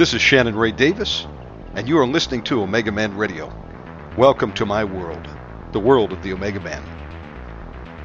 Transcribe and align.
This 0.00 0.14
is 0.14 0.22
Shannon 0.22 0.56
Ray 0.56 0.72
Davis, 0.72 1.26
and 1.74 1.86
you 1.86 1.98
are 1.98 2.06
listening 2.06 2.42
to 2.44 2.62
Omega 2.62 2.90
Man 2.90 3.14
Radio. 3.18 3.52
Welcome 4.16 4.50
to 4.54 4.64
my 4.64 4.82
world, 4.82 5.28
the 5.72 5.78
world 5.78 6.14
of 6.14 6.22
the 6.22 6.32
Omega 6.32 6.58
Man. 6.58 6.82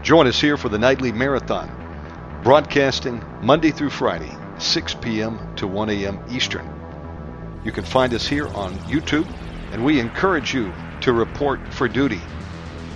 Join 0.03 0.27
us 0.27 0.41
here 0.41 0.57
for 0.57 0.67
the 0.67 0.77
nightly 0.77 1.13
marathon, 1.13 1.71
broadcasting 2.43 3.23
Monday 3.41 3.71
through 3.71 3.91
Friday, 3.91 4.35
6 4.57 4.93
p.m. 4.95 5.39
to 5.55 5.67
1 5.67 5.89
a.m. 5.89 6.19
Eastern. 6.29 6.69
You 7.63 7.71
can 7.71 7.85
find 7.85 8.13
us 8.13 8.27
here 8.27 8.49
on 8.49 8.73
YouTube, 8.89 9.33
and 9.71 9.85
we 9.85 10.01
encourage 10.01 10.53
you 10.53 10.73
to 10.99 11.13
report 11.13 11.61
for 11.71 11.87
duty. 11.87 12.19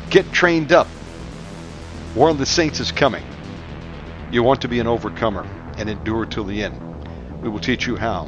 Get 0.10 0.30
trained 0.34 0.74
up. 0.74 0.88
War 2.16 2.28
of 2.28 2.38
the 2.38 2.46
Saints 2.46 2.82
is 2.82 2.92
coming. 2.92 3.24
You 4.30 4.44
want 4.44 4.60
to 4.60 4.68
be 4.68 4.82
an 4.82 4.88
overcomer 4.88 5.48
and 5.78 5.90
endure 5.90 6.26
till 6.26 6.44
the 6.44 6.62
end. 6.62 6.78
We 7.42 7.48
will 7.48 7.60
teach 7.60 7.88
you 7.88 7.96
how. 7.96 8.28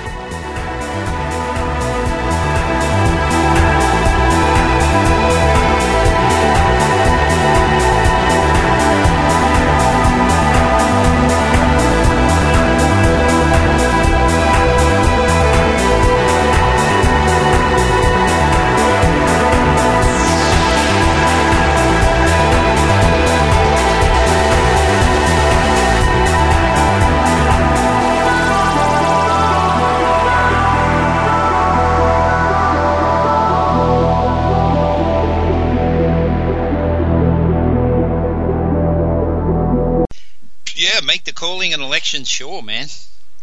Calling 41.33 41.73
and 41.73 41.81
election 41.81 42.23
sure, 42.23 42.61
man. 42.61 42.85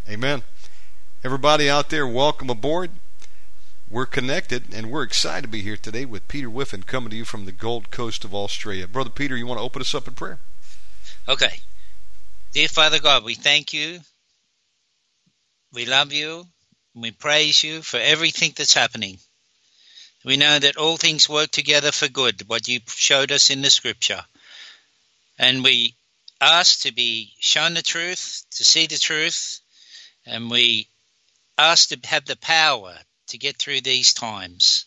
Amen. 0.09 0.43
Everybody 1.25 1.69
out 1.69 1.91
there, 1.91 2.07
welcome 2.07 2.49
aboard. 2.49 2.93
We're 3.91 4.07
connected, 4.07 4.73
and 4.73 4.93
we're 4.93 5.03
excited 5.03 5.43
to 5.43 5.49
be 5.49 5.63
here 5.63 5.77
today 5.77 6.05
with 6.05 6.29
Peter 6.29 6.47
Whiffin 6.47 6.85
coming 6.85 7.11
to 7.11 7.17
you 7.17 7.25
from 7.25 7.45
the 7.45 7.53
Gold 7.53 7.91
Coast 7.91 8.25
of 8.25 8.33
Australia. 8.33 8.87
Brother 8.87 9.11
Peter, 9.11 9.37
you 9.37 9.45
want 9.45 9.59
to 9.59 9.65
open 9.65 9.83
us 9.83 9.95
up 9.97 10.07
in 10.07 10.15
prayer? 10.15 10.39
Okay. 11.29 11.61
Dear 12.53 12.69
Father 12.69 13.01
God, 13.01 13.25
we 13.25 13.35
thank 13.35 13.73
you. 13.73 13.99
We 15.73 15.85
love 15.85 16.13
you. 16.13 16.47
We 16.95 17.11
praise 17.11 17.65
you 17.65 17.83
for 17.83 17.99
everything 17.99 18.53
that's 18.57 18.75
happening. 18.75 19.19
We 20.25 20.37
know 20.37 20.61
that 20.61 20.77
all 20.77 20.97
things 20.97 21.29
work 21.29 21.51
together 21.51 21.91
for 21.91 22.07
good, 22.07 22.43
what 22.47 22.69
you 22.69 22.81
showed 22.87 23.33
us 23.33 23.51
in 23.51 23.63
the 23.63 23.71
scripture. 23.71 24.25
And 25.41 25.65
we 25.65 25.97
ask 26.41 26.83
to 26.83 26.93
be 26.93 27.33
shown 27.41 27.75
the 27.75 27.83
truth, 27.83 28.45
to 28.53 28.65
see 28.65 28.87
the 28.87 28.99
truth, 28.99 29.61
and 30.27 30.51
we 30.51 30.89
ask 31.57 31.89
to 31.89 31.99
have 32.05 32.25
the 32.25 32.37
power 32.37 32.95
to 33.29 33.39
get 33.39 33.57
through 33.57 33.81
these 33.81 34.15
times. 34.15 34.85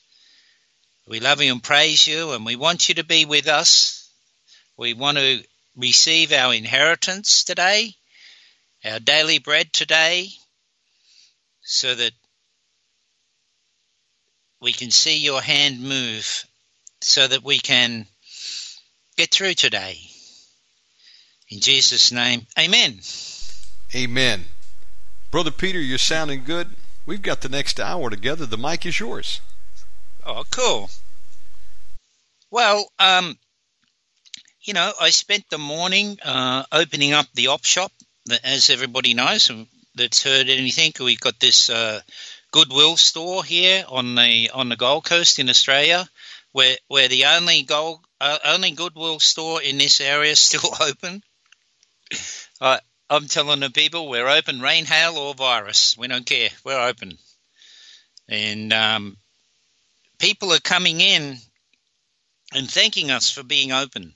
We 1.07 1.19
love 1.19 1.41
you 1.41 1.51
and 1.51 1.63
praise 1.63 2.07
you, 2.07 2.31
and 2.31 2.45
we 2.45 2.55
want 2.55 2.87
you 2.87 2.95
to 2.95 3.03
be 3.03 3.25
with 3.25 3.47
us. 3.47 4.09
We 4.77 4.93
want 4.93 5.17
to 5.17 5.43
receive 5.75 6.31
our 6.31 6.53
inheritance 6.53 7.43
today, 7.43 7.95
our 8.85 8.99
daily 8.99 9.39
bread 9.39 9.73
today, 9.73 10.29
so 11.61 11.93
that 11.93 12.13
we 14.61 14.71
can 14.71 14.91
see 14.91 15.17
your 15.17 15.41
hand 15.41 15.81
move, 15.81 16.45
so 17.01 17.27
that 17.27 17.43
we 17.43 17.59
can 17.59 18.05
get 19.17 19.31
through 19.31 19.55
today. 19.55 20.10
In 21.51 21.59
Jesus' 21.59 22.13
name, 22.13 22.47
amen. 22.57 23.01
Amen. 23.93 24.45
Brother 25.31 25.51
Peter, 25.51 25.79
you're 25.79 25.97
sounding 25.97 26.45
good. 26.45 26.69
We've 27.05 27.21
got 27.21 27.41
the 27.41 27.49
next 27.49 27.77
hour 27.77 28.09
together. 28.09 28.45
The 28.45 28.57
mic 28.57 28.85
is 28.85 29.01
yours. 29.01 29.41
Oh, 30.25 30.43
cool. 30.49 30.89
Well, 32.51 32.89
um, 32.99 33.37
you 34.61 34.73
know, 34.73 34.93
I 35.01 35.09
spent 35.09 35.43
the 35.49 35.57
morning 35.57 36.19
uh, 36.23 36.63
opening 36.71 37.11
up 37.11 37.27
the 37.33 37.47
op 37.47 37.65
shop. 37.65 37.91
That 38.27 38.45
as 38.45 38.69
everybody 38.69 39.13
knows, 39.13 39.51
that's 39.95 40.23
heard 40.23 40.47
anything, 40.47 40.93
we've 41.01 41.19
got 41.19 41.39
this 41.41 41.69
uh, 41.69 41.99
Goodwill 42.51 42.95
store 42.95 43.43
here 43.43 43.83
on 43.89 44.15
the 44.15 44.51
on 44.53 44.69
the 44.69 44.77
Gold 44.77 45.03
Coast 45.03 45.37
in 45.39 45.49
Australia, 45.49 46.07
where 46.53 46.77
where 46.87 47.09
the 47.09 47.25
only 47.25 47.63
gold 47.63 47.99
uh, 48.21 48.37
only 48.45 48.71
Goodwill 48.71 49.19
store 49.19 49.61
in 49.61 49.77
this 49.77 49.99
area 49.99 50.31
is 50.31 50.39
still 50.39 50.69
open. 50.79 51.23
I'm 53.11 53.27
telling 53.27 53.59
the 53.59 53.69
people 53.69 54.07
we're 54.07 54.29
open, 54.29 54.61
rain, 54.61 54.85
hail, 54.85 55.17
or 55.17 55.33
virus. 55.33 55.97
We 55.97 56.07
don't 56.07 56.25
care. 56.25 56.47
We're 56.63 56.87
open. 56.87 57.17
And 58.29 58.71
um, 58.71 59.17
people 60.17 60.53
are 60.53 60.59
coming 60.59 61.01
in 61.01 61.35
and 62.53 62.71
thanking 62.71 63.11
us 63.11 63.29
for 63.29 63.43
being 63.43 63.73
open. 63.73 64.13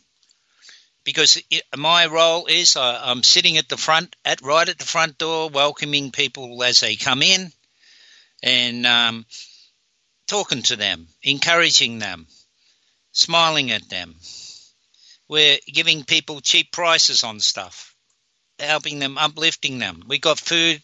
Because 1.04 1.42
it, 1.52 1.64
my 1.76 2.06
role 2.06 2.46
is 2.46 2.78
uh, 2.78 3.02
I'm 3.04 3.22
sitting 3.22 3.58
at 3.58 3.68
the 3.68 3.76
front, 3.76 4.16
at 4.24 4.42
right 4.42 4.68
at 4.68 4.80
the 4.80 4.86
front 4.86 5.18
door, 5.18 5.50
welcoming 5.50 6.12
people 6.12 6.64
as 6.64 6.80
they 6.80 6.96
come 6.96 7.22
in, 7.22 7.52
and 8.42 8.86
um, 8.88 9.26
talking 10.28 10.62
to 10.64 10.78
them, 10.78 11.08
encouraging 11.22 12.00
them, 12.00 12.28
smiling 13.12 13.72
at 13.72 13.90
them. 13.90 14.16
We're 15.28 15.58
giving 15.68 16.04
people 16.04 16.42
cheap 16.42 16.72
prices 16.72 17.24
on 17.24 17.40
stuff, 17.40 17.96
helping 18.60 19.00
them, 19.00 19.18
uplifting 19.18 19.80
them. 19.80 20.04
We 20.08 20.20
got 20.20 20.40
food, 20.40 20.82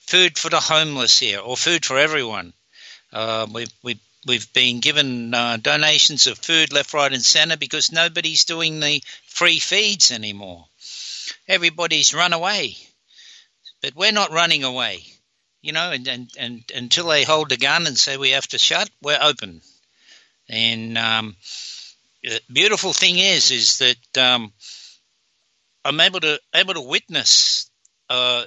food 0.00 0.38
for 0.38 0.50
the 0.50 0.60
homeless 0.60 1.18
here, 1.18 1.40
or 1.40 1.56
food 1.56 1.84
for 1.84 1.98
everyone. 1.98 2.52
Uh, 3.12 3.46
we 3.52 3.66
we 3.82 3.98
we've 4.26 4.52
been 4.52 4.80
given 4.80 5.34
uh, 5.34 5.56
donations 5.56 6.26
of 6.26 6.38
food 6.38 6.72
left, 6.72 6.94
right, 6.94 7.12
and 7.12 7.24
centre 7.24 7.56
because 7.56 7.92
nobody's 7.92 8.44
doing 8.44 8.78
the 8.80 9.02
free 9.26 9.58
feeds 9.58 10.10
anymore. 10.10 10.66
Everybody's 11.48 12.14
run 12.14 12.32
away, 12.32 12.76
but 13.80 13.96
we're 13.96 14.12
not 14.12 14.30
running 14.30 14.64
away. 14.64 15.04
You 15.60 15.72
know, 15.72 15.92
and, 15.92 16.08
and, 16.08 16.30
and 16.38 16.72
until 16.74 17.06
they 17.06 17.22
hold 17.22 17.48
the 17.48 17.56
gun 17.56 17.86
and 17.86 17.96
say 17.96 18.16
we 18.16 18.30
have 18.30 18.48
to 18.48 18.58
shut, 18.58 18.90
we're 19.00 19.18
open. 19.20 19.62
And 20.48 20.98
um, 20.98 21.36
the 22.22 22.40
beautiful 22.52 22.92
thing 22.92 23.18
is, 23.18 23.50
is 23.50 23.78
that 23.78 24.18
um, 24.18 24.52
I'm 25.84 26.00
able 26.00 26.20
to 26.20 26.40
able 26.54 26.74
to 26.74 26.80
witness 26.80 27.70
uh, 28.08 28.44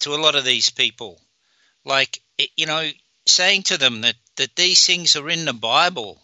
to 0.00 0.14
a 0.14 0.22
lot 0.22 0.34
of 0.34 0.44
these 0.44 0.70
people, 0.70 1.20
like 1.84 2.20
you 2.56 2.66
know, 2.66 2.88
saying 3.26 3.64
to 3.64 3.78
them 3.78 4.00
that 4.02 4.16
that 4.36 4.56
these 4.56 4.86
things 4.86 5.16
are 5.16 5.28
in 5.28 5.44
the 5.44 5.52
Bible, 5.52 6.20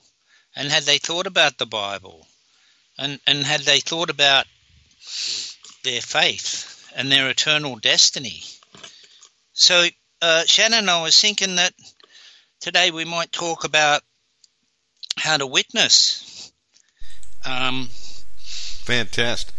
and 0.57 0.69
had 0.69 0.85
they 0.85 0.99
thought 0.99 1.27
about 1.27 1.59
the 1.59 1.67
Bible, 1.67 2.27
and 2.99 3.21
and 3.27 3.45
had 3.45 3.61
they 3.63 3.81
thought 3.81 4.11
about 4.11 4.47
their 5.83 6.01
faith 6.01 6.91
and 6.97 7.13
their 7.13 7.29
eternal 7.29 7.77
destiny. 7.77 8.43
So, 9.53 9.87
uh, 10.23 10.45
Shannon, 10.47 10.89
I 10.89 11.03
was 11.03 11.21
thinking 11.21 11.57
that 11.57 11.75
today 12.61 12.91
we 12.91 13.05
might 13.05 13.31
talk 13.31 13.65
about 13.65 14.03
how 15.17 15.37
to 15.37 15.47
witness 15.47 16.34
Um, 17.47 17.89
Fantastic. 18.85 19.55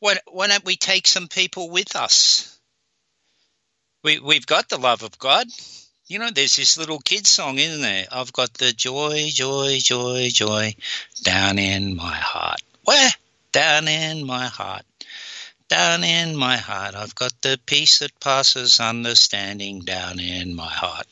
Why, 0.00 0.16
why 0.30 0.46
don't 0.46 0.64
we 0.64 0.76
take 0.76 1.06
some 1.06 1.28
people 1.28 1.70
with 1.70 1.94
us? 1.94 2.58
We, 4.02 4.18
we've 4.18 4.46
got 4.46 4.68
the 4.68 4.78
love 4.78 5.02
of 5.02 5.18
God. 5.18 5.46
You 6.06 6.18
know, 6.18 6.30
there's 6.30 6.56
this 6.56 6.78
little 6.78 7.00
kid 7.00 7.26
song, 7.26 7.58
isn't 7.58 7.82
there? 7.82 8.06
I've 8.10 8.32
got 8.32 8.54
the 8.54 8.72
joy, 8.72 9.28
joy, 9.28 9.78
joy, 9.78 10.28
joy 10.32 10.74
down 11.22 11.58
in 11.58 11.96
my 11.96 12.14
heart. 12.14 12.62
Where? 12.84 13.10
Down 13.52 13.88
in 13.88 14.24
my 14.24 14.46
heart. 14.46 14.86
Down 15.68 16.02
in 16.02 16.34
my 16.34 16.56
heart. 16.56 16.94
I've 16.94 17.14
got 17.14 17.32
the 17.42 17.60
peace 17.66 17.98
that 17.98 18.18
passes 18.20 18.80
understanding 18.80 19.80
down 19.80 20.18
in 20.18 20.54
my 20.54 20.70
heart. 20.70 21.06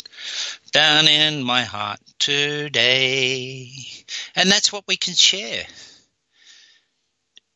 Down 0.73 1.07
in 1.09 1.43
my 1.43 1.63
heart 1.63 2.01
today. 2.19 3.71
And 4.35 4.51
that's 4.51 4.73
what 4.73 4.85
we 4.89 4.97
can 4.97 5.13
share. 5.13 5.67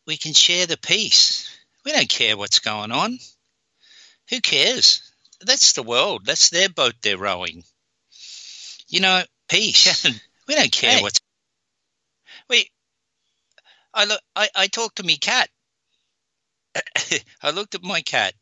We 0.06 0.18
can 0.18 0.34
share 0.34 0.66
the 0.66 0.76
peace. 0.76 1.48
We 1.86 1.92
don't 1.92 2.08
care 2.08 2.36
what's 2.36 2.58
going 2.58 2.92
on. 2.92 3.18
Who 4.28 4.40
cares? 4.42 5.02
That's 5.40 5.72
the 5.72 5.82
world. 5.82 6.26
That's 6.26 6.50
their 6.50 6.68
boat 6.68 6.94
they're 7.00 7.16
rowing. 7.16 7.64
You 8.88 9.00
know, 9.00 9.22
peace. 9.48 10.04
we 10.48 10.54
don't 10.54 10.70
care 10.72 10.96
Hey. 10.96 11.02
what's. 11.02 11.20
We. 12.50 12.68
I 13.94 14.04
look. 14.04 14.20
I, 14.36 14.48
I 14.54 14.66
talked 14.66 14.96
to 14.96 15.02
me 15.02 15.16
cat. 15.16 15.48
I 17.42 17.50
looked 17.50 17.74
at 17.74 17.82
my 17.82 18.00
cat, 18.02 18.34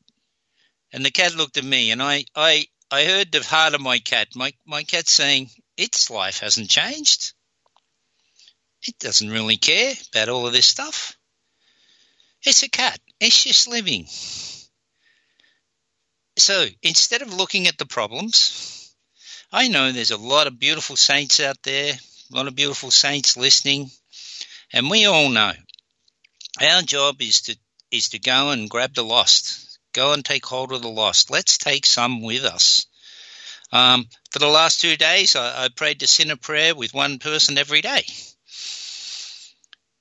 and 0.92 1.04
the 1.04 1.10
cat 1.10 1.34
looked 1.34 1.56
at 1.56 1.64
me, 1.64 1.90
and 1.90 2.02
I, 2.02 2.24
I, 2.34 2.66
I 2.90 3.04
heard 3.04 3.32
the 3.32 3.42
heart 3.42 3.74
of 3.74 3.80
my 3.80 3.98
cat. 3.98 4.28
My 4.34 4.52
my 4.66 4.84
cat 4.84 5.08
saying, 5.08 5.50
"Its 5.76 6.10
life 6.10 6.40
hasn't 6.40 6.70
changed. 6.70 7.32
It 8.86 8.98
doesn't 8.98 9.30
really 9.30 9.56
care 9.56 9.94
about 10.12 10.28
all 10.28 10.46
of 10.46 10.52
this 10.52 10.66
stuff. 10.66 11.16
It's 12.42 12.62
a 12.62 12.68
cat. 12.68 13.00
It's 13.20 13.44
just 13.44 13.68
living." 13.68 14.06
So 16.38 16.66
instead 16.82 17.22
of 17.22 17.34
looking 17.34 17.66
at 17.66 17.78
the 17.78 17.86
problems, 17.86 18.94
I 19.50 19.68
know 19.68 19.90
there's 19.90 20.12
a 20.12 20.16
lot 20.16 20.46
of 20.46 20.58
beautiful 20.58 20.96
saints 20.96 21.40
out 21.40 21.62
there, 21.62 21.94
a 21.94 22.36
lot 22.36 22.46
of 22.46 22.54
beautiful 22.54 22.90
saints 22.90 23.36
listening, 23.36 23.90
and 24.72 24.88
we 24.88 25.06
all 25.06 25.30
know 25.30 25.52
our 26.60 26.82
job 26.82 27.20
is 27.20 27.42
to 27.42 27.56
is 27.90 28.10
to 28.10 28.18
go 28.18 28.50
and 28.50 28.70
grab 28.70 28.94
the 28.94 29.04
lost, 29.04 29.78
go 29.92 30.12
and 30.12 30.24
take 30.24 30.44
hold 30.44 30.72
of 30.72 30.82
the 30.82 30.88
lost. 30.88 31.30
Let's 31.30 31.58
take 31.58 31.86
some 31.86 32.22
with 32.22 32.44
us. 32.44 32.86
Um, 33.72 34.08
for 34.30 34.38
the 34.38 34.48
last 34.48 34.80
two 34.80 34.96
days, 34.96 35.36
I, 35.36 35.64
I 35.64 35.68
prayed 35.68 36.00
the 36.00 36.06
sinner 36.06 36.36
prayer 36.36 36.74
with 36.74 36.94
one 36.94 37.18
person 37.18 37.58
every 37.58 37.82
day. 37.82 38.04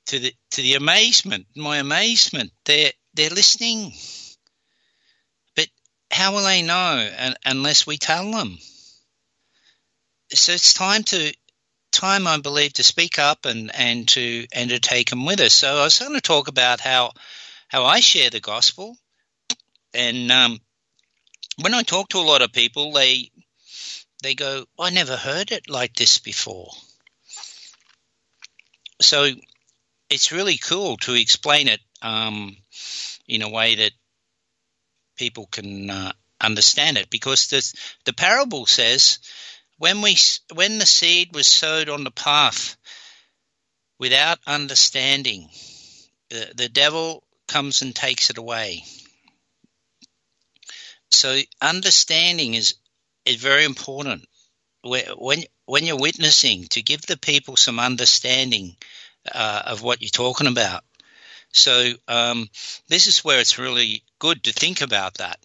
To 0.08 0.20
the 0.20 0.34
to 0.52 0.62
the 0.62 0.76
amazement, 0.76 1.48
my 1.56 1.78
amazement, 1.78 2.52
they're 2.64 2.94
they're 3.14 3.30
listening. 3.30 3.92
But 5.56 5.68
how 6.12 6.34
will 6.34 6.46
they 6.46 6.62
know 6.62 7.10
un 7.18 7.36
unless 7.46 7.86
we 7.86 7.98
tell 7.98 8.32
them? 8.32 8.58
So 10.32 10.54
it's 10.54 10.74
time 10.74 11.04
to 11.04 11.34
time, 11.92 12.28
I 12.28 12.40
believe, 12.40 12.74
to 12.74 12.84
speak 12.84 13.20
up 13.20 13.46
and, 13.46 13.74
and 13.76 14.08
to 14.10 14.48
and 14.54 14.70
to 14.70 14.80
take 14.80 15.10
them 15.10 15.26
with 15.26 15.42
us. 15.42 15.54
So 15.54 15.78
I 15.78 15.84
was 15.84 16.00
going 16.00 16.14
to 16.14 16.22
talk 16.22 16.48
about 16.48 16.80
how 16.80 17.12
how 17.68 17.86
I 17.86 18.00
share 18.00 18.30
the 18.30 18.40
gospel, 18.40 18.98
and 19.94 20.32
um, 20.32 20.60
when 21.62 21.74
I 21.74 21.84
talk 21.84 22.10
to 22.10 22.20
a 22.20 22.30
lot 22.30 22.42
of 22.42 22.52
people, 22.52 22.94
they 22.94 23.32
they 24.24 24.36
go, 24.36 24.66
"I 24.80 24.90
never 24.90 25.18
heard 25.18 25.52
it 25.52 25.70
like 25.70 25.96
this 25.96 26.20
before." 26.20 26.72
So 29.02 29.30
it's 30.10 30.32
really 30.32 30.58
cool 30.58 30.98
to 30.98 31.14
explain 31.14 31.68
it 31.68 31.82
um, 32.02 32.56
in 33.28 33.42
a 33.42 33.50
way 33.50 33.76
that 33.76 33.92
people 35.18 35.48
can 35.48 35.90
uh, 35.90 36.12
understand 36.40 36.98
it, 36.98 37.10
because 37.10 37.48
the 37.48 37.62
the 38.06 38.14
parable 38.14 38.66
says 38.66 39.20
when 39.78 40.02
we 40.02 40.16
when 40.54 40.80
the 40.80 40.86
seed 40.86 41.36
was 41.36 41.48
sowed 41.48 41.90
on 41.90 42.04
the 42.04 42.12
path 42.12 42.78
without 44.00 44.40
understanding, 44.48 45.50
the, 46.30 46.52
the 46.56 46.70
devil 46.70 47.24
comes 47.48 47.82
and 47.82 47.96
takes 47.96 48.30
it 48.30 48.38
away. 48.38 48.84
So 51.12 51.40
understanding 51.62 52.54
is 52.54 52.76
is 53.26 53.36
very 53.36 53.66
important. 53.66 54.28
When 54.84 55.44
when 55.66 55.86
you're 55.86 56.00
witnessing, 56.00 56.66
to 56.70 56.82
give 56.82 57.02
the 57.02 57.18
people 57.18 57.58
some 57.58 57.80
understanding 57.80 58.76
uh, 59.32 59.64
of 59.66 59.82
what 59.82 60.02
you're 60.02 60.10
talking 60.10 60.48
about. 60.48 60.84
So 61.52 61.94
um, 62.08 62.50
this 62.88 63.08
is 63.08 63.24
where 63.24 63.40
it's 63.40 63.58
really 63.58 64.04
good 64.20 64.44
to 64.44 64.54
think 64.54 64.82
about 64.82 65.16
that. 65.16 65.40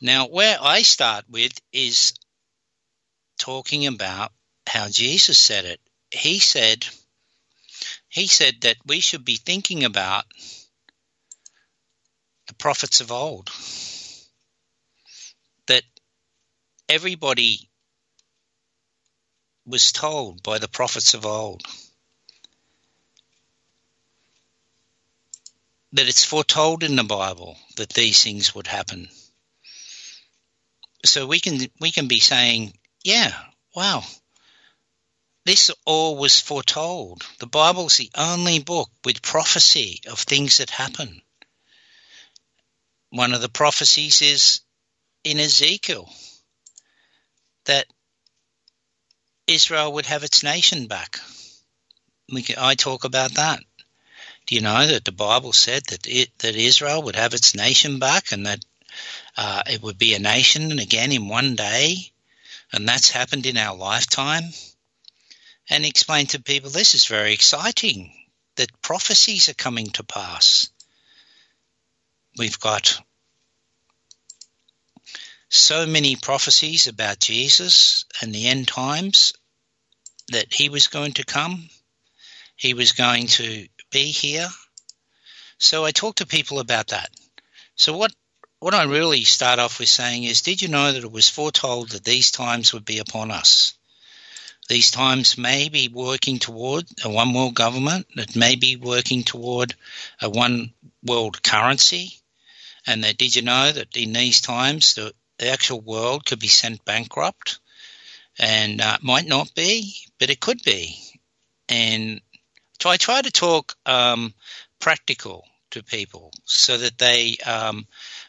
Now, 0.00 0.26
where 0.26 0.58
I 0.60 0.82
start 0.82 1.24
with 1.28 1.52
is 1.72 2.14
talking 3.38 3.86
about 3.86 4.32
how 4.66 4.88
Jesus 4.88 5.38
said 5.38 5.64
it. 5.64 5.80
He 6.10 6.38
said, 6.38 6.86
he 8.08 8.26
said 8.26 8.62
that 8.62 8.76
we 8.86 9.00
should 9.00 9.24
be 9.24 9.36
thinking 9.36 9.84
about 9.84 10.24
the 12.54 12.62
prophets 12.62 13.00
of 13.00 13.10
old. 13.10 13.50
That 15.66 15.82
everybody 16.88 17.68
was 19.66 19.90
told 19.90 20.42
by 20.42 20.58
the 20.58 20.68
prophets 20.68 21.14
of 21.14 21.26
old 21.26 21.62
that 25.94 26.08
it's 26.08 26.24
foretold 26.24 26.82
in 26.82 26.96
the 26.96 27.04
Bible 27.04 27.56
that 27.76 27.88
these 27.90 28.22
things 28.22 28.54
would 28.54 28.66
happen. 28.66 29.08
So 31.04 31.26
we 31.26 31.40
can 31.40 31.58
we 31.80 31.90
can 31.90 32.08
be 32.08 32.20
saying, 32.20 32.72
yeah, 33.02 33.32
wow, 33.74 34.02
this 35.44 35.70
all 35.84 36.16
was 36.16 36.40
foretold. 36.40 37.24
The 37.38 37.46
Bible's 37.46 37.96
the 37.96 38.10
only 38.16 38.58
book 38.60 38.90
with 39.04 39.22
prophecy 39.22 40.00
of 40.08 40.18
things 40.18 40.58
that 40.58 40.70
happen. 40.70 41.20
One 43.14 43.32
of 43.32 43.40
the 43.40 43.48
prophecies 43.48 44.22
is 44.22 44.60
in 45.22 45.38
Ezekiel 45.38 46.12
that 47.66 47.86
Israel 49.46 49.92
would 49.92 50.06
have 50.06 50.24
its 50.24 50.42
nation 50.42 50.88
back. 50.88 51.20
Can, 52.28 52.56
I 52.58 52.74
talk 52.74 53.04
about 53.04 53.34
that. 53.34 53.60
Do 54.46 54.56
you 54.56 54.62
know 54.62 54.84
that 54.88 55.04
the 55.04 55.12
Bible 55.12 55.52
said 55.52 55.84
that 55.90 56.08
it, 56.08 56.36
that 56.40 56.56
Israel 56.56 57.04
would 57.04 57.14
have 57.14 57.34
its 57.34 57.54
nation 57.54 58.00
back 58.00 58.32
and 58.32 58.46
that 58.46 58.64
uh, 59.36 59.62
it 59.70 59.80
would 59.80 59.96
be 59.96 60.14
a 60.14 60.18
nation 60.18 60.80
again 60.80 61.12
in 61.12 61.28
one 61.28 61.54
day? 61.54 62.10
And 62.72 62.88
that's 62.88 63.10
happened 63.10 63.46
in 63.46 63.56
our 63.56 63.76
lifetime. 63.76 64.52
And 65.70 65.86
explain 65.86 66.26
to 66.26 66.42
people 66.42 66.70
this 66.70 66.96
is 66.96 67.06
very 67.06 67.32
exciting 67.32 68.12
that 68.56 68.82
prophecies 68.82 69.48
are 69.48 69.54
coming 69.54 69.86
to 69.90 70.02
pass. 70.02 70.68
We've 72.36 72.58
got 72.58 73.00
so 75.48 75.86
many 75.86 76.16
prophecies 76.16 76.88
about 76.88 77.20
Jesus 77.20 78.06
and 78.20 78.34
the 78.34 78.48
end 78.48 78.66
times 78.66 79.34
that 80.28 80.52
he 80.52 80.68
was 80.68 80.88
going 80.88 81.12
to 81.12 81.24
come, 81.24 81.68
he 82.56 82.74
was 82.74 82.92
going 82.92 83.26
to 83.28 83.68
be 83.90 84.10
here. 84.10 84.48
So 85.58 85.84
I 85.84 85.92
talk 85.92 86.16
to 86.16 86.26
people 86.26 86.58
about 86.58 86.88
that. 86.88 87.10
So 87.76 87.96
what 87.96 88.12
what 88.58 88.74
I 88.74 88.84
really 88.84 89.24
start 89.24 89.58
off 89.58 89.78
with 89.78 89.90
saying 89.90 90.24
is, 90.24 90.40
did 90.40 90.62
you 90.62 90.68
know 90.68 90.90
that 90.90 91.04
it 91.04 91.12
was 91.12 91.28
foretold 91.28 91.90
that 91.90 92.04
these 92.04 92.30
times 92.30 92.72
would 92.72 92.84
be 92.84 92.98
upon 92.98 93.30
us? 93.30 93.74
These 94.68 94.90
times 94.90 95.36
may 95.36 95.68
be 95.68 95.88
working 95.88 96.38
toward 96.38 96.86
a 97.04 97.10
one 97.10 97.34
world 97.34 97.54
government, 97.54 98.06
it 98.16 98.34
may 98.34 98.56
be 98.56 98.76
working 98.76 99.22
toward 99.22 99.74
a 100.20 100.30
one 100.30 100.72
world 101.04 101.42
currency. 101.42 102.22
And 102.86 103.02
did 103.02 103.34
you 103.34 103.42
know 103.42 103.72
that 103.72 103.96
in 103.96 104.12
these 104.12 104.40
times 104.40 104.94
the, 104.94 105.12
the 105.38 105.48
actual 105.48 105.80
world 105.80 106.26
could 106.26 106.40
be 106.40 106.48
sent 106.48 106.84
bankrupt? 106.84 107.60
And 108.38 108.80
uh, 108.80 108.98
might 109.00 109.26
not 109.26 109.54
be, 109.54 109.94
but 110.18 110.28
it 110.28 110.40
could 110.40 110.62
be. 110.64 110.98
And 111.68 112.20
so 112.80 112.90
I 112.90 112.96
try 112.96 113.22
to 113.22 113.30
talk 113.30 113.74
um, 113.86 114.34
practical 114.80 115.44
to 115.70 115.82
people 115.82 116.32
so 116.44 116.76
that 116.76 116.98
they 116.98 117.36
um, 117.46 117.86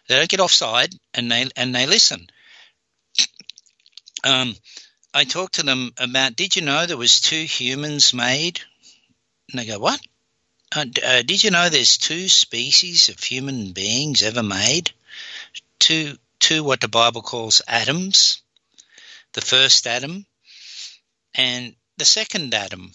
they 0.08 0.18
don't 0.18 0.30
get 0.30 0.40
offside 0.40 0.94
and 1.14 1.32
they 1.32 1.50
and 1.56 1.74
they 1.74 1.86
listen. 1.86 2.28
Um, 4.24 4.56
I 5.14 5.24
talk 5.24 5.52
to 5.52 5.64
them 5.64 5.92
about. 6.00 6.36
Did 6.36 6.56
you 6.56 6.64
know 6.64 6.88
there 6.88 6.98
was 6.98 7.22
two 7.22 7.44
humans 7.44 8.12
made? 8.12 8.60
And 9.52 9.60
they 9.60 9.68
go, 9.68 9.78
"What? 9.78 10.00
Uh, 10.76 10.86
uh, 11.06 11.22
did 11.22 11.42
you 11.42 11.52
know 11.52 11.70
there's 11.70 11.98
two 11.98 12.28
species 12.28 13.08
of 13.08 13.20
human 13.20 13.72
beings 13.72 14.22
ever 14.22 14.44
made? 14.44 14.92
Two, 15.80 16.18
two 16.40 16.66
what 16.66 16.82
the 16.82 16.90
Bible 16.90 17.22
calls 17.22 17.62
Adams. 17.66 18.42
The 19.34 19.42
first 19.42 19.88
Adam 19.88 20.26
and 21.34 21.76
the 21.98 22.04
second 22.04 22.54
Adam. 22.54 22.92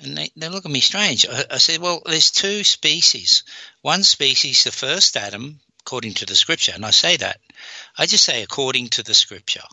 And 0.00 0.18
they, 0.18 0.30
they 0.36 0.48
look 0.48 0.66
at 0.66 0.70
me 0.70 0.80
strange. 0.80 1.26
I, 1.26 1.44
I 1.52 1.58
said, 1.58 1.80
well, 1.80 2.02
there's 2.04 2.30
two 2.30 2.62
species. 2.62 3.44
One 3.80 4.02
species, 4.02 4.64
the 4.64 4.72
first 4.72 5.16
Adam, 5.16 5.60
according 5.80 6.14
to 6.14 6.26
the 6.26 6.36
scripture, 6.36 6.72
and 6.74 6.84
I 6.84 6.90
say 6.90 7.16
that. 7.16 7.40
I 7.96 8.04
just 8.04 8.24
say 8.24 8.42
according 8.42 8.88
to 8.90 9.02
the 9.02 9.14
scripture. 9.14 9.64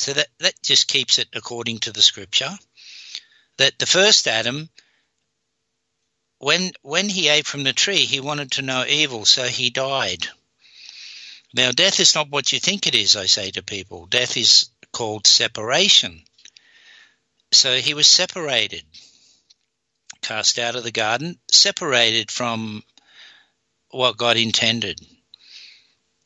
So 0.00 0.14
that, 0.14 0.28
that 0.40 0.54
just 0.64 0.88
keeps 0.88 1.20
it 1.20 1.28
according 1.32 1.80
to 1.80 1.92
the 1.92 2.02
scripture. 2.02 2.50
That 3.58 3.78
the 3.78 3.86
first 3.86 4.26
Adam, 4.26 4.68
when 6.40 6.72
when 6.80 7.08
he 7.08 7.28
ate 7.28 7.46
from 7.46 7.64
the 7.64 7.72
tree, 7.74 8.06
he 8.06 8.18
wanted 8.18 8.52
to 8.52 8.62
know 8.62 8.84
evil, 8.86 9.26
so 9.26 9.44
he 9.44 9.68
died. 9.68 10.26
Now, 11.52 11.70
death 11.70 12.00
is 12.00 12.14
not 12.14 12.30
what 12.30 12.52
you 12.52 12.58
think 12.58 12.86
it 12.86 12.94
is, 12.94 13.14
I 13.14 13.26
say 13.26 13.50
to 13.52 13.62
people. 13.62 14.06
Death 14.06 14.36
is 14.36 14.70
called 14.90 15.26
separation. 15.26 16.22
So 17.52 17.76
he 17.76 17.92
was 17.92 18.06
separated, 18.06 18.84
cast 20.22 20.58
out 20.58 20.76
of 20.76 20.84
the 20.84 20.92
garden, 20.92 21.38
separated 21.50 22.30
from 22.30 22.84
what 23.90 24.16
God 24.16 24.36
intended. 24.36 24.98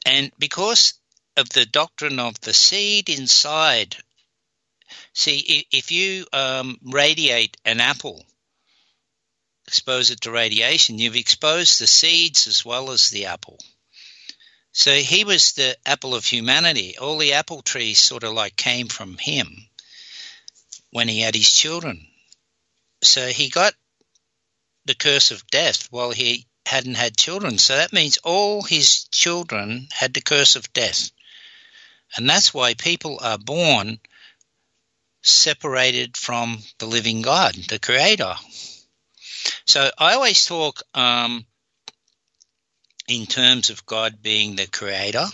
And 0.06 0.30
because 0.38 0.94
of 1.36 1.48
the 1.48 1.66
doctrine 1.66 2.20
of 2.20 2.40
the 2.40 2.52
seed 2.52 3.08
inside, 3.08 3.96
see, 5.12 5.66
if 5.72 5.90
you 5.90 6.26
um, 6.32 6.78
radiate 6.84 7.56
an 7.64 7.80
apple, 7.80 8.24
expose 9.74 10.10
it 10.10 10.20
to 10.20 10.30
radiation, 10.30 11.00
you've 11.00 11.16
exposed 11.16 11.80
the 11.80 11.86
seeds 11.88 12.46
as 12.46 12.64
well 12.64 12.92
as 12.92 13.10
the 13.10 13.26
apple. 13.26 13.58
So 14.70 14.94
he 14.94 15.24
was 15.24 15.54
the 15.54 15.76
apple 15.84 16.14
of 16.14 16.24
humanity. 16.24 16.96
All 16.96 17.18
the 17.18 17.32
apple 17.32 17.60
trees 17.60 17.98
sort 17.98 18.22
of 18.22 18.34
like 18.34 18.54
came 18.54 18.86
from 18.86 19.18
him 19.18 19.68
when 20.90 21.08
he 21.08 21.18
had 21.18 21.34
his 21.34 21.52
children. 21.52 22.06
So 23.02 23.26
he 23.26 23.48
got 23.48 23.74
the 24.84 24.94
curse 24.94 25.32
of 25.32 25.44
death 25.48 25.88
while 25.90 26.12
he 26.12 26.46
hadn't 26.64 26.94
had 26.94 27.16
children. 27.16 27.58
So 27.58 27.74
that 27.76 27.92
means 27.92 28.18
all 28.18 28.62
his 28.62 29.04
children 29.10 29.88
had 29.90 30.14
the 30.14 30.22
curse 30.22 30.54
of 30.54 30.72
death. 30.72 31.10
And 32.16 32.30
that's 32.30 32.54
why 32.54 32.74
people 32.74 33.18
are 33.20 33.38
born 33.38 33.98
separated 35.22 36.16
from 36.16 36.62
the 36.78 36.86
living 36.86 37.22
God, 37.22 37.56
the 37.68 37.80
Creator. 37.80 38.36
So 39.66 39.90
I 39.98 40.14
always 40.14 40.44
talk 40.44 40.82
um, 40.94 41.44
in 43.08 43.26
terms 43.26 43.70
of 43.70 43.86
God 43.86 44.22
being 44.22 44.56
the 44.56 44.66
Creator. 44.66 45.26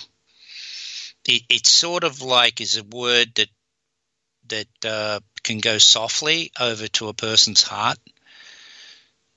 It, 1.27 1.43
it's 1.49 1.71
sort 1.71 2.05
of 2.05 2.23
like 2.23 2.61
is 2.61 2.77
a 2.77 2.85
word 2.85 3.35
that 3.35 3.49
that 4.49 4.85
uh, 4.85 5.21
can 5.43 5.59
go 5.59 5.79
softly 5.79 6.51
over 6.59 6.89
to 6.89 7.09
a 7.09 7.15
person's 7.15 7.63
heart. 7.63 7.99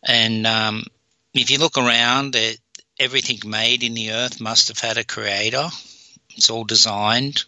And 0.02 0.46
um, 0.48 0.84
if 1.34 1.52
you 1.52 1.60
look 1.60 1.78
around, 1.78 2.36
everything 3.00 3.40
made 3.46 3.84
in 3.84 3.94
the 3.94 4.12
earth 4.12 4.42
must 4.42 4.70
have 4.70 4.80
had 4.80 4.98
a 4.98 5.04
creator. 5.04 5.70
It's 6.36 6.50
all 6.50 6.64
designed. 6.64 7.46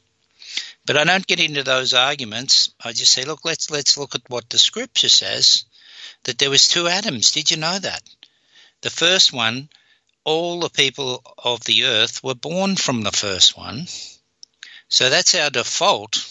But 0.85 0.97
I 0.97 1.03
don't 1.03 1.25
get 1.25 1.39
into 1.39 1.63
those 1.63 1.93
arguments. 1.93 2.71
I 2.83 2.93
just 2.93 3.11
say, 3.11 3.25
look, 3.25 3.43
let's 3.43 3.71
let's 3.71 3.97
look 3.97 4.15
at 4.15 4.29
what 4.29 4.49
the 4.49 4.59
scripture 4.59 5.09
says. 5.09 5.65
That 6.25 6.37
there 6.37 6.51
was 6.51 6.67
two 6.67 6.87
Adams. 6.87 7.31
Did 7.31 7.49
you 7.49 7.57
know 7.57 7.79
that? 7.79 8.03
The 8.81 8.91
first 8.91 9.33
one, 9.33 9.69
all 10.23 10.59
the 10.59 10.69
people 10.69 11.23
of 11.37 11.63
the 11.63 11.85
earth 11.85 12.23
were 12.23 12.35
born 12.35 12.75
from 12.75 13.01
the 13.01 13.11
first 13.11 13.57
one. 13.57 13.87
So 14.87 15.09
that's 15.09 15.33
our 15.33 15.49
default 15.49 16.23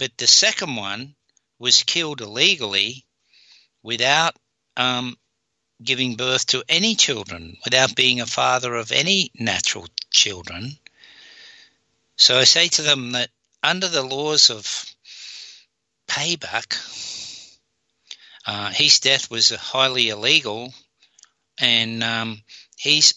but 0.00 0.16
the 0.16 0.26
second 0.26 0.76
one 0.76 1.14
was 1.58 1.82
killed 1.82 2.22
illegally 2.22 3.04
without 3.82 4.34
um, 4.78 5.14
giving 5.84 6.16
birth 6.16 6.46
to 6.46 6.64
any 6.70 6.94
children, 6.94 7.58
without 7.66 7.94
being 7.94 8.18
a 8.18 8.26
father 8.26 8.74
of 8.76 8.92
any 8.92 9.30
natural 9.34 9.86
children. 10.10 10.78
So 12.16 12.38
I 12.38 12.44
say 12.44 12.68
to 12.68 12.82
them 12.82 13.12
that 13.12 13.28
under 13.62 13.88
the 13.88 14.02
laws 14.02 14.48
of 14.48 14.86
payback, 16.08 16.78
uh, 18.46 18.70
his 18.70 19.00
death 19.00 19.30
was 19.30 19.50
highly 19.50 20.08
illegal, 20.08 20.72
and 21.58 22.02
um, 22.02 22.42
he's 22.76 23.14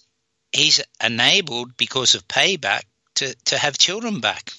he's 0.51 0.81
enabled 1.03 1.77
because 1.77 2.15
of 2.15 2.27
payback 2.27 2.83
to, 3.15 3.35
to 3.45 3.57
have 3.57 3.77
children 3.77 4.19
back 4.19 4.51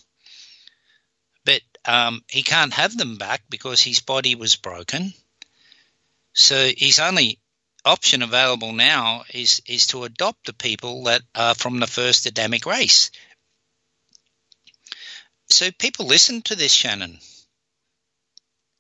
but 1.44 1.61
um, 1.85 2.23
he 2.28 2.42
can't 2.42 2.73
have 2.73 2.97
them 2.97 3.16
back 3.16 3.42
because 3.49 3.80
his 3.80 4.00
body 4.00 4.35
was 4.35 4.56
broken. 4.56 5.12
So 6.33 6.71
his 6.76 6.99
only 6.99 7.38
option 7.85 8.23
available 8.23 8.73
now 8.73 9.25
is 9.33 9.61
is 9.66 9.87
to 9.88 10.04
adopt 10.04 10.47
the 10.47 10.54
people 10.54 11.04
that 11.04 11.23
are 11.35 11.54
from 11.54 11.80
the 11.80 11.87
first 11.87 12.26
Adamic 12.26 12.66
race. 12.66 13.11
So 15.50 15.71
people 15.71 16.06
listen 16.06 16.40
to 16.42 16.56
this, 16.56 16.73
Shannon, 16.73 17.18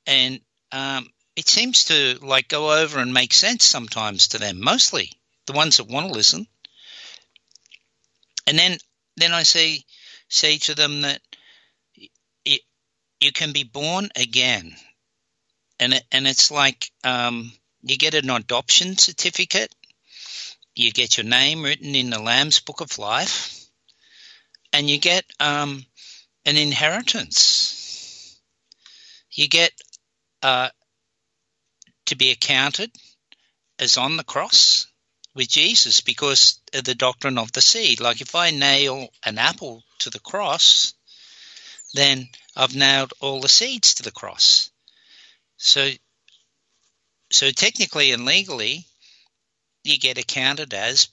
and 0.06 0.40
um, 0.72 1.08
it 1.36 1.48
seems 1.48 1.84
to 1.86 2.18
like 2.22 2.48
go 2.48 2.80
over 2.80 2.98
and 2.98 3.12
make 3.12 3.32
sense 3.32 3.64
sometimes 3.64 4.28
to 4.28 4.38
them. 4.38 4.60
Mostly 4.60 5.12
the 5.46 5.52
ones 5.52 5.76
that 5.76 5.88
want 5.88 6.06
to 6.06 6.12
listen, 6.12 6.46
and 8.46 8.58
then 8.58 8.78
then 9.16 9.32
I 9.32 9.42
say 9.42 9.84
say 10.28 10.58
to 10.58 10.74
them 10.74 11.02
that 11.02 11.20
you 13.24 13.32
can 13.32 13.52
be 13.52 13.64
born 13.64 14.10
again, 14.16 14.76
and 15.80 15.94
it, 15.94 16.04
and 16.12 16.26
it's 16.26 16.50
like 16.50 16.90
um, 17.04 17.50
you 17.82 17.96
get 17.96 18.14
an 18.14 18.28
adoption 18.28 18.98
certificate, 18.98 19.74
you 20.74 20.92
get 20.92 21.16
your 21.16 21.24
name 21.24 21.62
written 21.62 21.94
in 21.94 22.10
the 22.10 22.20
Lamb's 22.20 22.60
Book 22.60 22.82
of 22.82 22.98
Life, 22.98 23.66
and 24.74 24.90
you 24.90 24.98
get 24.98 25.24
um, 25.40 25.86
an 26.44 26.56
inheritance. 26.56 28.38
You 29.30 29.48
get 29.48 29.72
uh, 30.42 30.68
to 32.06 32.16
be 32.16 32.30
accounted 32.30 32.90
as 33.78 33.96
on 33.96 34.16
the 34.16 34.24
cross 34.24 34.86
with 35.34 35.48
Jesus 35.48 36.00
because 36.00 36.60
of 36.72 36.84
the 36.84 36.94
doctrine 36.94 37.38
of 37.38 37.52
the 37.52 37.60
seed. 37.60 38.00
Like 38.00 38.20
if 38.20 38.34
I 38.34 38.50
nail 38.50 39.08
an 39.24 39.38
apple 39.38 39.82
to 40.00 40.10
the 40.10 40.20
cross, 40.20 40.94
then 41.94 42.28
I've 42.56 42.74
nailed 42.74 43.14
all 43.20 43.40
the 43.40 43.48
seeds 43.48 43.94
to 43.94 44.02
the 44.02 44.12
cross. 44.12 44.70
So, 45.56 45.90
so 47.30 47.50
technically 47.50 48.12
and 48.12 48.24
legally, 48.24 48.86
you 49.82 49.98
get 49.98 50.18
accounted 50.18 50.72
as 50.74 51.08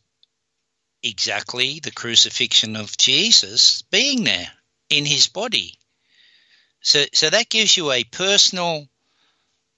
exactly 1.03 1.79
the 1.79 1.91
crucifixion 1.91 2.75
of 2.75 2.97
Jesus 2.97 3.81
being 3.83 4.23
there 4.23 4.51
in 4.89 5.05
his 5.05 5.27
body. 5.27 5.77
So, 6.81 7.05
so 7.13 7.29
that 7.29 7.49
gives 7.49 7.75
you 7.75 7.91
a 7.91 8.03
personal, 8.03 8.87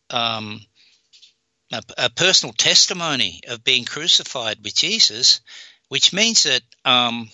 um, 0.09 0.61
a, 1.73 1.81
a, 1.97 2.09
personal 2.09 2.53
testimony 2.53 3.41
of 3.47 3.63
being 3.63 3.83
crucified 3.83 4.59
with 4.63 4.75
Jesus, 4.75 5.41
which 5.89 6.13
means 6.13 6.43
that 6.43 6.61
um, 6.85 7.29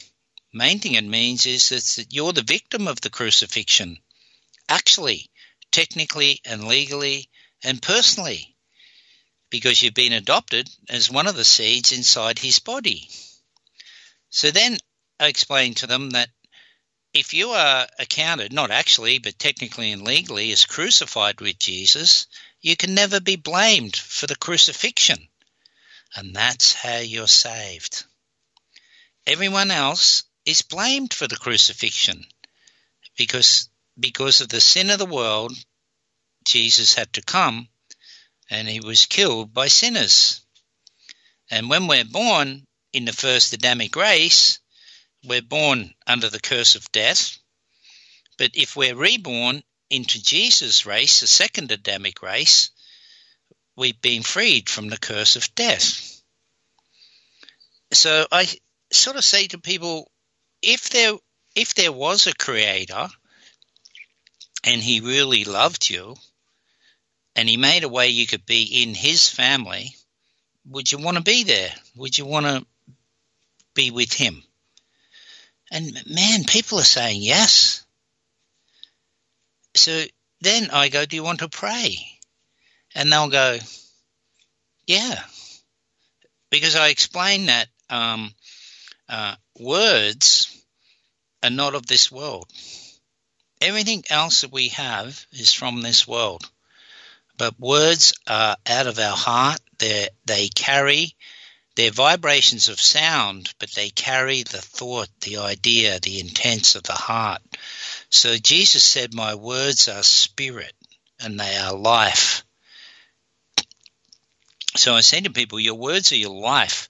main 0.53 0.79
thing 0.79 0.93
it 0.93 1.03
means 1.03 1.46
is 1.46 1.69
that 1.69 2.08
you're 2.10 2.34
the 2.34 2.41
victim 2.41 2.88
of 2.88 3.01
the 3.01 3.10
crucifixion, 3.10 3.98
actually, 4.69 5.29
technically 5.72 6.39
and 6.46 6.67
legally 6.67 7.29
and 7.63 7.81
personally, 7.81 8.55
because 9.50 9.81
you've 9.81 9.93
been 9.93 10.13
adopted 10.13 10.69
as 10.89 11.12
one 11.12 11.27
of 11.27 11.36
the 11.36 11.46
seeds 11.46 11.91
inside 11.91 12.39
his 12.39 12.60
body. 12.60 13.10
So 14.29 14.51
then 14.51 14.77
I 15.19 15.27
explained 15.27 15.77
to 15.77 15.88
them 15.88 16.12
that 16.12 16.29
if 17.13 17.34
you 17.34 17.50
are 17.50 17.88
accounted, 17.98 18.53
not 18.53 18.72
actually, 18.72 19.17
but 19.17 19.39
technically 19.39 19.91
and 19.91 20.03
legally, 20.03 20.51
as 20.51 20.65
crucified 20.65 21.41
with 21.41 21.60
Jesus, 21.60 22.27
you 22.62 22.75
can 22.75 22.94
never 22.94 23.20
be 23.20 23.36
blamed 23.36 23.96
for 23.96 24.28
the 24.28 24.36
crucifixion. 24.36 25.30
And 26.16 26.36
that's 26.36 26.74
how 26.74 26.98
you're 26.98 27.28
saved. 27.28 28.06
Everyone 29.25 29.72
else 29.72 30.24
is 30.46 30.62
blamed 30.62 31.13
for 31.13 31.28
the 31.28 31.36
crucifixion 31.36 32.25
because 33.18 33.70
because 34.00 34.42
of 34.42 34.50
the 34.50 34.62
sin 34.62 34.89
of 34.89 34.98
the 34.98 35.06
world 35.06 35.54
Jesus 36.46 36.96
had 36.96 37.13
to 37.13 37.22
come 37.22 37.70
and 38.50 38.68
he 38.68 38.80
was 38.80 39.06
killed 39.06 39.54
by 39.54 39.68
sinners. 39.68 40.42
And 41.51 41.70
when 41.70 41.88
we're 41.88 42.06
born 42.06 42.66
in 42.94 43.06
the 43.06 43.13
first 43.13 43.54
Adamic 43.54 43.96
race, 43.96 44.60
we're 45.24 45.42
born 45.42 45.94
under 46.08 46.30
the 46.30 46.39
curse 46.39 46.75
of 46.75 46.92
death. 46.92 47.38
But 48.38 48.51
if 48.54 48.75
we're 48.75 48.96
reborn 48.96 49.63
into 49.89 50.22
Jesus' 50.22 50.86
race, 50.86 51.22
the 51.22 51.27
second 51.27 51.72
Adamic 51.72 52.22
race, 52.22 52.69
we've 53.75 54.01
been 54.01 54.24
freed 54.24 54.69
from 54.69 54.89
the 54.89 54.98
curse 54.98 55.36
of 55.36 55.53
death. 55.55 56.22
So 57.91 58.27
I 58.31 58.48
sort 58.91 59.17
of 59.17 59.24
say 59.24 59.48
to 59.48 59.60
people, 59.60 60.12
if 60.62 60.89
there 60.89 61.13
if 61.55 61.74
there 61.74 61.91
was 61.91 62.27
a 62.27 62.34
creator 62.34 63.08
and 64.63 64.81
he 64.81 65.00
really 65.00 65.46
loved 65.46 65.89
you 65.89 66.15
and 67.36 67.50
he 67.50 67.58
made 67.58 67.84
a 67.84 67.89
way 67.89 68.10
you 68.10 68.27
could 68.27 68.46
be 68.46 68.84
in 68.84 68.93
his 68.93 69.29
family, 69.29 69.96
would 70.65 70.91
you 70.91 71.00
want 71.00 71.17
to 71.17 71.24
be 71.24 71.43
there? 71.43 71.72
Would 71.96 72.17
you 72.17 72.25
want 72.25 72.46
to 72.46 72.65
be 73.74 73.91
with 73.91 74.13
him? 74.13 74.43
And 75.72 75.91
man, 76.08 76.43
people 76.46 76.79
are 76.79 76.84
saying 76.84 77.22
yes. 77.22 77.79
So 79.80 80.04
then 80.42 80.70
I 80.72 80.90
go, 80.90 81.06
Do 81.06 81.16
you 81.16 81.24
want 81.24 81.40
to 81.40 81.50
pray? 81.50 81.98
And 82.94 83.12
they'll 83.12 83.30
go, 83.30 83.58
Yeah. 84.86 85.20
Because 86.50 86.76
I 86.76 86.90
explain 86.90 87.46
that 87.46 87.68
um, 87.90 88.34
uh, 89.08 89.36
words 89.60 90.56
are 91.44 91.50
not 91.50 91.76
of 91.76 91.86
this 91.86 92.12
world. 92.12 92.48
Everything 93.62 94.04
else 94.10 94.42
that 94.42 94.52
we 94.52 94.70
have 94.70 95.26
is 95.32 95.54
from 95.54 95.82
this 95.82 96.08
world. 96.08 96.50
But 97.38 97.60
words 97.60 98.14
are 98.28 98.58
out 98.66 98.88
of 98.88 99.00
our 99.00 99.16
heart. 99.16 99.62
They 99.78 100.10
they 100.26 100.50
carry 100.50 101.16
they're 101.80 101.92
vibrations 101.92 102.68
of 102.68 102.82
sound, 102.82 103.54
but 103.58 103.72
they 103.72 103.90
carry 103.90 104.44
the 104.44 104.62
thought, 104.62 105.08
the 105.22 105.38
idea, 105.38 106.02
the 106.02 106.20
intents 106.20 106.76
of 106.76 106.84
the 106.84 106.92
heart. 106.92 107.42
So 108.10 108.38
Jesus 108.38 108.84
said, 108.84 109.13
My 109.13 109.36
words 109.36 109.88
are 109.88 110.04
spirit 110.04 110.74
and 111.20 111.39
they 111.39 111.56
are 111.58 111.74
life. 111.74 112.44
So 114.75 114.94
I 114.94 115.01
say 115.01 115.22
to 115.22 115.30
people, 115.30 115.60
Your 115.60 115.75
words 115.75 116.12
are 116.12 116.18
your 116.18 116.36
life. 116.36 116.89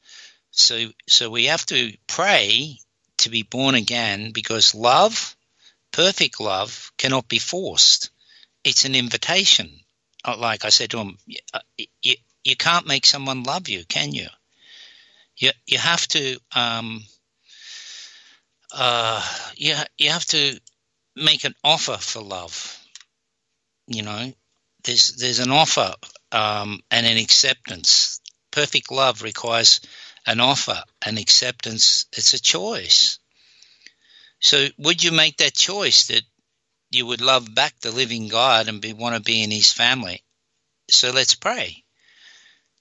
So, 0.51 0.89
so 1.07 1.29
we 1.29 1.45
have 1.45 1.65
to 1.67 1.93
pray 2.07 2.77
to 3.17 3.29
be 3.29 3.43
born 3.43 3.75
again 3.75 4.31
because 4.31 4.73
love, 4.73 5.35
perfect 5.91 6.39
love, 6.39 6.91
cannot 6.97 7.27
be 7.27 7.39
forced. 7.39 8.09
It's 8.63 8.85
an 8.85 8.95
invitation. 8.95 9.71
Uh, 10.25 10.38
like 10.38 10.65
I 10.65 10.69
said 10.69 10.91
to 10.91 10.99
him, 10.99 11.17
uh, 11.53 11.59
you, 12.01 12.15
you 12.43 12.55
can't 12.55 12.88
make 12.88 13.05
someone 13.05 13.43
love 13.43 13.69
you, 13.69 13.85
can 13.85 14.13
you? 14.13 14.27
You, 15.38 15.51
you 15.65 15.77
have 15.77 16.05
to 16.09 16.38
um, 16.55 17.03
uh, 18.73 19.25
you, 19.55 19.75
you 19.97 20.09
have 20.09 20.25
to 20.25 20.59
make 21.19 21.43
an 21.43 21.55
offer 21.63 21.97
for 21.97 22.21
love. 22.21 22.77
You 23.88 24.03
know, 24.03 24.33
there's 24.83 25.15
there's 25.15 25.39
an 25.39 25.51
offer 25.51 25.93
um, 26.31 26.81
and 26.91 27.05
an 27.05 27.17
acceptance. 27.17 28.21
Perfect 28.51 28.91
love 28.91 29.21
requires 29.21 29.81
an 30.25 30.39
offer, 30.39 30.83
an 31.05 31.17
acceptance. 31.17 32.05
It's 32.13 32.33
a 32.33 32.41
choice. 32.41 33.19
So, 34.39 34.67
would 34.77 35.03
you 35.03 35.11
make 35.11 35.38
that 35.38 35.53
choice 35.53 36.07
that 36.07 36.23
you 36.91 37.05
would 37.05 37.21
love 37.21 37.53
back 37.53 37.79
the 37.79 37.91
living 37.91 38.27
God 38.29 38.67
and 38.67 38.81
be, 38.81 38.93
want 38.93 39.15
to 39.15 39.21
be 39.21 39.43
in 39.43 39.51
His 39.51 39.71
family? 39.71 40.23
So, 40.89 41.11
let's 41.11 41.35
pray. 41.35 41.83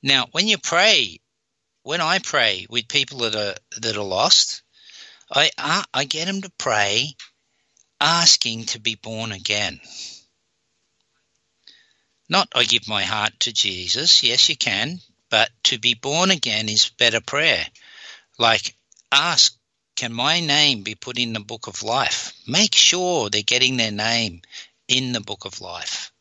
Now, 0.02 0.26
when 0.30 0.47
you 0.47 0.59
pray, 0.59 1.21
when 1.83 2.00
I 2.00 2.21
pray 2.21 2.66
with 2.71 2.87
people 2.88 3.18
that 3.18 3.35
are 3.35 3.57
that 3.80 3.97
are 3.97 4.02
lost, 4.02 4.62
I 5.30 5.50
I 5.92 6.04
get 6.04 6.26
them 6.26 6.42
to 6.42 6.52
pray 6.59 7.16
asking 8.00 8.64
to 8.67 8.81
be 8.81 8.95
born 8.95 9.33
again. 9.33 9.81
Not 12.28 12.49
I 12.55 12.64
give 12.64 12.87
my 12.87 13.02
heart 13.05 13.33
to 13.40 13.52
Jesus. 13.52 14.23
Yes, 14.23 14.49
you 14.49 14.57
can, 14.57 15.00
but 15.31 15.50
to 15.64 15.78
be 15.78 15.95
born 15.95 16.31
again 16.31 16.69
is 16.69 16.90
better 16.90 17.21
prayer. 17.21 17.67
Like 18.38 18.76
ask, 19.11 19.57
can 19.97 20.12
my 20.12 20.40
name 20.40 20.83
be 20.83 20.95
put 20.95 21.19
in 21.19 21.33
the 21.33 21.40
book 21.40 21.67
of 21.67 21.83
life? 21.83 22.35
Make 22.47 22.75
sure 22.75 23.31
they're 23.31 23.43
getting 23.43 23.76
their 23.76 23.90
name 23.90 24.43
in 24.87 25.12
the 25.12 25.21
book 25.21 25.45
of 25.45 25.61
life. 25.61 26.12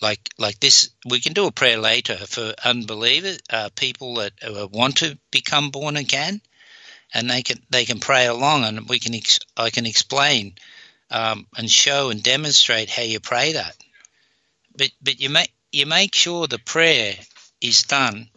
Like 0.00 0.30
like 0.38 0.60
this, 0.60 0.90
we 1.08 1.20
can 1.20 1.32
do 1.32 1.46
a 1.46 1.52
prayer 1.52 1.78
later 1.78 2.16
for 2.16 2.54
unbelievers, 2.64 3.38
uh, 3.50 3.70
people 3.74 4.14
that 4.14 4.32
want 4.72 4.98
to 4.98 5.18
become 5.30 5.70
born 5.70 5.96
again, 5.96 6.40
and 7.12 7.28
they 7.28 7.42
can 7.42 7.62
they 7.70 7.84
can 7.84 8.00
pray 8.00 8.26
along, 8.26 8.64
and 8.64 8.88
we 8.88 8.98
can 8.98 9.14
ex- 9.14 9.40
I 9.56 9.70
can 9.70 9.86
explain 9.86 10.56
um, 11.10 11.46
and 11.56 11.70
show 11.70 12.10
and 12.10 12.22
demonstrate 12.22 12.90
how 12.90 13.02
you 13.02 13.20
pray 13.20 13.52
that. 13.52 13.76
But 14.76 14.90
but 15.02 15.20
you 15.20 15.30
make 15.30 15.52
you 15.72 15.86
make 15.86 16.14
sure 16.14 16.46
the 16.46 16.58
prayer 16.58 17.14
is 17.60 17.82
done. 17.84 18.28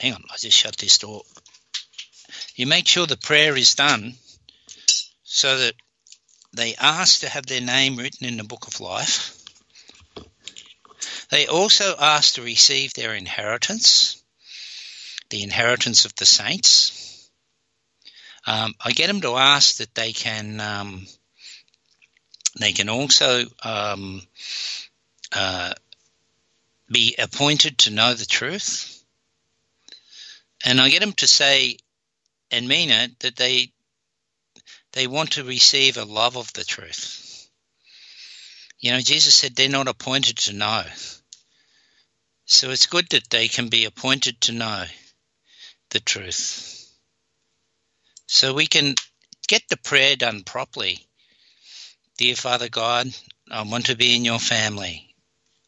Hang 0.00 0.14
on, 0.14 0.24
I 0.30 0.36
just 0.36 0.56
shut 0.56 0.76
this 0.76 0.98
door. 0.98 1.22
You 2.54 2.66
make 2.66 2.86
sure 2.86 3.06
the 3.06 3.16
prayer 3.16 3.56
is 3.56 3.74
done 3.74 4.14
so 5.22 5.58
that 5.58 5.74
they 6.54 6.74
ask 6.76 7.20
to 7.20 7.28
have 7.28 7.46
their 7.46 7.60
name 7.60 7.96
written 7.96 8.26
in 8.26 8.38
the 8.38 8.44
book 8.44 8.66
of 8.66 8.80
life. 8.80 9.36
They 11.30 11.46
also 11.46 11.94
ask 11.98 12.34
to 12.34 12.42
receive 12.42 12.94
their 12.94 13.14
inheritance, 13.14 14.22
the 15.28 15.42
inheritance 15.42 16.04
of 16.04 16.14
the 16.14 16.24
saints. 16.24 16.95
Um, 18.46 18.74
I 18.80 18.92
get 18.92 19.08
them 19.08 19.20
to 19.22 19.36
ask 19.36 19.78
that 19.78 19.94
they 19.94 20.12
can 20.12 20.60
um, 20.60 21.06
they 22.58 22.72
can 22.72 22.88
also 22.88 23.44
um, 23.62 24.22
uh, 25.32 25.74
be 26.88 27.16
appointed 27.18 27.78
to 27.78 27.90
know 27.90 28.14
the 28.14 28.24
truth, 28.24 29.02
and 30.64 30.80
I 30.80 30.88
get 30.90 31.00
them 31.00 31.12
to 31.14 31.26
say 31.26 31.78
and 32.52 32.68
mean 32.68 32.90
it 32.90 33.18
that 33.20 33.36
they 33.36 33.72
they 34.92 35.08
want 35.08 35.32
to 35.32 35.44
receive 35.44 35.96
a 35.96 36.04
love 36.04 36.36
of 36.36 36.52
the 36.52 36.64
truth. 36.64 37.50
You 38.78 38.92
know, 38.92 39.00
Jesus 39.00 39.34
said 39.34 39.56
they're 39.56 39.68
not 39.68 39.88
appointed 39.88 40.36
to 40.38 40.52
know. 40.52 40.84
So 42.44 42.70
it's 42.70 42.86
good 42.86 43.08
that 43.08 43.28
they 43.28 43.48
can 43.48 43.68
be 43.68 43.86
appointed 43.86 44.40
to 44.42 44.52
know 44.52 44.84
the 45.90 45.98
truth 45.98 46.75
so 48.26 48.52
we 48.52 48.66
can 48.66 48.94
get 49.48 49.62
the 49.68 49.76
prayer 49.76 50.16
done 50.16 50.42
properly. 50.42 50.98
Dear 52.18 52.36
Father 52.36 52.68
God, 52.68 53.08
I 53.50 53.62
want 53.62 53.86
to 53.86 53.96
be 53.96 54.16
in 54.16 54.24
your 54.24 54.38
family. 54.38 55.14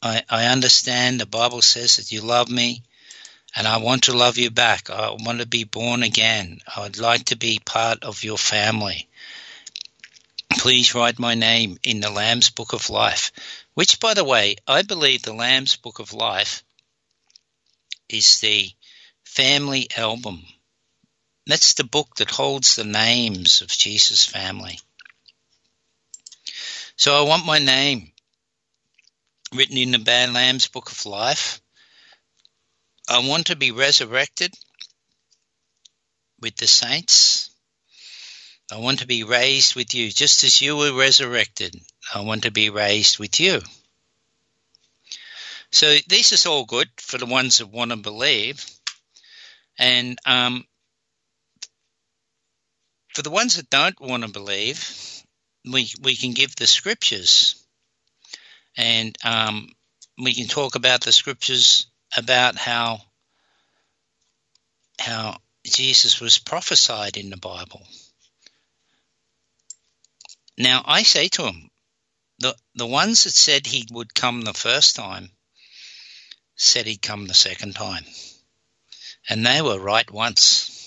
I, 0.02 0.22
I 0.28 0.46
understand 0.46 1.20
the 1.20 1.26
Bible 1.26 1.62
says 1.62 1.96
that 1.96 2.12
you 2.12 2.20
love 2.20 2.50
me 2.50 2.82
and 3.54 3.66
I 3.66 3.78
want 3.78 4.04
to 4.04 4.16
love 4.16 4.38
you 4.38 4.50
back. 4.50 4.90
I 4.90 5.10
want 5.10 5.40
to 5.40 5.46
be 5.46 5.64
born 5.64 6.02
again. 6.02 6.60
I 6.74 6.82
would 6.82 6.98
like 6.98 7.26
to 7.26 7.36
be 7.36 7.60
part 7.64 8.04
of 8.04 8.24
your 8.24 8.38
family. 8.38 9.08
Please 10.58 10.94
write 10.94 11.18
my 11.18 11.34
name 11.34 11.78
in 11.82 12.00
the 12.00 12.10
Lamb's 12.10 12.50
Book 12.50 12.72
of 12.72 12.90
Life, 12.90 13.32
which, 13.74 14.00
by 14.00 14.14
the 14.14 14.24
way, 14.24 14.56
I 14.66 14.82
believe 14.82 15.22
the 15.22 15.32
Lamb's 15.32 15.76
Book 15.76 15.98
of 15.98 16.12
Life 16.12 16.64
is 18.08 18.40
the 18.40 18.70
family 19.24 19.88
album 19.96 20.44
that's 21.48 21.74
the 21.74 21.84
book 21.84 22.16
that 22.16 22.30
holds 22.30 22.76
the 22.76 22.84
names 22.84 23.62
of 23.62 23.68
Jesus' 23.68 24.24
family. 24.24 24.78
So 26.96 27.14
I 27.14 27.26
want 27.26 27.46
my 27.46 27.58
name 27.58 28.12
written 29.54 29.78
in 29.78 29.92
the 29.92 29.98
Bad 29.98 30.32
Lamb's 30.34 30.68
Book 30.68 30.90
of 30.90 31.06
Life. 31.06 31.60
I 33.08 33.26
want 33.26 33.46
to 33.46 33.56
be 33.56 33.72
resurrected 33.72 34.52
with 36.38 36.56
the 36.56 36.66
saints. 36.66 37.50
I 38.70 38.76
want 38.76 38.98
to 38.98 39.06
be 39.06 39.24
raised 39.24 39.74
with 39.74 39.94
you, 39.94 40.10
just 40.10 40.44
as 40.44 40.60
you 40.60 40.76
were 40.76 40.92
resurrected. 40.92 41.74
I 42.14 42.20
want 42.20 42.42
to 42.42 42.50
be 42.50 42.68
raised 42.68 43.18
with 43.18 43.40
you. 43.40 43.60
So 45.70 45.96
this 46.08 46.32
is 46.32 46.44
all 46.44 46.66
good 46.66 46.88
for 46.98 47.16
the 47.16 47.26
ones 47.26 47.58
that 47.58 47.68
want 47.68 47.90
to 47.90 47.96
believe. 47.96 48.64
And 49.78 50.18
um, 50.26 50.64
for 53.18 53.22
the 53.22 53.30
ones 53.30 53.56
that 53.56 53.68
don't 53.68 54.00
want 54.00 54.22
to 54.22 54.30
believe, 54.30 55.24
we 55.64 55.90
we 56.02 56.14
can 56.14 56.30
give 56.30 56.54
the 56.54 56.68
scriptures, 56.68 57.60
and 58.76 59.18
um, 59.24 59.68
we 60.22 60.32
can 60.32 60.46
talk 60.46 60.76
about 60.76 61.00
the 61.00 61.10
scriptures 61.10 61.88
about 62.16 62.54
how 62.54 63.00
how 65.00 65.36
Jesus 65.64 66.20
was 66.20 66.38
prophesied 66.38 67.16
in 67.16 67.28
the 67.28 67.36
Bible. 67.36 67.82
Now 70.56 70.84
I 70.86 71.02
say 71.02 71.26
to 71.26 71.42
them, 71.42 71.70
the 72.38 72.54
the 72.76 72.86
ones 72.86 73.24
that 73.24 73.32
said 73.32 73.66
he 73.66 73.88
would 73.90 74.14
come 74.14 74.42
the 74.42 74.54
first 74.54 74.94
time 74.94 75.28
said 76.54 76.86
he'd 76.86 77.02
come 77.02 77.26
the 77.26 77.34
second 77.34 77.74
time, 77.74 78.04
and 79.28 79.44
they 79.44 79.60
were 79.60 79.80
right 79.80 80.08
once. 80.08 80.77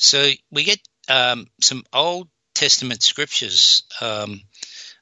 So 0.00 0.30
we 0.50 0.64
get 0.64 0.80
um, 1.08 1.46
some 1.60 1.84
Old 1.92 2.28
Testament 2.54 3.02
scriptures. 3.02 3.82
Um, 4.00 4.40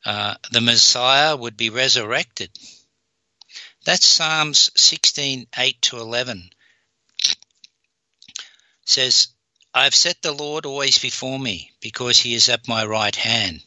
uh, 0.05 0.35
the 0.51 0.61
Messiah 0.61 1.37
would 1.37 1.57
be 1.57 1.71
resurrected. 1.71 2.51
That's 3.85 4.05
Psalms 4.05 4.73
16, 4.75 5.47
8 5.57 5.83
to 5.83 5.99
11. 5.99 6.51
It 7.29 7.37
says, 8.87 9.29
I 9.73 9.85
have 9.85 9.95
set 9.95 10.21
the 10.21 10.33
Lord 10.33 10.67
always 10.67 10.99
before 10.99 11.39
me, 11.39 11.71
because 11.81 12.19
he 12.19 12.35
is 12.35 12.49
at 12.49 12.67
my 12.67 12.85
right 12.85 13.15
hand. 13.15 13.63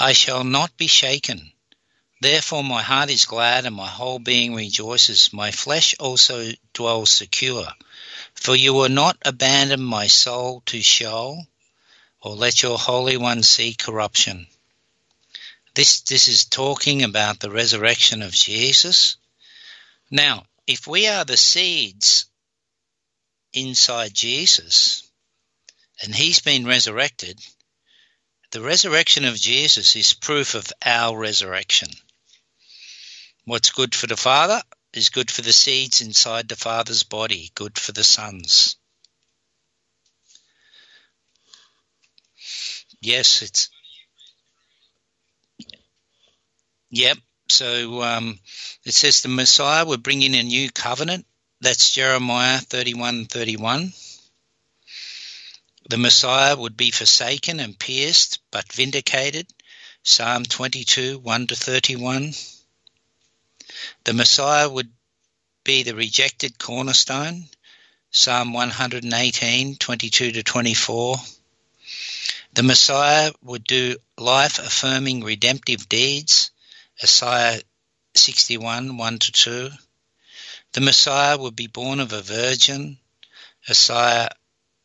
I 0.00 0.12
shall 0.12 0.42
not 0.42 0.76
be 0.76 0.88
shaken. 0.88 1.52
Therefore 2.20 2.64
my 2.64 2.82
heart 2.82 3.10
is 3.10 3.26
glad 3.26 3.64
and 3.64 3.76
my 3.76 3.86
whole 3.86 4.18
being 4.18 4.56
rejoices. 4.56 5.32
My 5.32 5.52
flesh 5.52 5.94
also 6.00 6.50
dwells 6.72 7.12
secure. 7.12 7.68
For 8.38 8.54
you 8.54 8.72
will 8.72 8.88
not 8.88 9.18
abandon 9.22 9.82
my 9.82 10.06
soul 10.06 10.62
to 10.66 10.80
Sheol, 10.80 11.46
or 12.22 12.34
let 12.34 12.62
your 12.62 12.78
Holy 12.78 13.16
One 13.16 13.42
see 13.42 13.74
corruption. 13.74 14.46
This, 15.74 16.00
this 16.00 16.28
is 16.28 16.44
talking 16.44 17.02
about 17.02 17.40
the 17.40 17.50
resurrection 17.50 18.22
of 18.22 18.32
Jesus. 18.32 19.16
Now, 20.10 20.46
if 20.66 20.86
we 20.86 21.08
are 21.08 21.24
the 21.24 21.36
seeds 21.36 22.26
inside 23.52 24.14
Jesus, 24.14 25.02
and 26.02 26.14
he's 26.14 26.38
been 26.38 26.64
resurrected, 26.64 27.38
the 28.52 28.62
resurrection 28.62 29.24
of 29.24 29.36
Jesus 29.36 29.94
is 29.96 30.14
proof 30.14 30.54
of 30.54 30.72
our 30.82 31.18
resurrection. 31.18 31.90
What's 33.44 33.70
good 33.70 33.94
for 33.94 34.06
the 34.06 34.16
Father 34.16 34.62
is 34.92 35.10
good 35.10 35.30
for 35.30 35.42
the 35.42 35.52
seeds 35.52 36.00
inside 36.00 36.48
the 36.48 36.56
Father's 36.56 37.02
body, 37.02 37.50
good 37.54 37.78
for 37.78 37.92
the 37.92 38.04
sons. 38.04 38.76
Yes, 43.00 43.42
it's. 43.42 43.68
Yep. 46.90 47.18
So 47.50 48.02
um, 48.02 48.38
it 48.84 48.94
says 48.94 49.22
the 49.22 49.28
Messiah 49.28 49.84
would 49.84 50.02
bring 50.02 50.22
in 50.22 50.34
a 50.34 50.42
new 50.42 50.70
covenant. 50.70 51.26
That's 51.60 51.90
Jeremiah 51.90 52.58
31 52.58 53.26
31. 53.26 53.92
The 55.90 55.96
Messiah 55.96 56.56
would 56.56 56.76
be 56.76 56.90
forsaken 56.90 57.60
and 57.60 57.78
pierced, 57.78 58.40
but 58.50 58.70
vindicated. 58.72 59.46
Psalm 60.02 60.44
22 60.44 61.18
1 61.18 61.46
to 61.46 61.56
31. 61.56 62.34
The 64.04 64.12
Messiah 64.12 64.68
would 64.68 64.90
be 65.64 65.82
the 65.82 65.94
rejected 65.94 66.58
cornerstone. 66.58 67.48
Psalm 68.10 68.52
118 68.52 69.76
22 69.76 70.32
to 70.32 70.42
24. 70.42 71.16
The 72.54 72.62
Messiah 72.62 73.32
would 73.42 73.64
do 73.64 73.96
life 74.16 74.58
affirming 74.58 75.22
redemptive 75.22 75.88
deeds. 75.88 76.50
Isaiah 77.02 77.62
61 78.14 78.96
1 78.96 79.18
to 79.18 79.32
2. 79.32 79.70
The 80.72 80.80
Messiah 80.80 81.38
would 81.38 81.54
be 81.54 81.66
born 81.66 82.00
of 82.00 82.12
a 82.12 82.22
virgin. 82.22 82.98
Isaiah 83.68 84.30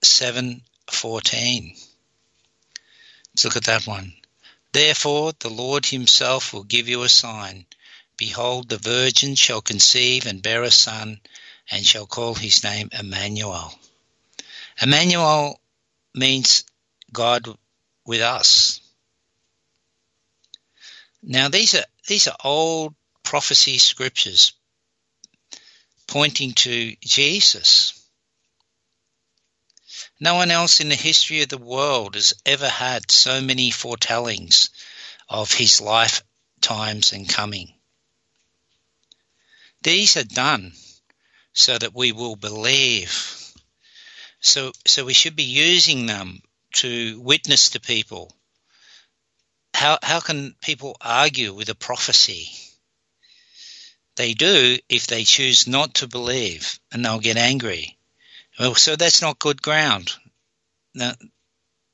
7 0.04 0.62
14. 0.92 1.76
Let's 3.30 3.46
look 3.46 3.56
at 3.56 3.64
that 3.64 3.88
one. 3.88 4.14
Therefore, 4.74 5.34
the 5.40 5.50
Lord 5.50 5.86
himself 5.86 6.54
will 6.54 6.64
give 6.64 6.88
you 6.88 7.04
a 7.04 7.10
sign. 7.10 7.66
Behold, 8.26 8.70
the 8.70 8.78
virgin 8.78 9.36
shall 9.36 9.62
conceive 9.62 10.28
and 10.28 10.42
bear 10.42 10.64
a 10.64 10.72
son, 10.72 11.20
and 11.70 11.86
shall 11.86 12.08
call 12.08 12.36
his 12.36 12.64
name 12.64 12.88
Emmanuel. 12.94 13.78
Emmanuel 14.82 15.60
means 16.16 16.64
God 17.12 17.46
with 18.06 18.22
us. 18.22 18.80
Now, 21.22 21.50
these 21.50 21.76
are 21.76 21.84
these 22.08 22.30
are 22.30 22.38
old 22.46 22.96
prophecy 23.24 23.78
scriptures 23.78 24.54
pointing 26.08 26.54
to 26.54 26.96
Jesus. 27.02 28.08
No 30.22 30.36
one 30.36 30.50
else 30.50 30.80
in 30.80 30.88
the 30.88 30.96
history 30.96 31.42
of 31.42 31.50
the 31.50 31.58
world 31.58 32.16
has 32.16 32.34
ever 32.46 32.70
had 32.70 33.12
so 33.12 33.42
many 33.42 33.70
foretellings 33.70 34.70
of 35.28 35.52
his 35.52 35.82
lifetimes 35.82 37.12
and 37.12 37.28
coming. 37.28 37.73
These 39.84 40.18
are 40.18 40.24
done 40.24 40.74
so 41.54 41.78
that 41.78 41.94
we 41.94 42.12
will 42.12 42.36
believe. 42.36 43.54
So, 44.40 44.72
so 44.86 45.06
we 45.06 45.14
should 45.14 45.36
be 45.36 45.44
using 45.44 46.06
them 46.06 46.42
to 46.76 47.20
witness 47.22 47.72
to 47.72 47.82
people. 47.82 48.34
How, 49.74 50.00
how 50.02 50.20
can 50.20 50.56
people 50.62 50.96
argue 51.02 51.54
with 51.54 51.70
a 51.70 51.76
prophecy? 51.76 52.50
They 54.16 54.34
do 54.34 54.78
if 54.90 55.08
they 55.08 55.24
choose 55.24 55.68
not 55.68 55.96
to 55.96 56.08
believe 56.08 56.80
and 56.92 57.04
they'll 57.04 57.20
get 57.20 57.38
angry. 57.38 57.98
Well, 58.60 58.76
so 58.76 58.96
that's 58.96 59.22
not 59.22 59.40
good 59.40 59.62
ground. 59.62 60.14
Now, 60.94 61.14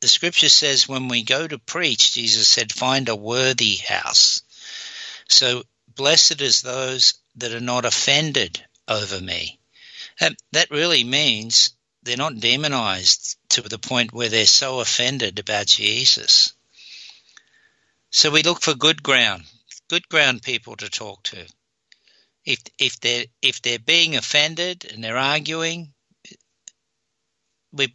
the 0.02 0.08
scripture 0.08 0.49
says 0.49 0.88
when 0.88 1.08
we 1.08 1.23
go 1.23 1.47
to 1.47 1.58
preach, 1.58 2.13
Jesus 2.13 2.47
said, 2.47 2.71
find 2.71 3.10
a 3.10 3.15
worthy 3.15 3.78
house. 3.78 4.41
So 5.28 5.63
blessed 6.00 6.40
is 6.40 6.62
those 6.62 7.16
that 7.36 7.52
are 7.52 7.60
not 7.60 7.84
offended 7.84 8.64
over 8.88 9.20
me. 9.20 9.60
That, 10.22 10.34
that 10.54 10.72
really 10.72 11.04
means 11.04 11.72
they're 12.04 12.16
not 12.16 12.40
demonized 12.40 13.36
to 13.50 13.64
the 13.64 13.80
point 13.80 14.14
where 14.14 14.30
they're 14.30 14.46
so 14.46 14.80
offended 14.80 15.40
about 15.40 15.68
Jesus. 15.68 16.54
So 18.12 18.32
we 18.32 18.44
look 18.44 18.62
for 18.62 18.76
good 18.76 19.04
ground, 19.04 19.44
good 19.90 20.08
ground 20.08 20.42
people 20.42 20.78
to 20.78 20.90
talk 20.90 21.22
to. 21.24 21.46
If 22.46 22.60
if 22.80 23.02
they're 23.02 23.26
if 23.42 23.62
they're 23.62 23.78
being 23.78 24.16
offended 24.16 24.86
and 24.86 25.04
they're 25.04 25.18
arguing, 25.18 25.94
we 27.74 27.94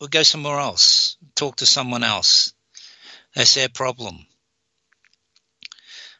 we 0.00 0.08
go 0.08 0.22
somewhere 0.22 0.60
else, 0.60 1.16
talk 1.34 1.56
to 1.56 1.66
someone 1.66 2.04
else. 2.04 2.54
That's 3.34 3.54
their 3.54 3.68
problem. 3.68 4.24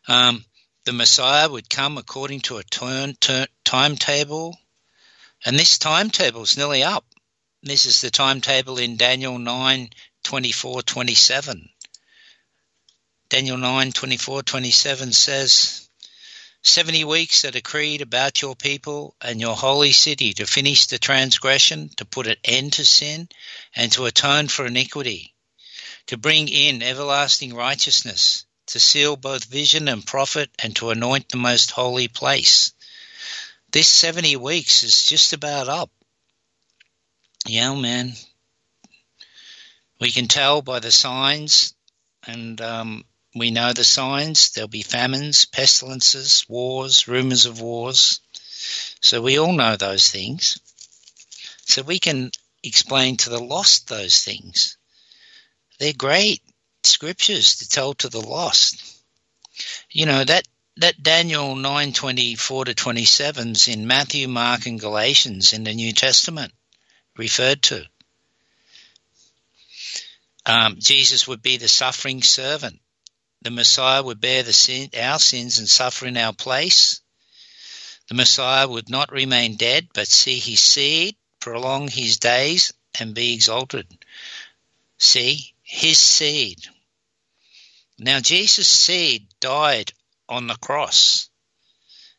Um, 0.09 0.45
the 0.90 0.96
Messiah 0.96 1.48
would 1.48 1.70
come 1.70 1.98
according 1.98 2.40
to 2.40 2.57
a 2.57 2.64
turn, 2.64 3.14
turn, 3.20 3.46
timetable, 3.62 4.59
and 5.44 5.57
this 5.57 5.79
timetable 5.79 6.42
is 6.42 6.57
nearly 6.57 6.83
up. 6.83 7.05
This 7.62 7.87
is 7.87 8.00
the 8.00 8.11
timetable 8.11 8.76
in 8.76 8.96
Daniel 8.96 9.38
9 9.38 9.90
24 10.24 10.83
27. 10.83 11.68
Daniel 13.29 13.57
9 13.57 13.92
24 13.92 14.42
27 14.42 15.12
says, 15.12 15.88
70 16.64 17.05
weeks 17.05 17.44
are 17.44 17.53
decreed 17.53 18.00
about 18.00 18.42
your 18.42 18.57
people 18.57 19.14
and 19.20 19.40
your 19.40 19.55
holy 19.55 19.92
city 19.92 20.35
to 20.35 20.44
finish 20.44 20.87
the 20.87 20.98
transgression, 20.98 21.90
to 21.98 22.05
put 22.05 22.26
an 22.26 22.37
end 22.42 22.72
to 22.72 22.85
sin, 22.85 23.29
and 23.76 23.92
to 23.92 24.07
atone 24.07 24.48
for 24.48 24.66
iniquity, 24.66 25.37
to 26.07 26.16
bring 26.16 26.48
in 26.48 26.83
everlasting 26.83 27.55
righteousness, 27.55 28.44
to 28.70 28.80
seal 28.80 29.16
both 29.16 29.44
vision 29.44 29.88
and 29.88 30.06
prophet, 30.06 30.50
and 30.62 30.76
to 30.76 30.90
anoint 30.90 31.28
the 31.28 31.37
most 31.37 31.72
holy 31.72 32.09
place. 32.09 32.72
This 33.72 33.88
70 33.88 34.37
weeks 34.37 34.83
is 34.85 35.06
just 35.06 35.33
about 35.33 35.68
up. 35.68 35.90
Yeah, 37.46 37.74
man. 37.74 38.14
We 40.00 40.11
can 40.11 40.28
tell 40.28 40.62
by 40.62 40.78
the 40.78 40.92
signs 40.92 41.74
and 42.26 42.61
um, 42.61 43.04
we 43.35 43.50
know 43.50 43.72
the 43.72 43.85
signs. 43.85 44.50
There'll 44.50 44.68
be 44.68 44.83
famines, 44.83 45.44
pestilences, 45.44 46.44
wars, 46.48 47.09
rumors 47.09 47.46
of 47.46 47.61
wars. 47.61 48.20
So 49.00 49.20
we 49.20 49.38
all 49.38 49.52
know 49.52 49.76
those 49.76 50.11
things. 50.11 50.59
So 51.66 51.83
we 51.83 51.98
can 51.98 52.30
explain 52.62 53.16
to 53.18 53.30
the 53.30 53.42
lost 53.42 53.88
those 53.88 54.22
things. 54.22 54.76
They're 55.78 55.92
great 55.92 56.42
scriptures 56.85 57.57
to 57.57 57.69
tell 57.69 57.95
to 57.95 58.09
the 58.09 58.21
lost. 58.21 59.03
You 59.90 60.07
know, 60.07 60.25
that 60.25 60.47
that 60.77 61.03
Daniel 61.03 61.55
9:24 61.55 62.66
to 62.66 62.75
27 62.75 63.51
is 63.51 63.69
in 63.69 63.87
Matthew, 63.87 64.29
Mark 64.29 64.66
and 64.66 64.81
Galatians 64.81 65.53
in 65.53 65.64
the 65.64 65.75
New 65.75 65.93
Testament 65.93 66.53
referred 67.16 67.62
to. 67.64 67.87
Um, 70.47 70.77
Jesus 70.79 71.29
would 71.29 71.43
be 71.43 71.59
the 71.59 71.69
suffering 71.69 72.23
servant 72.23 72.81
the 73.43 73.51
Messiah 73.51 74.03
would 74.03 74.21
bear 74.21 74.43
the 74.43 74.53
sin, 74.53 74.90
our 74.99 75.19
sins 75.19 75.59
and 75.59 75.69
suffer 75.69 76.07
in 76.07 76.16
our 76.19 76.35
place. 76.35 77.01
The 78.09 78.14
Messiah 78.14 78.69
would 78.69 78.90
not 78.90 79.12
remain 79.12 79.57
dead, 79.57 79.88
but 79.95 80.09
see 80.09 80.38
his 80.38 80.61
seed, 80.61 81.16
prolong 81.38 81.88
his 81.88 82.19
days, 82.19 82.73
and 82.99 83.14
be 83.14 83.33
exalted. 83.33 83.87
See, 84.99 85.55
his 85.70 85.98
seed. 85.98 86.59
Now, 87.96 88.18
Jesus' 88.18 88.66
seed 88.66 89.28
died 89.38 89.92
on 90.28 90.48
the 90.48 90.56
cross, 90.56 91.30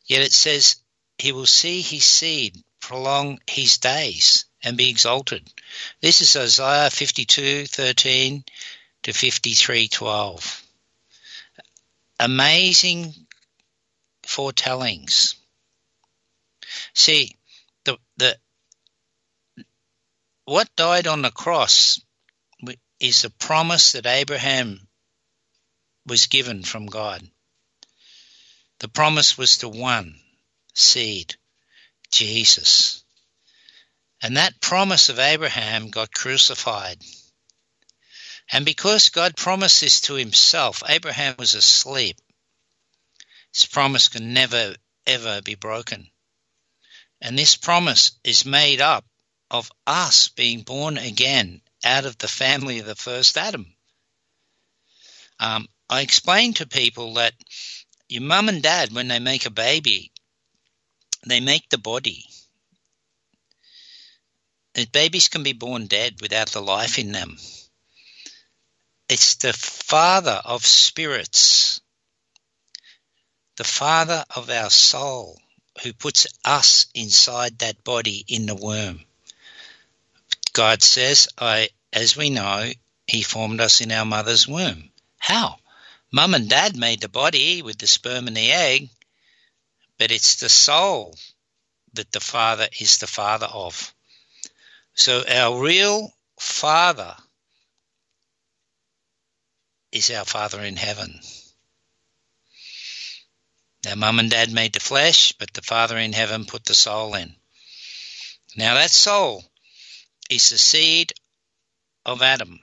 yet 0.05 0.21
it 0.21 0.31
says 0.31 0.77
he 1.17 1.33
will 1.33 1.45
see 1.45 1.81
his 1.81 2.05
seed, 2.05 2.63
prolong 2.79 3.41
his 3.45 3.77
days, 3.77 4.45
and 4.63 4.77
be 4.77 4.89
exalted. 4.89 5.51
This 5.99 6.21
is 6.21 6.35
Isaiah 6.37 6.89
52:13 6.89 8.45
to 9.03 9.11
53:12 9.11 10.63
amazing 12.21 13.13
foretellings. 14.23 15.35
See, 16.93 17.35
the 17.83 17.97
the 18.15 18.37
what 20.45 20.73
died 20.77 21.07
on 21.07 21.21
the 21.21 21.31
cross 21.31 21.99
is 23.01 23.23
the 23.23 23.31
promise 23.31 23.93
that 23.93 24.05
Abraham 24.05 24.87
was 26.05 26.27
given 26.27 26.63
from 26.63 26.85
God. 26.85 27.27
The 28.79 28.87
promise 28.87 29.39
was 29.39 29.57
to 29.57 29.69
one 29.69 30.19
seed, 30.75 31.35
Jesus. 32.11 33.03
And 34.21 34.37
that 34.37 34.61
promise 34.61 35.09
of 35.09 35.17
Abraham 35.17 35.89
got 35.89 36.13
crucified. 36.13 37.01
And 38.51 38.65
because 38.65 39.09
God 39.09 39.35
promised 39.35 39.81
this 39.81 40.01
to 40.01 40.13
himself, 40.13 40.83
Abraham 40.87 41.35
was 41.39 41.55
asleep. 41.55 42.17
His 43.51 43.65
promise 43.65 44.09
can 44.09 44.33
never, 44.33 44.75
ever 45.07 45.41
be 45.41 45.55
broken. 45.55 46.11
And 47.19 47.37
this 47.37 47.55
promise 47.55 48.11
is 48.23 48.45
made 48.45 48.79
up 48.79 49.05
of 49.49 49.71
us 49.87 50.27
being 50.27 50.61
born 50.61 50.99
again 50.99 51.61
out 51.83 52.05
of 52.05 52.17
the 52.17 52.27
family 52.27 52.79
of 52.79 52.85
the 52.85 52.95
first 52.95 53.37
Adam. 53.37 53.65
Um, 55.39 55.67
I 55.89 56.01
explain 56.01 56.53
to 56.55 56.67
people 56.67 57.15
that 57.15 57.33
your 58.07 58.21
mum 58.21 58.49
and 58.49 58.61
dad, 58.61 58.91
when 58.93 59.07
they 59.07 59.19
make 59.19 59.45
a 59.45 59.51
baby, 59.51 60.11
they 61.25 61.39
make 61.39 61.69
the 61.69 61.77
body. 61.77 62.25
And 64.75 64.91
babies 64.91 65.29
can 65.29 65.43
be 65.43 65.53
born 65.53 65.87
dead 65.87 66.21
without 66.21 66.49
the 66.49 66.61
life 66.61 66.99
in 66.99 67.11
them. 67.11 67.37
It's 69.09 69.35
the 69.35 69.53
Father 69.53 70.41
of 70.45 70.65
spirits, 70.65 71.81
the 73.57 73.63
Father 73.63 74.23
of 74.35 74.49
our 74.49 74.69
soul, 74.69 75.39
who 75.83 75.93
puts 75.93 76.27
us 76.45 76.87
inside 76.93 77.59
that 77.59 77.83
body 77.83 78.23
in 78.27 78.45
the 78.45 78.55
womb. 78.55 79.03
God 80.53 80.83
says, 80.83 81.29
I, 81.37 81.69
as 81.93 82.17
we 82.17 82.29
know, 82.29 82.71
He 83.07 83.21
formed 83.21 83.61
us 83.61 83.81
in 83.81 83.91
our 83.91 84.05
mother's 84.05 84.47
womb. 84.47 84.91
How? 85.17 85.57
Mum 86.11 86.33
and 86.33 86.49
dad 86.49 86.75
made 86.75 87.01
the 87.01 87.09
body 87.09 87.61
with 87.61 87.77
the 87.77 87.87
sperm 87.87 88.27
and 88.27 88.35
the 88.35 88.51
egg, 88.51 88.89
but 89.97 90.11
it's 90.11 90.35
the 90.35 90.49
soul 90.49 91.15
that 91.93 92.11
the 92.11 92.19
Father 92.19 92.67
is 92.79 92.97
the 92.97 93.07
Father 93.07 93.45
of. 93.45 93.93
So 94.93 95.23
our 95.27 95.61
real 95.61 96.13
Father 96.37 97.15
is 99.91 100.11
our 100.11 100.25
Father 100.25 100.61
in 100.61 100.75
heaven. 100.75 101.19
Now, 103.85 103.95
mum 103.95 104.19
and 104.19 104.29
dad 104.29 104.51
made 104.51 104.73
the 104.73 104.79
flesh, 104.79 105.31
but 105.33 105.53
the 105.53 105.61
Father 105.61 105.97
in 105.97 106.13
heaven 106.13 106.45
put 106.45 106.65
the 106.65 106.73
soul 106.73 107.15
in. 107.15 107.35
Now, 108.55 108.75
that 108.75 108.91
soul 108.91 109.43
is 110.31 110.49
the 110.49 110.57
seed 110.57 111.11
of 112.05 112.21
Adam. 112.21 112.57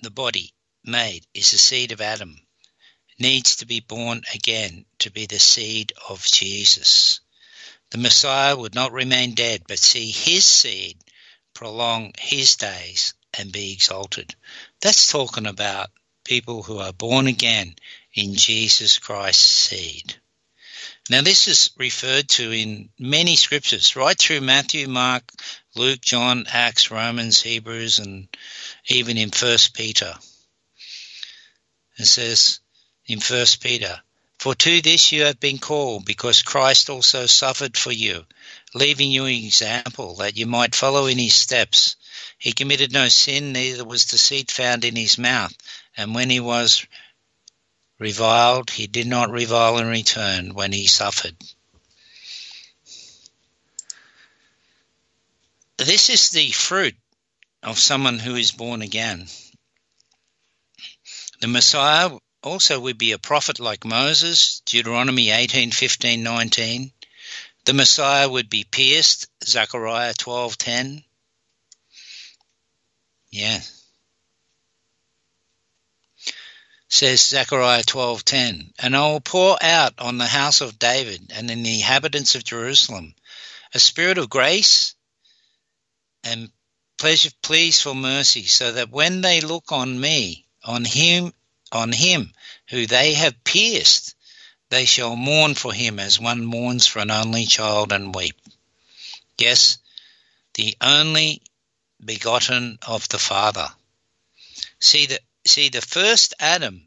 The 0.00 0.10
body 0.10 0.52
made 0.84 1.26
is 1.32 1.52
the 1.52 1.58
seed 1.58 1.92
of 1.92 2.02
Adam. 2.02 2.36
Needs 3.18 3.56
to 3.56 3.66
be 3.66 3.80
born 3.80 4.22
again 4.34 4.84
to 4.98 5.10
be 5.10 5.24
the 5.24 5.38
seed 5.38 5.94
of 6.06 6.22
Jesus. 6.22 7.20
The 7.90 7.98
Messiah 7.98 8.54
would 8.54 8.74
not 8.74 8.92
remain 8.92 9.34
dead, 9.34 9.62
but 9.66 9.78
see 9.78 10.10
his 10.10 10.44
seed 10.44 10.98
prolong 11.54 12.12
his 12.18 12.56
days 12.56 13.14
and 13.32 13.50
be 13.50 13.72
exalted. 13.72 14.34
That's 14.82 15.10
talking 15.10 15.46
about 15.46 15.90
people 16.24 16.62
who 16.62 16.78
are 16.78 16.92
born 16.92 17.26
again 17.26 17.74
in 18.12 18.34
Jesus 18.34 18.98
Christ's 18.98 19.46
seed. 19.46 20.20
Now, 21.08 21.22
this 21.22 21.46
is 21.46 21.70
referred 21.76 22.28
to 22.30 22.50
in 22.50 22.90
many 22.98 23.36
scriptures, 23.36 23.94
right 23.96 24.18
through 24.18 24.40
Matthew, 24.40 24.88
Mark, 24.88 25.22
Luke, 25.74 26.00
John, 26.00 26.46
Acts, 26.48 26.90
Romans, 26.90 27.40
Hebrews, 27.40 27.98
and 27.98 28.28
even 28.88 29.16
in 29.16 29.30
First 29.30 29.74
Peter. 29.74 30.14
It 31.98 32.06
says 32.06 32.60
in 33.06 33.20
First 33.20 33.62
Peter, 33.62 34.00
For 34.38 34.54
to 34.54 34.82
this 34.82 35.12
you 35.12 35.22
have 35.24 35.38
been 35.38 35.58
called, 35.58 36.04
because 36.04 36.42
Christ 36.42 36.90
also 36.90 37.26
suffered 37.26 37.76
for 37.76 37.92
you, 37.92 38.26
leaving 38.74 39.10
you 39.10 39.24
an 39.26 39.44
example 39.44 40.16
that 40.16 40.36
you 40.36 40.46
might 40.46 40.74
follow 40.74 41.06
in 41.06 41.18
his 41.18 41.34
steps 41.34 41.96
he 42.38 42.52
committed 42.52 42.92
no 42.92 43.08
sin, 43.08 43.52
neither 43.52 43.84
was 43.84 44.04
deceit 44.04 44.50
found 44.50 44.84
in 44.84 44.94
his 44.94 45.16
mouth. 45.16 45.54
And 45.96 46.14
when 46.14 46.28
he 46.28 46.38
was 46.38 46.86
reviled, 47.98 48.70
he 48.70 48.86
did 48.86 49.06
not 49.06 49.30
revile 49.30 49.78
in 49.78 49.86
return 49.86 50.54
when 50.54 50.72
he 50.72 50.86
suffered. 50.86 51.36
This 55.78 56.10
is 56.10 56.30
the 56.30 56.50
fruit 56.50 56.96
of 57.62 57.78
someone 57.78 58.18
who 58.18 58.34
is 58.34 58.52
born 58.52 58.82
again. 58.82 59.28
The 61.40 61.48
Messiah 61.48 62.10
also 62.42 62.80
would 62.80 62.96
be 62.96 63.12
a 63.12 63.18
prophet 63.18 63.60
like 63.60 63.84
Moses, 63.84 64.60
Deuteronomy 64.64 65.30
18, 65.30 65.70
15, 65.72 66.22
19. 66.22 66.92
The 67.64 67.72
Messiah 67.74 68.28
would 68.28 68.48
be 68.48 68.64
pierced, 68.64 69.26
Zechariah 69.44 70.14
12, 70.14 70.56
10. 70.56 71.04
Yeah. 73.30 73.60
Says 76.98 77.20
Zechariah 77.20 77.84
12:10, 77.84 78.72
"And 78.78 78.96
I 78.96 79.00
will 79.00 79.20
pour 79.20 79.62
out 79.62 79.92
on 79.98 80.16
the 80.16 80.28
house 80.28 80.62
of 80.62 80.78
David 80.78 81.30
and 81.30 81.50
in 81.50 81.62
the 81.62 81.74
inhabitants 81.74 82.34
of 82.34 82.42
Jerusalem 82.42 83.14
a 83.74 83.78
spirit 83.78 84.16
of 84.16 84.30
grace 84.30 84.94
and 86.24 86.50
pleasure 86.96 87.32
please 87.42 87.82
for 87.82 87.94
mercy, 87.94 88.46
so 88.46 88.72
that 88.72 88.88
when 88.88 89.20
they 89.20 89.42
look 89.42 89.72
on 89.72 90.00
me, 90.00 90.46
on 90.64 90.86
him, 90.86 91.34
on 91.70 91.92
him 91.92 92.32
who 92.70 92.86
they 92.86 93.12
have 93.12 93.44
pierced, 93.44 94.14
they 94.70 94.86
shall 94.86 95.16
mourn 95.16 95.54
for 95.54 95.74
him 95.74 95.98
as 95.98 96.18
one 96.18 96.46
mourns 96.46 96.86
for 96.86 97.00
an 97.00 97.10
only 97.10 97.44
child 97.44 97.92
and 97.92 98.14
weep. 98.14 98.40
Yes, 99.36 99.76
the 100.54 100.74
only 100.80 101.42
begotten 102.02 102.78
of 102.80 103.06
the 103.10 103.18
Father. 103.18 103.68
See 104.80 105.04
the 105.04 105.20
see 105.46 105.68
the 105.68 105.82
first 105.82 106.34
Adam 106.40 106.85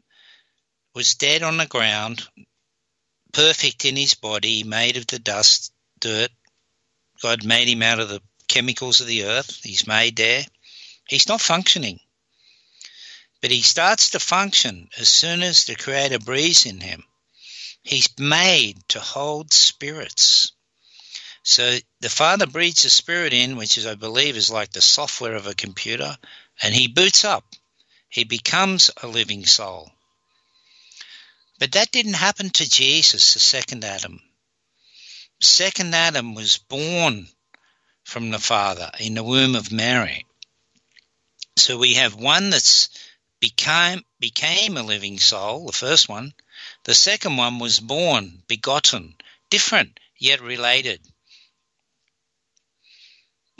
was 0.94 1.14
dead 1.14 1.42
on 1.42 1.56
the 1.56 1.66
ground, 1.66 2.26
perfect 3.32 3.84
in 3.84 3.96
his 3.96 4.14
body, 4.14 4.64
made 4.64 4.96
of 4.96 5.06
the 5.06 5.18
dust, 5.18 5.72
dirt. 6.00 6.30
God 7.22 7.44
made 7.44 7.68
him 7.68 7.82
out 7.82 8.00
of 8.00 8.08
the 8.08 8.22
chemicals 8.48 9.00
of 9.00 9.06
the 9.06 9.24
earth. 9.24 9.60
He's 9.62 9.86
made 9.86 10.16
there. 10.16 10.44
He's 11.08 11.28
not 11.28 11.40
functioning. 11.40 12.00
But 13.40 13.50
he 13.50 13.62
starts 13.62 14.10
to 14.10 14.20
function 14.20 14.90
as 14.98 15.08
soon 15.08 15.42
as 15.42 15.64
the 15.64 15.76
Creator 15.76 16.18
breathes 16.20 16.66
in 16.66 16.80
him. 16.80 17.04
He's 17.82 18.08
made 18.18 18.86
to 18.90 19.00
hold 19.00 19.52
spirits. 19.52 20.52
So 21.42 21.78
the 22.00 22.10
Father 22.10 22.46
breathes 22.46 22.84
a 22.84 22.90
spirit 22.90 23.32
in, 23.32 23.56
which 23.56 23.78
is, 23.78 23.86
I 23.86 23.94
believe, 23.94 24.36
is 24.36 24.50
like 24.50 24.72
the 24.72 24.82
software 24.82 25.36
of 25.36 25.46
a 25.46 25.54
computer, 25.54 26.18
and 26.62 26.74
he 26.74 26.88
boots 26.88 27.24
up. 27.24 27.44
He 28.08 28.24
becomes 28.24 28.90
a 29.02 29.06
living 29.06 29.46
soul. 29.46 29.90
But 31.60 31.72
that 31.72 31.92
didn't 31.92 32.14
happen 32.14 32.50
to 32.50 32.68
Jesus, 32.68 33.34
the 33.34 33.38
second 33.38 33.84
Adam. 33.84 34.20
second 35.40 35.94
Adam 35.94 36.34
was 36.34 36.56
born 36.56 37.28
from 38.02 38.30
the 38.30 38.40
Father 38.40 38.90
in 38.98 39.14
the 39.14 39.22
womb 39.22 39.54
of 39.54 39.70
Mary. 39.70 40.26
So 41.56 41.78
we 41.78 41.94
have 41.94 42.16
one 42.16 42.50
that's 42.50 42.88
became 43.38 44.04
became 44.18 44.76
a 44.76 44.82
living 44.82 45.20
soul, 45.20 45.66
the 45.66 45.72
first 45.72 46.08
one. 46.08 46.34
The 46.82 46.94
second 46.94 47.36
one 47.36 47.60
was 47.60 47.78
born, 47.78 48.42
begotten, 48.48 49.14
different 49.50 50.00
yet 50.18 50.40
related 50.40 51.00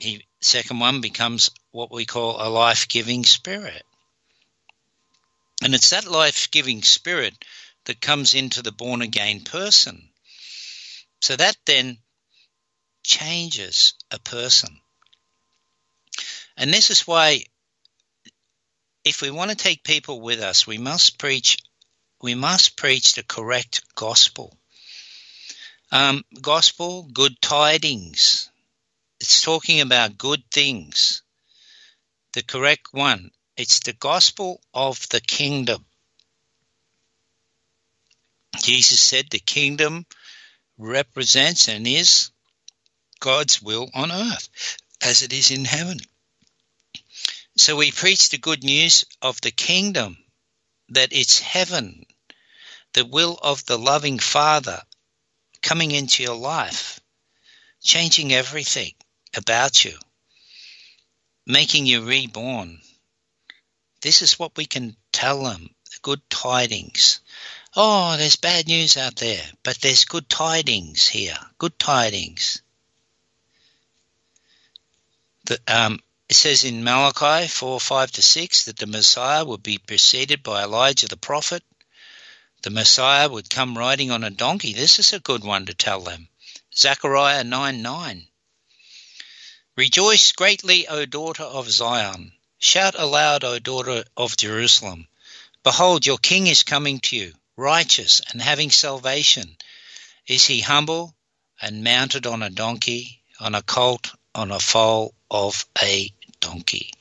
he 0.02 0.24
second 0.40 0.78
one 0.78 1.00
becomes 1.00 1.50
what 1.70 1.92
we 1.92 2.04
call 2.06 2.36
a 2.40 2.48
life-giving 2.48 3.24
spirit. 3.24 3.84
And 5.62 5.74
it's 5.74 5.90
that 5.90 6.06
life-giving 6.06 6.82
spirit 6.82 7.34
that 7.84 8.00
comes 8.00 8.34
into 8.34 8.62
the 8.62 8.72
born 8.72 9.02
again 9.02 9.42
person. 9.42 10.08
So 11.20 11.36
that 11.36 11.56
then 11.66 11.98
changes 13.04 13.94
a 14.10 14.18
person. 14.18 14.80
And 16.56 16.72
this 16.72 16.90
is 16.90 17.06
why 17.06 17.44
if 19.04 19.22
we 19.22 19.30
want 19.30 19.50
to 19.50 19.56
take 19.56 19.82
people 19.82 20.20
with 20.20 20.40
us, 20.40 20.66
we 20.66 20.78
must 20.78 21.18
preach 21.18 21.58
we 22.22 22.34
must 22.34 22.76
preach 22.76 23.14
the 23.14 23.22
correct 23.22 23.82
gospel. 23.94 24.54
Um, 25.90 26.22
gospel, 26.42 27.04
good 27.04 27.40
tidings, 27.40 28.50
it's 29.20 29.42
talking 29.42 29.82
about 29.82 30.16
good 30.16 30.50
things. 30.50 31.22
The 32.32 32.42
correct 32.42 32.88
one. 32.92 33.30
It's 33.56 33.80
the 33.80 33.92
gospel 33.92 34.62
of 34.72 35.06
the 35.10 35.20
kingdom. 35.20 35.84
Jesus 38.58 39.00
said 39.00 39.30
the 39.30 39.38
kingdom 39.38 40.06
represents 40.78 41.68
and 41.68 41.86
is 41.86 42.30
God's 43.20 43.62
will 43.62 43.90
on 43.94 44.10
earth 44.10 44.48
as 45.02 45.22
it 45.22 45.32
is 45.32 45.50
in 45.50 45.64
heaven. 45.64 45.98
So 47.56 47.76
we 47.76 47.92
preach 47.92 48.28
the 48.28 48.38
good 48.38 48.64
news 48.64 49.04
of 49.20 49.40
the 49.40 49.50
kingdom 49.50 50.16
that 50.88 51.12
it's 51.12 51.38
heaven, 51.38 52.06
the 52.94 53.04
will 53.04 53.38
of 53.42 53.64
the 53.66 53.78
loving 53.78 54.18
Father 54.18 54.82
coming 55.62 55.90
into 55.90 56.22
your 56.22 56.36
life, 56.36 57.00
changing 57.82 58.32
everything 58.32 58.94
about 59.36 59.84
you, 59.84 59.98
making 61.46 61.86
you 61.86 62.02
reborn. 62.02 62.80
This 64.00 64.22
is 64.22 64.38
what 64.38 64.56
we 64.56 64.64
can 64.64 64.96
tell 65.12 65.44
them 65.44 65.68
the 65.90 65.98
good 66.02 66.22
tidings. 66.30 67.20
Oh, 67.82 68.18
there's 68.18 68.36
bad 68.36 68.66
news 68.68 68.98
out 68.98 69.16
there, 69.16 69.42
but 69.62 69.80
there's 69.80 70.04
good 70.04 70.28
tidings 70.28 71.08
here. 71.08 71.38
Good 71.56 71.78
tidings. 71.78 72.60
The, 75.44 75.58
um, 75.66 75.98
it 76.28 76.36
says 76.36 76.62
in 76.62 76.84
Malachi 76.84 77.48
4 77.48 77.80
5 77.80 78.12
to 78.12 78.22
6 78.22 78.64
that 78.64 78.76
the 78.76 78.86
Messiah 78.86 79.46
would 79.46 79.62
be 79.62 79.78
preceded 79.78 80.42
by 80.42 80.62
Elijah 80.62 81.08
the 81.08 81.16
prophet. 81.16 81.62
The 82.60 82.68
Messiah 82.68 83.30
would 83.30 83.48
come 83.48 83.78
riding 83.78 84.10
on 84.10 84.24
a 84.24 84.30
donkey. 84.30 84.74
This 84.74 84.98
is 84.98 85.14
a 85.14 85.18
good 85.18 85.42
one 85.42 85.64
to 85.64 85.72
tell 85.72 86.00
them. 86.02 86.28
Zechariah 86.76 87.44
9 87.44 87.80
9. 87.80 88.26
Rejoice 89.76 90.32
greatly, 90.32 90.86
O 90.86 91.06
daughter 91.06 91.44
of 91.44 91.70
Zion. 91.70 92.34
Shout 92.58 92.94
aloud, 92.98 93.42
O 93.42 93.58
daughter 93.58 94.04
of 94.18 94.36
Jerusalem. 94.36 95.08
Behold, 95.62 96.04
your 96.04 96.18
king 96.18 96.46
is 96.46 96.62
coming 96.62 97.00
to 97.00 97.16
you, 97.16 97.34
righteous 97.60 98.22
and 98.32 98.40
having 98.40 98.70
salvation. 98.70 99.56
Is 100.26 100.46
he 100.46 100.60
humble 100.60 101.14
and 101.60 101.84
mounted 101.84 102.26
on 102.26 102.42
a 102.42 102.50
donkey, 102.50 103.22
on 103.38 103.54
a 103.54 103.62
colt, 103.62 104.12
on 104.34 104.50
a 104.50 104.58
foal 104.58 105.14
of 105.30 105.66
a 105.82 106.12
donkey. 106.40 106.92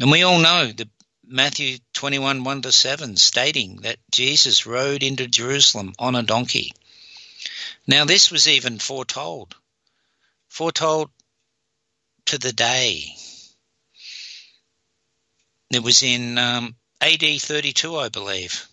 And 0.00 0.10
we 0.10 0.22
all 0.22 0.38
know 0.38 0.70
the 0.70 0.88
Matthew 1.24 1.78
21 1.94 2.44
1 2.44 2.62
to 2.62 2.72
7 2.72 3.16
stating 3.16 3.76
that 3.82 3.98
Jesus 4.10 4.66
rode 4.66 5.02
into 5.02 5.26
Jerusalem 5.26 5.94
on 5.98 6.14
a 6.14 6.22
donkey. 6.22 6.72
Now, 7.86 8.04
this 8.04 8.30
was 8.30 8.48
even 8.48 8.78
foretold, 8.78 9.56
foretold 10.48 11.10
to 12.26 12.38
the 12.38 12.52
day. 12.52 13.16
It 15.70 15.82
was 15.82 16.02
in 16.02 16.38
um, 16.38 16.76
AD 17.00 17.22
32, 17.40 17.96
I 17.96 18.08
believe. 18.08 18.68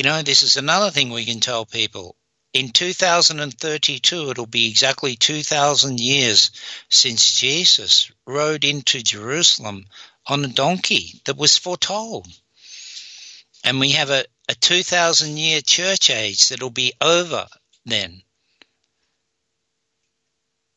You 0.00 0.04
know, 0.04 0.22
this 0.22 0.42
is 0.42 0.56
another 0.56 0.90
thing 0.90 1.10
we 1.10 1.26
can 1.26 1.40
tell 1.40 1.66
people 1.66 2.16
in 2.54 2.70
2032, 2.70 4.30
it'll 4.30 4.46
be 4.46 4.70
exactly 4.70 5.14
2,000 5.14 6.00
years 6.00 6.52
since 6.88 7.38
Jesus 7.38 8.10
rode 8.26 8.64
into 8.64 9.02
Jerusalem 9.02 9.84
on 10.26 10.42
a 10.42 10.48
donkey 10.48 11.20
that 11.26 11.36
was 11.36 11.58
foretold. 11.58 12.26
And 13.62 13.78
we 13.78 13.90
have 13.90 14.08
a, 14.08 14.24
a 14.48 14.54
2,000 14.54 15.36
year 15.36 15.60
church 15.60 16.08
age 16.08 16.48
that'll 16.48 16.70
be 16.70 16.94
over 17.02 17.46
then. 17.84 18.22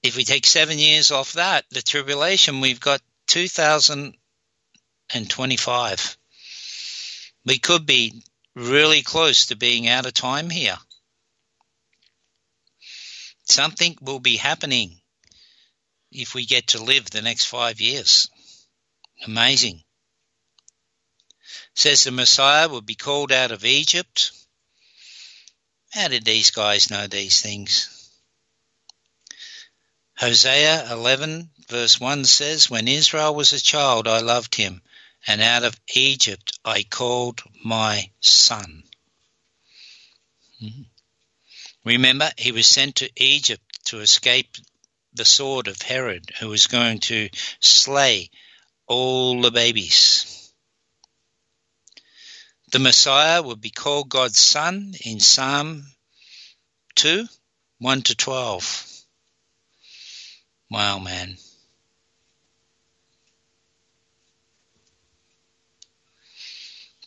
If 0.04 0.18
we 0.18 0.26
take 0.26 0.46
seven 0.46 0.78
years 0.78 1.12
off 1.12 1.32
that, 1.34 1.64
the 1.70 1.82
tribulation, 1.82 2.60
we've 2.60 2.82
got 2.82 3.02
2025. 3.28 6.18
We 7.46 7.58
could 7.58 7.86
be 7.86 8.22
really 8.56 9.02
close 9.02 9.48
to 9.48 9.56
being 9.56 9.88
out 9.88 10.06
of 10.06 10.14
time 10.14 10.50
here. 10.50 10.78
Something 13.46 13.98
will 14.02 14.20
be 14.20 14.38
happening 14.38 15.02
if 16.12 16.34
we 16.34 16.46
get 16.46 16.68
to 16.68 16.84
live 16.84 17.10
the 17.10 17.22
next 17.22 17.46
five 17.46 17.82
years. 17.82 18.30
Amazing. 19.26 19.84
Says 21.76 22.04
the 22.04 22.12
Messiah 22.12 22.70
will 22.70 22.82
be 22.82 22.96
called 22.96 23.32
out 23.32 23.52
of 23.52 23.66
Egypt. 23.66 24.32
How 25.92 26.08
did 26.08 26.26
these 26.26 26.52
guys 26.52 26.90
know 26.90 27.08
these 27.08 27.42
things? 27.42 27.90
Hosea 30.18 30.92
11, 30.92 31.50
verse 31.68 32.00
1 32.00 32.26
says, 32.26 32.70
When 32.70 32.88
Israel 32.88 33.34
was 33.34 33.52
a 33.52 33.60
child, 33.60 34.08
I 34.08 34.20
loved 34.20 34.56
him, 34.56 34.82
and 35.28 35.42
out 35.42 35.64
of 35.64 35.80
Egypt 35.94 36.60
I 36.66 36.84
called 36.84 37.42
my 37.64 38.12
son. 38.20 38.84
Mm-hmm. 40.62 40.84
Remember, 41.86 42.32
he 42.38 42.52
was 42.52 42.68
sent 42.68 42.96
to 42.98 43.10
Egypt 43.16 43.86
to 43.86 44.00
escape 44.00 44.56
the 45.14 45.26
sword 45.26 45.68
of 45.68 45.82
Herod, 45.82 46.32
who 46.40 46.50
was 46.50 46.68
going 46.68 47.00
to 47.02 47.30
slay 47.60 48.30
all 48.88 49.42
the 49.42 49.52
babies. 49.52 50.52
The 52.72 52.80
Messiah 52.80 53.42
would 53.42 53.62
be 53.62 53.70
called 53.70 54.10
God's 54.10 54.40
Son 54.40 54.94
in 55.06 55.20
Psalm 55.20 55.86
2 56.96 57.28
1 57.80 58.02
to 58.04 58.16
12. 58.16 59.04
Wow, 60.72 61.00
man. 61.00 61.38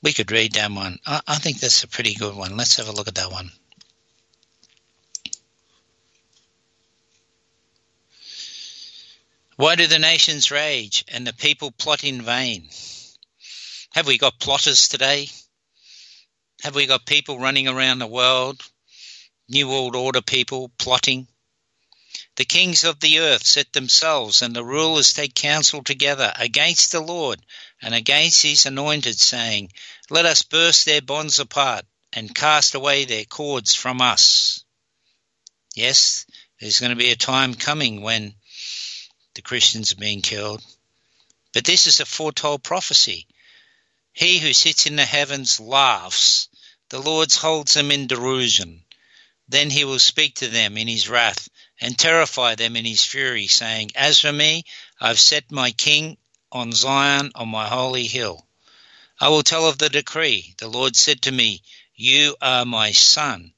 We 0.07 0.12
could 0.12 0.31
read 0.31 0.53
that 0.53 0.71
one. 0.71 1.01
I, 1.05 1.21
I 1.27 1.35
think 1.35 1.59
that's 1.59 1.83
a 1.83 1.88
pretty 1.88 2.14
good 2.14 2.37
one. 2.37 2.57
Let's 2.57 2.77
have 2.77 2.87
a 2.87 2.92
look 2.92 3.09
at 3.09 3.16
that 3.16 3.33
one. 3.33 3.51
Why 9.57 9.75
do 9.75 9.88
the 9.88 9.99
nations 9.99 10.53
rage 10.53 11.05
and 11.09 11.27
the 11.27 11.33
people 11.33 11.73
plot 11.73 12.05
in 12.05 12.23
vain? 12.23 12.69
Have 13.95 14.07
we 14.07 14.16
got 14.16 14.38
plotters 14.38 14.87
today? 14.87 15.29
Have 16.62 16.77
we 16.77 16.87
got 16.87 17.05
people 17.05 17.40
running 17.40 17.66
around 17.66 17.99
the 17.99 18.07
world, 18.07 18.62
New 19.49 19.69
World 19.69 19.97
Order 19.97 20.23
people 20.23 20.71
plotting? 20.79 21.27
The 22.37 22.45
kings 22.45 22.85
of 22.85 23.01
the 23.01 23.19
earth 23.19 23.45
set 23.45 23.73
themselves, 23.73 24.40
and 24.40 24.55
the 24.55 24.64
rulers 24.64 25.12
take 25.12 25.35
counsel 25.35 25.83
together 25.83 26.33
against 26.37 26.92
the 26.92 27.01
Lord 27.01 27.40
and 27.83 27.95
against 27.95 28.43
his 28.43 28.67
anointed, 28.67 29.19
saying, 29.19 29.73
Let 30.11 30.27
us 30.27 30.43
burst 30.43 30.87
their 30.87 31.03
bonds 31.03 31.39
apart 31.39 31.85
and 32.12 32.35
cast 32.35 32.75
away 32.75 33.05
their 33.05 33.25
cords 33.25 33.75
from 33.75 34.01
us. 34.01 34.65
Yes, 35.75 36.25
there's 36.61 36.81
going 36.81 36.91
to 36.91 36.97
be 36.97 37.11
a 37.11 37.17
time 37.17 37.55
coming 37.55 38.01
when 38.01 38.35
the 39.35 39.43
Christians 39.43 39.93
are 39.93 39.97
being 39.97 40.23
killed. 40.23 40.65
But 41.53 41.65
this 41.65 41.87
is 41.87 42.01
a 42.01 42.07
foretold 42.07 42.62
prophecy. 42.62 43.27
He 44.12 44.39
who 44.39 44.55
sits 44.55 44.87
in 44.87 44.97
the 44.97 45.05
heavens 45.05 45.61
laughs. 45.61 46.49
The 46.89 47.01
Lord 47.01 47.33
holds 47.33 47.75
them 47.75 47.91
in 47.91 48.07
derision. 48.07 48.85
Then 49.49 49.71
he 49.71 49.85
will 49.85 49.99
speak 49.99 50.37
to 50.37 50.49
them 50.49 50.79
in 50.79 50.89
his 50.89 51.09
wrath 51.09 51.49
and 51.81 51.99
terrify 51.99 52.55
them 52.55 52.77
in 52.77 52.85
his 52.85 53.05
fury, 53.05 53.47
saying, 53.47 53.93
As 53.95 54.21
for 54.21 54.33
me, 54.33 54.65
I've 55.01 55.21
set 55.21 55.53
my 55.53 55.73
king 55.73 56.17
on 56.53 56.73
Zion 56.73 57.33
on 57.35 57.49
my 57.49 57.69
holy 57.69 58.07
hill. 58.07 58.47
I 59.19 59.29
will 59.29 59.43
tell 59.43 59.69
of 59.69 59.79
the 59.79 59.89
decree. 59.89 60.55
The 60.59 60.69
Lord 60.69 60.95
said 60.95 61.23
to 61.23 61.33
me, 61.33 61.63
You 61.95 62.37
are 62.41 62.65
my 62.65 62.93
son. 62.93 63.55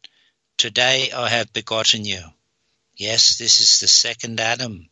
Today 0.57 1.11
I 1.12 1.29
have 1.29 1.53
begotten 1.53 2.05
you. 2.05 2.22
Yes, 2.96 3.38
this 3.38 3.61
is 3.61 3.81
the 3.81 3.88
second 3.88 4.40
Adam. 4.40 4.90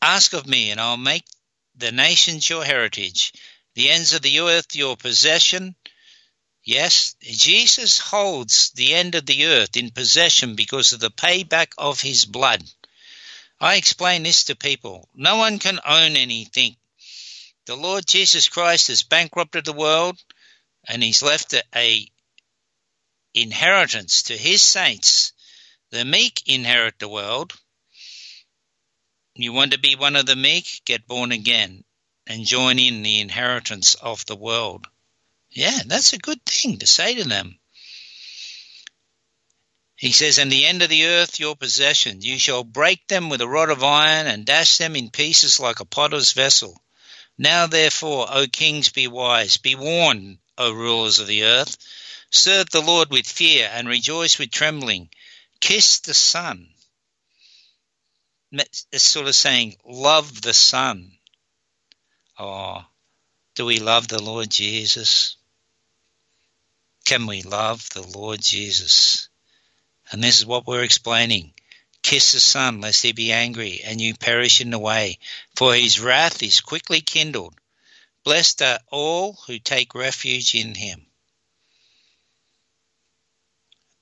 Ask 0.00 0.32
of 0.32 0.46
me, 0.46 0.70
and 0.70 0.80
I'll 0.80 0.96
make 0.96 1.24
the 1.74 1.92
nations 1.92 2.48
your 2.48 2.64
heritage, 2.64 3.32
the 3.74 3.90
ends 3.90 4.12
of 4.12 4.22
the 4.22 4.40
earth 4.40 4.74
your 4.74 4.96
possession. 4.96 5.74
Yes, 6.62 7.14
Jesus 7.20 7.98
holds 7.98 8.70
the 8.72 8.94
end 8.94 9.14
of 9.14 9.26
the 9.26 9.46
earth 9.46 9.76
in 9.76 9.90
possession 9.90 10.54
because 10.54 10.92
of 10.92 11.00
the 11.00 11.10
payback 11.10 11.72
of 11.78 12.00
his 12.00 12.24
blood. 12.24 12.68
I 13.60 13.76
explain 13.76 14.22
this 14.22 14.44
to 14.44 14.56
people. 14.56 15.08
No 15.14 15.36
one 15.36 15.58
can 15.58 15.80
own 15.84 16.16
anything. 16.16 16.76
The 17.66 17.76
Lord 17.76 18.06
Jesus 18.06 18.48
Christ 18.48 18.88
has 18.88 19.02
bankrupted 19.02 19.64
the 19.64 19.72
world 19.72 20.18
and 20.86 21.02
he's 21.02 21.22
left 21.22 21.54
a, 21.74 22.06
inheritance 23.34 24.24
to 24.24 24.36
his 24.36 24.62
saints. 24.62 25.32
The 25.90 26.04
meek 26.04 26.42
inherit 26.46 26.98
the 26.98 27.08
world 27.08 27.52
you 29.38 29.52
want 29.52 29.72
to 29.72 29.78
be 29.78 29.94
one 29.96 30.16
of 30.16 30.24
the 30.24 30.34
meek? 30.34 30.80
Get 30.86 31.06
born 31.06 31.30
again 31.30 31.84
and 32.26 32.46
join 32.46 32.78
in 32.78 33.02
the 33.02 33.20
inheritance 33.20 33.94
of 33.96 34.24
the 34.24 34.34
world. 34.34 34.86
Yeah, 35.50 35.80
that's 35.84 36.14
a 36.14 36.18
good 36.18 36.42
thing 36.46 36.78
to 36.78 36.86
say 36.86 37.14
to 37.16 37.24
them. 37.24 37.58
He 39.96 40.12
says, 40.12 40.38
And 40.38 40.52
the 40.52 40.66
end 40.66 40.82
of 40.82 40.90
the 40.90 41.06
earth 41.06 41.40
your 41.40 41.56
possession. 41.56 42.20
You 42.20 42.38
shall 42.38 42.64
break 42.64 43.06
them 43.08 43.28
with 43.28 43.40
a 43.40 43.48
rod 43.48 43.70
of 43.70 43.82
iron 43.82 44.26
and 44.26 44.44
dash 44.44 44.76
them 44.76 44.94
in 44.94 45.10
pieces 45.10 45.58
like 45.58 45.80
a 45.80 45.84
potter's 45.84 46.32
vessel. 46.32 46.80
Now 47.38 47.66
therefore, 47.66 48.26
O 48.30 48.46
kings, 48.46 48.90
be 48.90 49.08
wise. 49.08 49.56
Be 49.56 49.74
warned, 49.74 50.38
O 50.58 50.70
rulers 50.70 51.18
of 51.18 51.26
the 51.26 51.44
earth. 51.44 51.76
Serve 52.30 52.70
the 52.70 52.82
Lord 52.82 53.10
with 53.10 53.26
fear 53.26 53.70
and 53.72 53.88
rejoice 53.88 54.38
with 54.38 54.50
trembling. 54.50 55.08
Kiss 55.60 56.00
the 56.00 56.14
Son 56.14 56.68
is 58.92 59.02
sort 59.02 59.26
of 59.26 59.34
saying, 59.34 59.76
love 59.84 60.40
the 60.42 60.54
Son. 60.54 61.12
Oh, 62.38 62.84
Do 63.54 63.64
we 63.66 63.78
love 63.78 64.08
the 64.08 64.22
Lord 64.22 64.50
Jesus? 64.50 65.36
Can 67.04 67.26
we 67.26 67.42
love 67.42 67.88
the 67.90 68.02
Lord 68.02 68.40
Jesus? 68.42 69.28
And 70.10 70.22
this 70.22 70.38
is 70.38 70.46
what 70.46 70.66
we're 70.66 70.84
explaining. 70.84 71.52
Kiss 72.02 72.32
the 72.32 72.40
Son, 72.40 72.80
lest 72.80 73.02
he 73.02 73.12
be 73.12 73.32
angry, 73.32 73.82
and 73.82 74.00
you 74.00 74.14
perish 74.14 74.60
in 74.60 74.70
the 74.70 74.78
way, 74.78 75.18
for 75.56 75.74
his 75.74 75.98
wrath 75.98 76.42
is 76.42 76.60
quickly 76.60 77.00
kindled. 77.00 77.54
Blessed 78.24 78.62
are 78.62 78.80
all 78.90 79.34
who 79.46 79.58
take 79.58 79.94
refuge 79.94 80.54
in 80.54 80.74
him. 80.74 81.06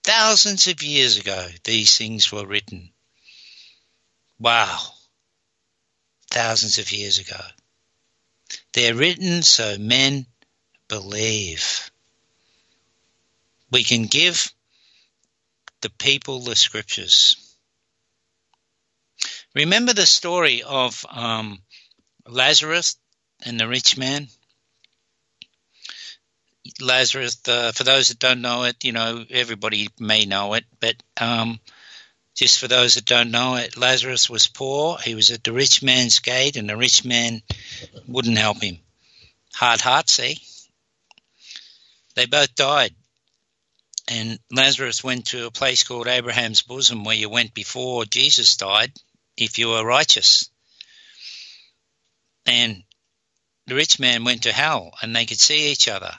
Thousands 0.02 0.66
of 0.66 0.82
years 0.82 1.16
ago, 1.16 1.48
these 1.64 1.96
things 1.96 2.30
were 2.30 2.46
written. 2.46 2.92
Wow. 4.38 4.92
Thousands 6.30 6.78
of 6.78 6.92
years 6.92 7.18
ago. 7.18 7.40
They're 8.72 8.94
written 8.94 9.42
so 9.42 9.78
men 9.78 10.26
believe. 10.88 11.90
We 13.70 13.82
can 13.82 14.06
give 14.06 14.53
the 15.84 15.90
people 15.90 16.40
the 16.40 16.56
scriptures. 16.56 17.36
Remember 19.54 19.92
the 19.92 20.06
story 20.06 20.62
of 20.62 21.04
um, 21.10 21.58
Lazarus 22.26 22.96
and 23.44 23.60
the 23.60 23.68
rich 23.68 23.98
man? 23.98 24.28
Lazarus, 26.80 27.38
uh, 27.46 27.72
for 27.72 27.84
those 27.84 28.08
that 28.08 28.18
don't 28.18 28.40
know 28.40 28.64
it, 28.64 28.82
you 28.82 28.92
know, 28.92 29.26
everybody 29.28 29.88
may 30.00 30.24
know 30.24 30.54
it, 30.54 30.64
but 30.80 30.96
um, 31.20 31.60
just 32.34 32.58
for 32.58 32.66
those 32.66 32.94
that 32.94 33.04
don't 33.04 33.30
know 33.30 33.56
it, 33.56 33.76
Lazarus 33.76 34.30
was 34.30 34.46
poor. 34.46 34.96
He 34.96 35.14
was 35.14 35.30
at 35.30 35.44
the 35.44 35.52
rich 35.52 35.82
man's 35.82 36.18
gate, 36.20 36.56
and 36.56 36.66
the 36.66 36.78
rich 36.78 37.04
man 37.04 37.42
wouldn't 38.08 38.38
help 38.38 38.62
him. 38.62 38.78
Hard 39.52 39.82
heart, 39.82 40.08
see? 40.08 40.38
They 42.14 42.24
both 42.24 42.54
died. 42.54 42.94
And 44.06 44.38
Lazarus 44.50 45.02
went 45.02 45.26
to 45.26 45.46
a 45.46 45.50
place 45.50 45.82
called 45.82 46.06
Abraham's 46.06 46.62
bosom 46.62 47.04
where 47.04 47.16
you 47.16 47.28
went 47.28 47.54
before 47.54 48.04
Jesus 48.04 48.56
died 48.56 48.92
if 49.36 49.58
you 49.58 49.68
were 49.68 49.84
righteous. 49.84 50.50
And 52.46 52.84
the 53.66 53.74
rich 53.74 53.98
man 53.98 54.24
went 54.24 54.42
to 54.42 54.52
hell 54.52 54.92
and 55.00 55.16
they 55.16 55.24
could 55.24 55.40
see 55.40 55.72
each 55.72 55.88
other. 55.88 56.14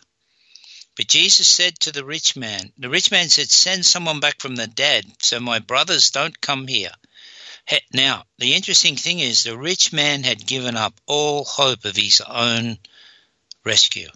But 0.96 1.08
Jesus 1.08 1.48
said 1.48 1.80
to 1.82 1.92
the 1.92 2.06
rich 2.06 2.36
man, 2.36 2.72
the 2.78 2.90
rich 2.90 3.12
man 3.12 3.30
said, 3.30 3.52
Send 3.52 3.86
someone 3.86 4.20
back 4.20 4.40
from 4.40 4.56
the 4.56 4.68
dead 4.68 5.06
so 5.22 5.40
my 5.40 5.60
brothers 5.60 6.10
don't 6.10 6.40
come 6.40 6.68
here. 6.68 6.94
Now, 7.92 8.26
the 8.38 8.54
interesting 8.54 8.96
thing 8.96 9.20
is 9.20 9.44
the 9.44 9.58
rich 9.58 9.92
man 9.92 10.24
had 10.24 10.46
given 10.46 10.78
up 10.78 11.00
all 11.06 11.44
hope 11.44 11.84
of 11.86 11.96
his 11.96 12.22
own 12.22 12.80
rescue. 13.64 14.10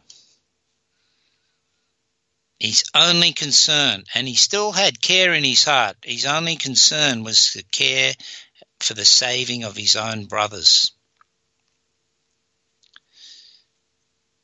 His 2.60 2.84
only 2.94 3.32
concern, 3.32 4.04
and 4.14 4.28
he 4.28 4.36
still 4.36 4.74
had 4.74 5.02
care 5.02 5.34
in 5.34 5.46
his 5.46 5.64
heart, 5.64 5.98
his 6.04 6.26
only 6.26 6.58
concern 6.58 7.24
was 7.24 7.54
to 7.54 7.64
care 7.64 8.14
for 8.82 8.94
the 8.94 9.06
saving 9.06 9.64
of 9.64 9.78
his 9.78 9.96
own 9.96 10.26
brothers. 10.26 10.92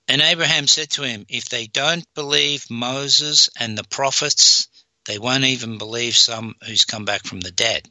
And 0.07 0.21
Abraham 0.21 0.67
said 0.67 0.91
to 0.91 1.03
him, 1.03 1.25
If 1.27 1.49
they 1.49 1.67
don't 1.67 2.05
believe 2.13 2.69
Moses 2.69 3.49
and 3.57 3.77
the 3.77 3.83
prophets, 3.83 4.67
they 5.05 5.19
won't 5.19 5.43
even 5.43 5.77
believe 5.77 6.15
some 6.15 6.55
who's 6.63 6.85
come 6.85 7.05
back 7.05 7.25
from 7.25 7.41
the 7.41 7.51
dead. 7.51 7.89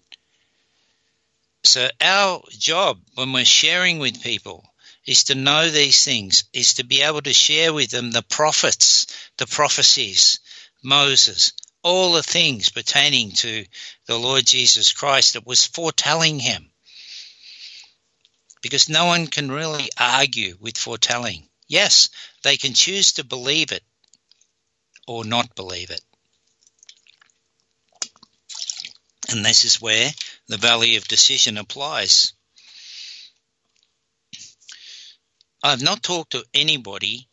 So, 1.65 1.91
our 2.01 2.43
job 2.51 3.03
when 3.15 3.33
we're 3.33 3.45
sharing 3.45 3.99
with 3.99 4.23
people 4.23 4.65
is 5.07 5.25
to 5.25 5.35
know 5.35 5.71
these 5.71 6.05
things, 6.05 6.45
is 6.53 6.75
to 6.75 6.85
be 6.85 7.03
able 7.03 7.23
to 7.23 7.33
share 7.33 7.73
with 7.73 7.91
them 7.91 8.11
the 8.11 8.23
prophets, 8.23 9.07
the 9.37 9.47
prophecies, 9.47 10.41
Moses, 10.83 11.53
all 11.83 12.13
the 12.13 12.23
things 12.23 12.71
pertaining 12.71 13.33
to 13.33 13.65
the 14.07 14.19
Lord 14.19 14.47
Jesus 14.47 14.93
Christ 14.93 15.35
that 15.35 15.47
was 15.47 15.67
foretelling 15.67 16.39
him. 16.39 16.71
Because 18.63 18.89
no 18.89 19.05
one 19.05 19.27
can 19.27 19.51
really 19.51 19.91
argue 19.99 20.57
with 20.61 20.79
foretelling. 20.79 21.49
Yes, 21.69 22.09
they 22.43 22.57
can 22.57 22.73
choose 22.73 23.13
to 23.15 23.25
believe 23.25 23.73
it 23.73 23.83
or 25.07 25.25
not 25.25 25.55
believe 25.55 25.91
it. 25.91 26.01
And 29.31 29.45
this 29.45 29.65
is 29.65 29.81
where 29.81 30.13
the 30.49 30.59
valley 30.59 30.97
of 30.97 31.09
decision 31.09 31.57
applies. 31.59 32.34
I've 35.65 35.83
not 35.83 36.03
talked 36.03 36.33
to 36.33 36.45
anybody 36.53 37.27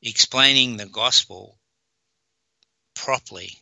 explaining 0.00 0.78
the 0.78 0.86
gospel 0.86 1.58
properly, 2.94 3.58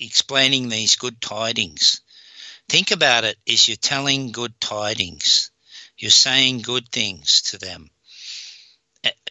explaining 0.00 0.68
these 0.68 0.96
good 0.96 1.20
tidings. 1.20 2.00
Think 2.68 2.90
about 2.90 3.22
it 3.22 3.38
as 3.48 3.68
you're 3.68 3.76
telling 3.76 4.32
good 4.32 4.60
tidings. 4.60 5.52
You're 5.96 6.10
saying 6.10 6.62
good 6.62 6.88
things 6.88 7.42
to 7.42 7.58
them 7.58 7.88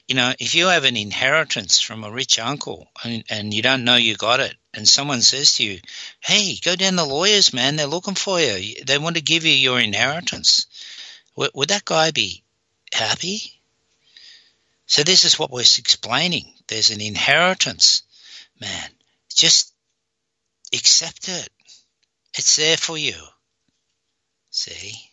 you 0.10 0.16
know, 0.16 0.34
if 0.40 0.56
you 0.56 0.66
have 0.66 0.86
an 0.86 0.98
inheritance 0.98 1.80
from 1.80 2.04
a 2.04 2.12
rich 2.12 2.40
uncle 2.40 2.88
and, 3.04 3.24
and, 3.30 3.54
you 3.54 3.62
don't 3.62 3.84
know 3.84 3.96
you 3.96 4.16
got 4.16 4.40
it, 4.40 4.56
and 4.74 4.90
someone 4.90 5.22
says 5.22 5.54
to 5.54 5.64
you, 5.64 5.80
"Hey, 6.20 6.56
go 6.56 6.76
down 6.76 6.96
the 6.96 7.06
lawyers, 7.06 7.54
man. 7.54 7.76
They're 7.76 7.86
looking 7.86 8.16
for 8.16 8.42
you. 8.42 8.84
They 8.84 8.98
want 8.98 9.18
to 9.18 9.22
give 9.22 9.46
you 9.46 9.54
your 9.54 9.80
inheritance," 9.80 10.66
would 11.36 11.70
that 11.70 11.86
guy 11.86 12.10
be 12.10 12.44
happy? 12.94 13.62
So 14.86 15.04
this 15.04 15.24
is 15.24 15.38
what 15.38 15.52
we're 15.52 15.62
explaining. 15.62 16.52
There's 16.68 16.90
an 16.90 17.02
inheritance, 17.02 18.04
man. 18.60 18.90
Just 19.34 19.74
accept 20.74 21.30
it. 21.30 21.50
It's 22.38 22.56
there 22.56 22.78
for 22.78 22.98
you. 22.98 23.16
See. 24.50 25.10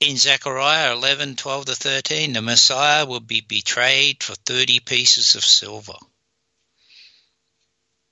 in 0.00 0.16
Zechariah 0.16 0.94
11, 0.94 1.36
12 1.36 1.66
to 1.66 1.74
13, 1.74 2.32
the 2.32 2.40
Messiah 2.40 3.04
will 3.04 3.20
be 3.20 3.42
betrayed 3.42 4.22
for 4.22 4.34
30 4.34 4.80
pieces 4.80 5.34
of 5.34 5.44
silver. 5.44 5.96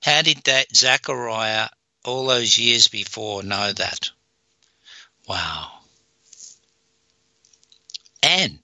How 0.03 0.21
did 0.23 0.45
that 0.45 0.75
Zechariah 0.77 1.69
all 2.05 2.27
those 2.27 2.59
years 2.59 2.89
before 2.89 3.43
know 3.43 3.73
that? 3.73 4.11
Wow. 5.27 5.81
And 8.23 8.59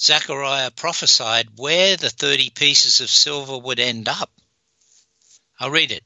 Zechariah 0.00 0.70
prophesied 0.70 1.58
where 1.58 1.96
the 1.96 2.10
30 2.10 2.50
pieces 2.50 3.00
of 3.00 3.10
silver 3.10 3.58
would 3.58 3.80
end 3.80 4.08
up. 4.08 4.30
I'll 5.58 5.70
read 5.70 5.92
it. 5.92 6.04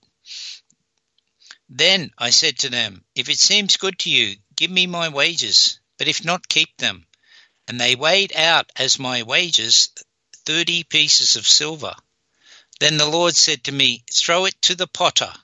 Then 1.69 2.13
I 2.17 2.31
said 2.31 2.59
to 2.61 2.71
them, 2.71 3.05
If 3.15 3.29
it 3.29 3.39
seems 3.39 3.77
good 3.77 3.99
to 4.01 4.11
you, 4.11 4.37
give 4.57 4.71
me 4.71 4.87
my 4.87 5.09
wages 5.09 5.81
but 5.99 6.07
if 6.07 6.25
not, 6.25 6.49
keep 6.49 6.77
them. 6.77 7.07
And 7.67 7.81
they 7.81 7.97
weighed 7.97 8.33
out 8.33 8.71
as 8.77 9.01
my 9.01 9.25
wages 9.25 9.89
thirty 10.47 10.85
pieces 10.85 11.35
of 11.35 11.49
silver. 11.49 11.95
Then 12.79 12.99
the 12.99 13.07
Lord 13.07 13.37
said 13.37 13.65
to 13.65 13.73
me, 13.73 14.05
Throw 14.11 14.45
it 14.45 14.63
to 14.63 14.77
the 14.77 14.87
potter, 14.87 15.35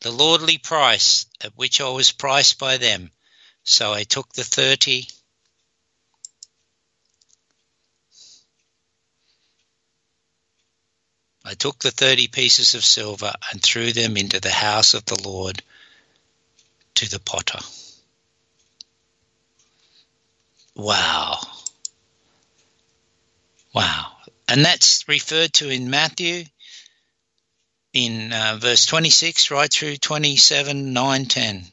the 0.00 0.10
lordly 0.12 0.58
price 0.58 1.26
at 1.42 1.56
which 1.56 1.80
I 1.80 1.88
was 1.88 2.12
priced 2.12 2.58
by 2.58 2.76
them. 2.76 3.10
So 3.64 3.92
I 3.92 4.04
took 4.04 4.32
the 4.32 4.44
thirty. 4.44 5.08
I 11.44 11.54
took 11.54 11.78
the 11.78 11.90
thirty 11.90 12.28
pieces 12.28 12.74
of 12.74 12.84
silver 12.84 13.32
and 13.50 13.62
threw 13.62 13.92
them 13.92 14.16
into 14.16 14.40
the 14.40 14.50
house 14.50 14.94
of 14.94 15.04
the 15.04 15.20
Lord 15.22 15.62
to 16.94 17.08
the 17.08 17.20
potter. 17.20 17.60
Wow. 20.74 21.40
Wow. 23.74 24.12
And 24.46 24.64
that's 24.64 25.06
referred 25.08 25.52
to 25.54 25.68
in 25.68 25.90
Matthew 25.90 26.44
in 27.92 28.32
uh, 28.32 28.58
verse 28.60 28.86
26 28.86 29.50
right 29.50 29.72
through 29.72 29.96
27, 29.96 30.92
9, 30.92 31.26
10. 31.26 31.64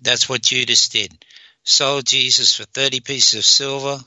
That's 0.00 0.28
what 0.28 0.42
Judas 0.42 0.88
did. 0.88 1.24
Sold 1.64 2.06
Jesus 2.06 2.54
for 2.56 2.64
30 2.64 3.00
pieces 3.00 3.38
of 3.38 3.44
silver. 3.44 4.00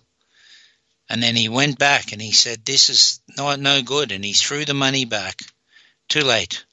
And 1.10 1.22
then 1.22 1.36
he 1.36 1.50
went 1.50 1.78
back 1.78 2.12
and 2.12 2.22
he 2.22 2.32
said, 2.32 2.66
This 2.66 2.90
is 2.90 3.22
not 3.38 3.60
no 3.60 3.82
good. 3.82 4.12
And 4.12 4.26
he 4.26 4.34
threw 4.34 4.66
the 4.66 4.74
money 4.74 5.06
back. 5.06 5.42
Too 6.10 6.22
late. 6.22 6.66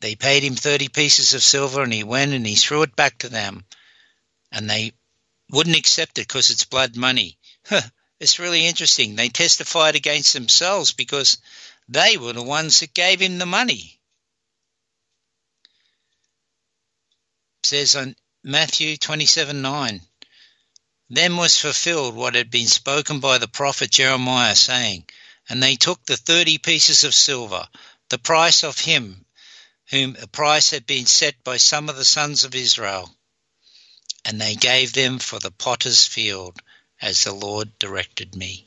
They 0.00 0.14
paid 0.14 0.42
him 0.42 0.54
30 0.54 0.88
pieces 0.88 1.34
of 1.34 1.42
silver 1.42 1.82
and 1.82 1.92
he 1.92 2.04
went 2.04 2.32
and 2.32 2.46
he 2.46 2.54
threw 2.54 2.82
it 2.82 2.96
back 2.96 3.18
to 3.18 3.28
them 3.28 3.64
and 4.50 4.68
they 4.68 4.92
wouldn't 5.50 5.76
accept 5.76 6.18
it 6.18 6.26
because 6.26 6.50
it's 6.50 6.64
blood 6.64 6.96
money. 6.96 7.38
it's 8.20 8.38
really 8.38 8.66
interesting. 8.66 9.16
They 9.16 9.28
testified 9.28 9.96
against 9.96 10.34
themselves 10.34 10.92
because 10.92 11.38
they 11.88 12.16
were 12.16 12.34
the 12.34 12.42
ones 12.42 12.80
that 12.80 12.94
gave 12.94 13.20
him 13.20 13.38
the 13.38 13.46
money. 13.46 14.00
says 17.62 17.94
on 17.94 18.16
Matthew 18.42 18.96
27 18.96 19.62
9, 19.62 20.00
Then 21.08 21.36
was 21.36 21.58
fulfilled 21.58 22.14
what 22.14 22.34
had 22.34 22.50
been 22.50 22.66
spoken 22.66 23.20
by 23.20 23.38
the 23.38 23.46
prophet 23.46 23.90
Jeremiah, 23.90 24.56
saying, 24.56 25.06
And 25.48 25.62
they 25.62 25.76
took 25.76 26.04
the 26.04 26.16
thirty 26.16 26.58
pieces 26.58 27.04
of 27.04 27.14
silver, 27.14 27.68
the 28.08 28.18
price 28.18 28.64
of 28.64 28.78
him 28.80 29.24
whom 29.90 30.16
a 30.16 30.26
price 30.26 30.70
had 30.70 30.86
been 30.86 31.06
set 31.06 31.42
by 31.44 31.58
some 31.58 31.88
of 31.88 31.96
the 31.96 32.04
sons 32.04 32.44
of 32.44 32.54
Israel, 32.54 33.14
and 34.24 34.40
they 34.40 34.54
gave 34.54 34.92
them 34.92 35.18
for 35.18 35.38
the 35.38 35.50
potter's 35.50 36.06
field, 36.06 36.60
as 37.00 37.24
the 37.24 37.32
Lord 37.32 37.78
directed 37.78 38.36
me. 38.36 38.66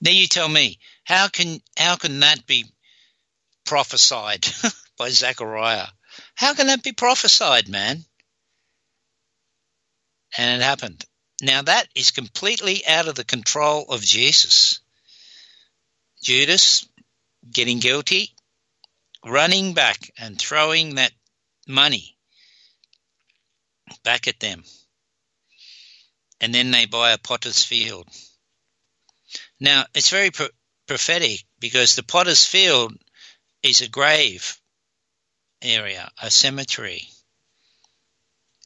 Now 0.00 0.10
you 0.10 0.26
tell 0.26 0.48
me, 0.48 0.78
how 1.04 1.28
can 1.28 1.60
how 1.76 1.96
can 1.96 2.20
that 2.20 2.46
be 2.46 2.66
prophesied 3.64 4.46
by 4.98 5.10
Zechariah? 5.10 5.88
How 6.34 6.54
can 6.54 6.66
that 6.68 6.82
be 6.82 6.92
prophesied, 6.92 7.68
man? 7.68 8.04
And 10.36 10.60
it 10.60 10.64
happened. 10.64 11.04
Now 11.42 11.62
that 11.62 11.88
is 11.94 12.10
completely 12.10 12.86
out 12.86 13.08
of 13.08 13.14
the 13.14 13.24
control 13.24 13.86
of 13.88 14.02
Jesus. 14.02 14.80
Judas 16.22 16.86
getting 17.50 17.78
guilty, 17.78 18.34
running 19.24 19.74
back 19.74 20.10
and 20.18 20.38
throwing 20.38 20.96
that 20.96 21.12
money 21.66 22.16
back 24.02 24.28
at 24.28 24.40
them. 24.40 24.64
And 26.40 26.54
then 26.54 26.70
they 26.70 26.86
buy 26.86 27.12
a 27.12 27.18
potter's 27.18 27.64
field. 27.64 28.08
Now, 29.58 29.86
it's 29.94 30.10
very 30.10 30.30
pro- 30.30 30.48
prophetic 30.86 31.44
because 31.58 31.96
the 31.96 32.02
potter's 32.02 32.46
field 32.46 32.94
is 33.62 33.80
a 33.80 33.88
grave 33.88 34.60
area, 35.62 36.10
a 36.20 36.30
cemetery. 36.30 37.08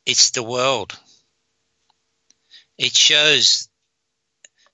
It's 0.04 0.30
the 0.30 0.42
world. 0.42 0.98
It 2.76 2.96
shows 2.96 3.68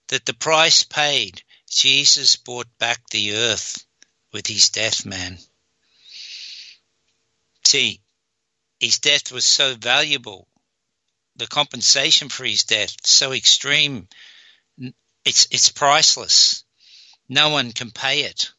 that 0.09 0.25
the 0.25 0.35
price 0.35 0.85
paid, 0.85 1.43
Jesus 1.69 2.37
bought 2.37 2.69
back 2.79 3.01
the 3.11 3.35
earth 3.35 3.85
with 4.33 4.47
his 4.47 4.71
death, 4.71 5.05
man. 5.05 5.39
See, 7.65 8.01
his 8.79 9.01
death 9.01 9.33
was 9.33 9.45
so 9.45 9.75
valuable. 9.75 10.49
The 11.37 11.47
compensation 11.47 12.29
for 12.29 12.45
his 12.45 12.65
death 12.65 12.95
so 13.05 13.33
extreme. 13.33 14.09
It's 15.25 15.49
it's 15.51 15.69
priceless. 15.69 16.65
No 17.29 17.51
one 17.51 17.73
can 17.73 17.91
pay 17.91 18.23
it. 18.23 18.53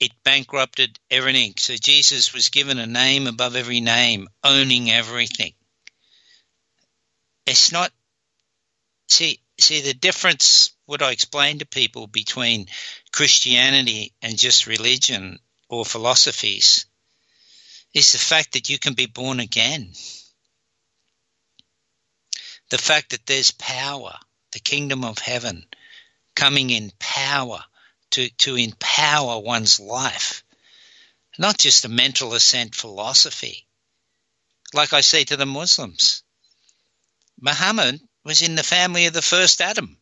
It 0.00 0.12
bankrupted 0.22 0.98
everything. 1.10 1.54
So 1.56 1.74
Jesus 1.74 2.32
was 2.32 2.50
given 2.50 2.78
a 2.78 2.86
name 2.86 3.26
above 3.26 3.56
every 3.56 3.80
name, 3.80 4.28
owning 4.44 4.90
everything. 4.90 5.54
It's 7.46 7.72
not 7.72 7.92
see 9.08 9.40
see 9.58 9.80
the 9.80 9.94
difference 9.94 10.70
what 10.86 11.02
I 11.02 11.10
explain 11.10 11.58
to 11.58 11.66
people 11.66 12.06
between 12.06 12.68
Christianity 13.12 14.14
and 14.22 14.38
just 14.38 14.66
religion 14.66 15.38
or 15.68 15.84
philosophies 15.84 16.86
is 17.94 18.12
the 18.12 18.18
fact 18.18 18.52
that 18.52 18.68
you 18.68 18.78
can 18.78 18.94
be 18.94 19.06
born 19.06 19.40
again. 19.40 19.92
The 22.70 22.78
fact 22.78 23.10
that 23.10 23.26
there's 23.26 23.50
power, 23.52 24.18
the 24.52 24.60
kingdom 24.60 25.04
of 25.04 25.18
heaven, 25.18 25.66
coming 26.34 26.70
in 26.70 26.92
power 26.98 27.64
to, 28.10 28.30
to 28.30 28.56
empower 28.56 29.40
one's 29.40 29.80
life. 29.80 30.44
Not 31.38 31.58
just 31.58 31.84
a 31.84 31.88
mental 31.88 32.34
assent 32.34 32.74
philosophy. 32.74 33.66
Like 34.74 34.92
I 34.92 35.00
say 35.00 35.24
to 35.24 35.36
the 35.36 35.46
Muslims, 35.46 36.22
Muhammad 37.40 38.00
was 38.24 38.42
in 38.42 38.54
the 38.54 38.62
family 38.62 39.06
of 39.06 39.14
the 39.14 39.22
first 39.22 39.60
Adam. 39.60 40.00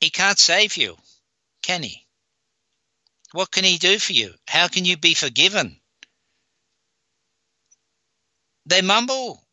He 0.00 0.10
can't 0.10 0.38
save 0.38 0.76
you, 0.76 0.96
can 1.62 1.82
he? 1.82 2.06
What 3.32 3.50
can 3.50 3.64
he 3.64 3.78
do 3.78 3.98
for 3.98 4.12
you? 4.12 4.34
How 4.48 4.66
can 4.68 4.84
you 4.84 4.96
be 4.96 5.14
forgiven? 5.14 5.80
They 8.66 8.82
mumble 8.82 9.46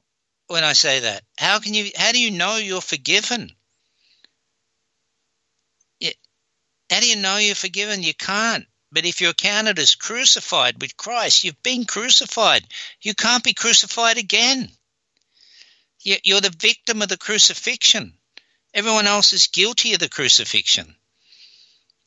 when 0.48 0.64
I 0.64 0.74
say 0.74 1.02
that. 1.02 1.24
How 1.38 1.60
can 1.60 1.74
you 1.74 1.92
how 1.96 2.12
do 2.12 2.20
you 2.20 2.32
know 2.32 2.58
you're 2.58 2.82
forgiven? 2.82 3.52
How 6.90 7.02
do 7.02 7.08
you 7.08 7.18
know 7.18 7.38
you're 7.38 7.56
forgiven? 7.56 8.02
You 8.02 8.14
can't. 8.14 8.66
But 8.92 9.06
if 9.06 9.20
you're 9.20 9.34
counted 9.34 9.78
as 9.78 9.96
crucified 9.96 10.80
with 10.80 10.96
Christ, 10.96 11.44
you've 11.44 11.62
been 11.62 11.84
crucified. 11.84 12.66
You 13.02 13.14
can't 13.14 13.44
be 13.44 13.54
crucified 13.54 14.18
again. 14.18 14.72
You're 16.00 16.40
the 16.40 16.56
victim 16.58 17.02
of 17.02 17.10
the 17.10 17.18
crucifixion. 17.18 18.18
Everyone 18.74 19.08
else 19.08 19.34
is 19.34 19.48
guilty 19.48 19.94
of 19.94 20.00
the 20.00 20.08
crucifixion. 20.08 20.96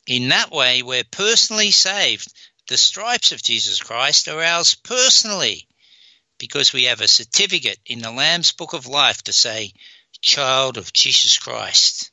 In 0.07 0.29
that 0.29 0.51
way, 0.51 0.83
we're 0.83 1.05
personally 1.05 1.71
saved. 1.71 2.33
The 2.69 2.79
stripes 2.79 3.33
of 3.33 3.43
Jesus 3.43 3.81
Christ 3.81 4.29
are 4.29 4.43
ours 4.43 4.75
personally 4.75 5.69
because 6.41 6.73
we 6.73 6.85
have 6.85 7.03
a 7.03 7.07
certificate 7.07 7.79
in 7.87 8.01
the 8.01 8.11
Lamb's 8.11 8.51
Book 8.51 8.73
of 8.73 8.87
Life 8.87 9.23
to 9.25 9.33
say, 9.33 9.73
Child 10.23 10.79
of 10.79 10.93
Jesus 10.93 11.39
Christ, 11.39 12.11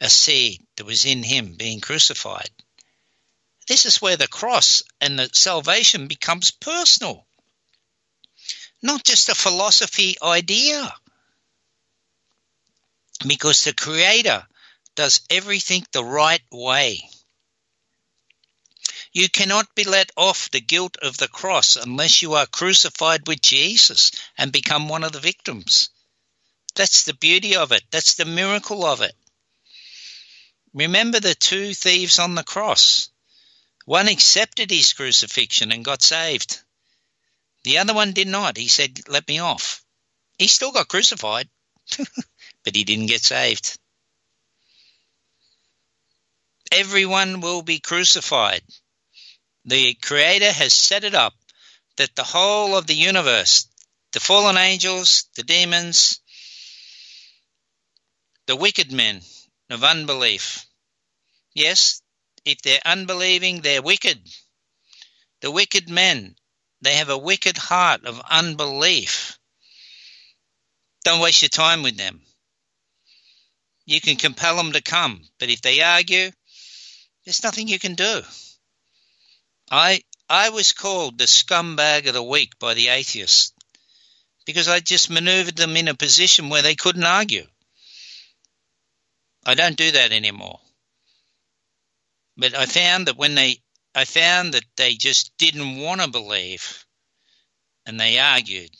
a 0.00 0.08
seed 0.08 0.62
that 0.76 0.84
was 0.84 1.06
in 1.06 1.22
him 1.22 1.54
being 1.54 1.80
crucified. 1.80 2.50
This 3.66 3.86
is 3.86 4.00
where 4.00 4.16
the 4.16 4.28
cross 4.28 4.82
and 5.00 5.18
the 5.18 5.30
salvation 5.32 6.06
becomes 6.06 6.50
personal, 6.50 7.26
not 8.82 9.02
just 9.02 9.30
a 9.30 9.34
philosophy 9.34 10.16
idea. 10.22 10.92
Because 13.26 13.64
the 13.64 13.72
Creator 13.72 14.46
does 14.94 15.22
everything 15.30 15.84
the 15.92 16.04
right 16.04 16.42
way. 16.52 17.08
You 19.16 19.30
cannot 19.30 19.74
be 19.74 19.84
let 19.84 20.10
off 20.14 20.50
the 20.50 20.60
guilt 20.60 20.98
of 21.00 21.16
the 21.16 21.26
cross 21.26 21.76
unless 21.76 22.20
you 22.20 22.34
are 22.34 22.46
crucified 22.46 23.26
with 23.26 23.40
Jesus 23.40 24.10
and 24.36 24.52
become 24.52 24.90
one 24.90 25.04
of 25.04 25.12
the 25.12 25.20
victims. 25.20 25.88
That's 26.74 27.04
the 27.04 27.14
beauty 27.14 27.56
of 27.56 27.72
it. 27.72 27.82
That's 27.90 28.16
the 28.16 28.26
miracle 28.26 28.84
of 28.84 29.00
it. 29.00 29.16
Remember 30.74 31.18
the 31.18 31.34
two 31.34 31.72
thieves 31.72 32.18
on 32.18 32.34
the 32.34 32.44
cross. 32.44 33.08
One 33.86 34.06
accepted 34.06 34.70
his 34.70 34.92
crucifixion 34.92 35.72
and 35.72 35.82
got 35.82 36.02
saved. 36.02 36.60
The 37.64 37.78
other 37.78 37.94
one 37.94 38.12
did 38.12 38.28
not. 38.28 38.58
He 38.58 38.68
said, 38.68 39.08
Let 39.08 39.26
me 39.28 39.38
off. 39.38 39.82
He 40.38 40.46
still 40.46 40.72
got 40.72 40.88
crucified, 40.88 41.48
but 42.64 42.76
he 42.76 42.84
didn't 42.84 43.06
get 43.06 43.24
saved. 43.24 43.78
Everyone 46.70 47.40
will 47.40 47.62
be 47.62 47.80
crucified 47.80 48.60
the 49.66 49.94
Creator 49.94 50.52
has 50.52 50.72
set 50.72 51.02
it 51.02 51.14
up 51.14 51.34
that 51.96 52.14
the 52.14 52.22
whole 52.22 52.76
of 52.76 52.86
the 52.86 52.94
universe, 52.94 53.66
the 54.12 54.20
fallen 54.20 54.56
angels, 54.56 55.28
the 55.34 55.42
demons, 55.42 56.20
the 58.46 58.54
wicked 58.54 58.92
men 58.92 59.20
of 59.68 59.82
unbelief, 59.82 60.66
yes, 61.52 62.00
if 62.44 62.62
they're 62.62 62.80
unbelieving, 62.84 63.60
they're 63.60 63.82
wicked. 63.82 64.20
The 65.40 65.50
wicked 65.50 65.90
men, 65.90 66.36
they 66.80 66.94
have 66.94 67.08
a 67.08 67.18
wicked 67.18 67.58
heart 67.58 68.04
of 68.04 68.22
unbelief. 68.30 69.36
Don't 71.04 71.20
waste 71.20 71.42
your 71.42 71.48
time 71.48 71.82
with 71.82 71.96
them. 71.96 72.20
You 73.84 74.00
can 74.00 74.16
compel 74.16 74.56
them 74.56 74.72
to 74.72 74.80
come, 74.80 75.22
but 75.40 75.50
if 75.50 75.60
they 75.62 75.80
argue, 75.80 76.30
there's 77.24 77.42
nothing 77.42 77.66
you 77.66 77.80
can 77.80 77.94
do. 77.94 78.22
I 79.70 80.02
I 80.28 80.50
was 80.50 80.72
called 80.72 81.18
the 81.18 81.24
scumbag 81.24 82.06
of 82.06 82.14
the 82.14 82.22
week 82.22 82.58
by 82.58 82.74
the 82.74 82.88
atheists 82.88 83.52
because 84.44 84.68
I 84.68 84.80
just 84.80 85.10
maneuvered 85.10 85.56
them 85.56 85.76
in 85.76 85.88
a 85.88 85.94
position 85.94 86.48
where 86.48 86.62
they 86.62 86.76
couldn't 86.76 87.04
argue. 87.04 87.46
I 89.44 89.54
don't 89.54 89.76
do 89.76 89.90
that 89.92 90.12
anymore. 90.12 90.60
But 92.36 92.54
I 92.54 92.66
found 92.66 93.08
that 93.08 93.16
when 93.16 93.34
they 93.34 93.60
I 93.94 94.04
found 94.04 94.54
that 94.54 94.64
they 94.76 94.94
just 94.94 95.36
didn't 95.38 95.78
want 95.78 96.00
to 96.00 96.08
believe 96.08 96.84
and 97.86 97.98
they 97.98 98.18
argued. 98.18 98.70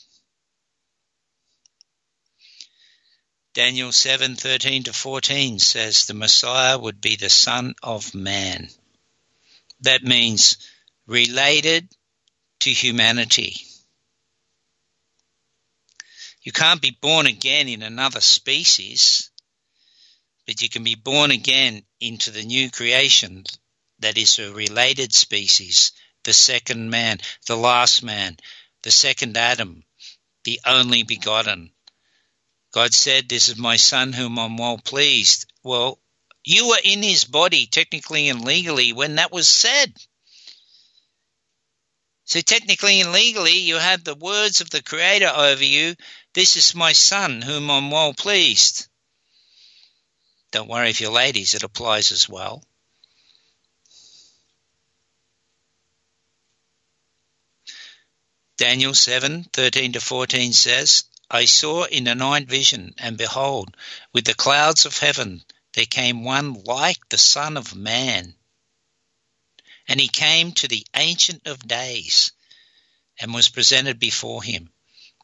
Daniel 3.53 3.89
7:13 3.89 4.85
to 4.85 4.93
14 4.93 5.59
says 5.59 6.05
the 6.05 6.13
Messiah 6.13 6.77
would 6.77 7.01
be 7.01 7.15
the 7.15 7.29
son 7.29 7.73
of 7.81 8.13
man. 8.13 8.69
That 9.81 10.03
means 10.03 10.57
related 11.07 11.89
to 12.59 12.69
humanity. 12.69 13.55
You 16.41 16.51
can't 16.51 16.81
be 16.81 16.97
born 17.01 17.25
again 17.25 17.67
in 17.67 17.81
another 17.81 18.21
species, 18.21 19.31
but 20.45 20.61
you 20.61 20.69
can 20.69 20.83
be 20.83 20.95
born 20.95 21.31
again 21.31 21.83
into 21.99 22.31
the 22.31 22.43
new 22.43 22.69
creation 22.69 23.43
that 23.99 24.17
is 24.17 24.37
a 24.39 24.53
related 24.53 25.13
species 25.13 25.91
the 26.27 26.33
second 26.33 26.89
man, 26.89 27.19
the 27.45 27.55
last 27.55 28.03
man, 28.03 28.35
the 28.83 28.91
second 28.91 29.37
Adam, 29.37 29.85
the 30.43 30.59
only 30.65 31.03
begotten. 31.03 31.71
God 32.73 32.93
said, 32.93 33.29
This 33.29 33.47
is 33.47 33.55
my 33.55 33.77
son 33.77 34.11
whom 34.11 34.37
I'm 34.37 34.57
well 34.57 34.77
pleased. 34.77 35.45
Well, 35.63 35.99
you 36.43 36.67
were 36.67 36.81
in 36.83 37.01
his 37.01 37.23
body, 37.23 37.65
technically 37.65 38.27
and 38.27 38.43
legally, 38.43 38.91
when 38.91 39.15
that 39.15 39.31
was 39.31 39.47
said. 39.47 39.93
So, 42.27 42.41
technically 42.41 42.99
and 42.99 43.13
legally, 43.13 43.57
you 43.57 43.77
have 43.77 44.03
the 44.03 44.13
words 44.13 44.59
of 44.59 44.69
the 44.69 44.83
Creator 44.83 45.31
over 45.33 45.63
you 45.63 45.95
This 46.33 46.57
is 46.57 46.75
my 46.75 46.91
son 46.91 47.41
whom 47.41 47.71
I'm 47.71 47.89
well 47.89 48.13
pleased. 48.13 48.87
Don't 50.51 50.67
worry 50.67 50.89
if 50.89 50.99
you're 50.99 51.09
ladies, 51.09 51.53
it 51.53 51.63
applies 51.63 52.11
as 52.11 52.27
well. 52.27 52.65
Daniel 58.57 58.93
7 58.93 59.45
13 59.45 59.93
to 59.93 60.01
14 60.01 60.51
says, 60.51 61.05
I 61.31 61.45
saw 61.45 61.85
in 61.85 62.07
a 62.07 62.15
night 62.15 62.49
vision, 62.49 62.93
and 62.97 63.17
behold, 63.17 63.77
with 64.11 64.25
the 64.25 64.33
clouds 64.33 64.85
of 64.85 64.97
heaven 64.97 65.45
there 65.75 65.85
came 65.85 66.25
one 66.25 66.55
like 66.65 67.07
the 67.07 67.17
Son 67.17 67.55
of 67.55 67.73
Man. 67.73 68.36
And 69.87 69.99
he 69.99 70.07
came 70.07 70.51
to 70.53 70.67
the 70.67 70.85
Ancient 70.95 71.47
of 71.47 71.67
Days 71.67 72.31
and 73.19 73.33
was 73.33 73.49
presented 73.49 73.99
before 73.99 74.43
him. 74.43 74.69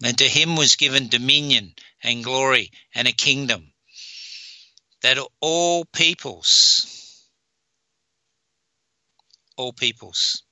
And 0.04 0.18
to 0.18 0.28
him 0.28 0.56
was 0.56 0.76
given 0.76 1.10
dominion 1.10 1.76
and 2.02 2.24
glory 2.24 2.72
and 2.94 3.08
a 3.08 3.12
kingdom 3.12 3.74
that 5.02 5.18
all 5.42 5.86
peoples, 5.86 7.28
all 9.58 9.74
peoples, 9.74 10.44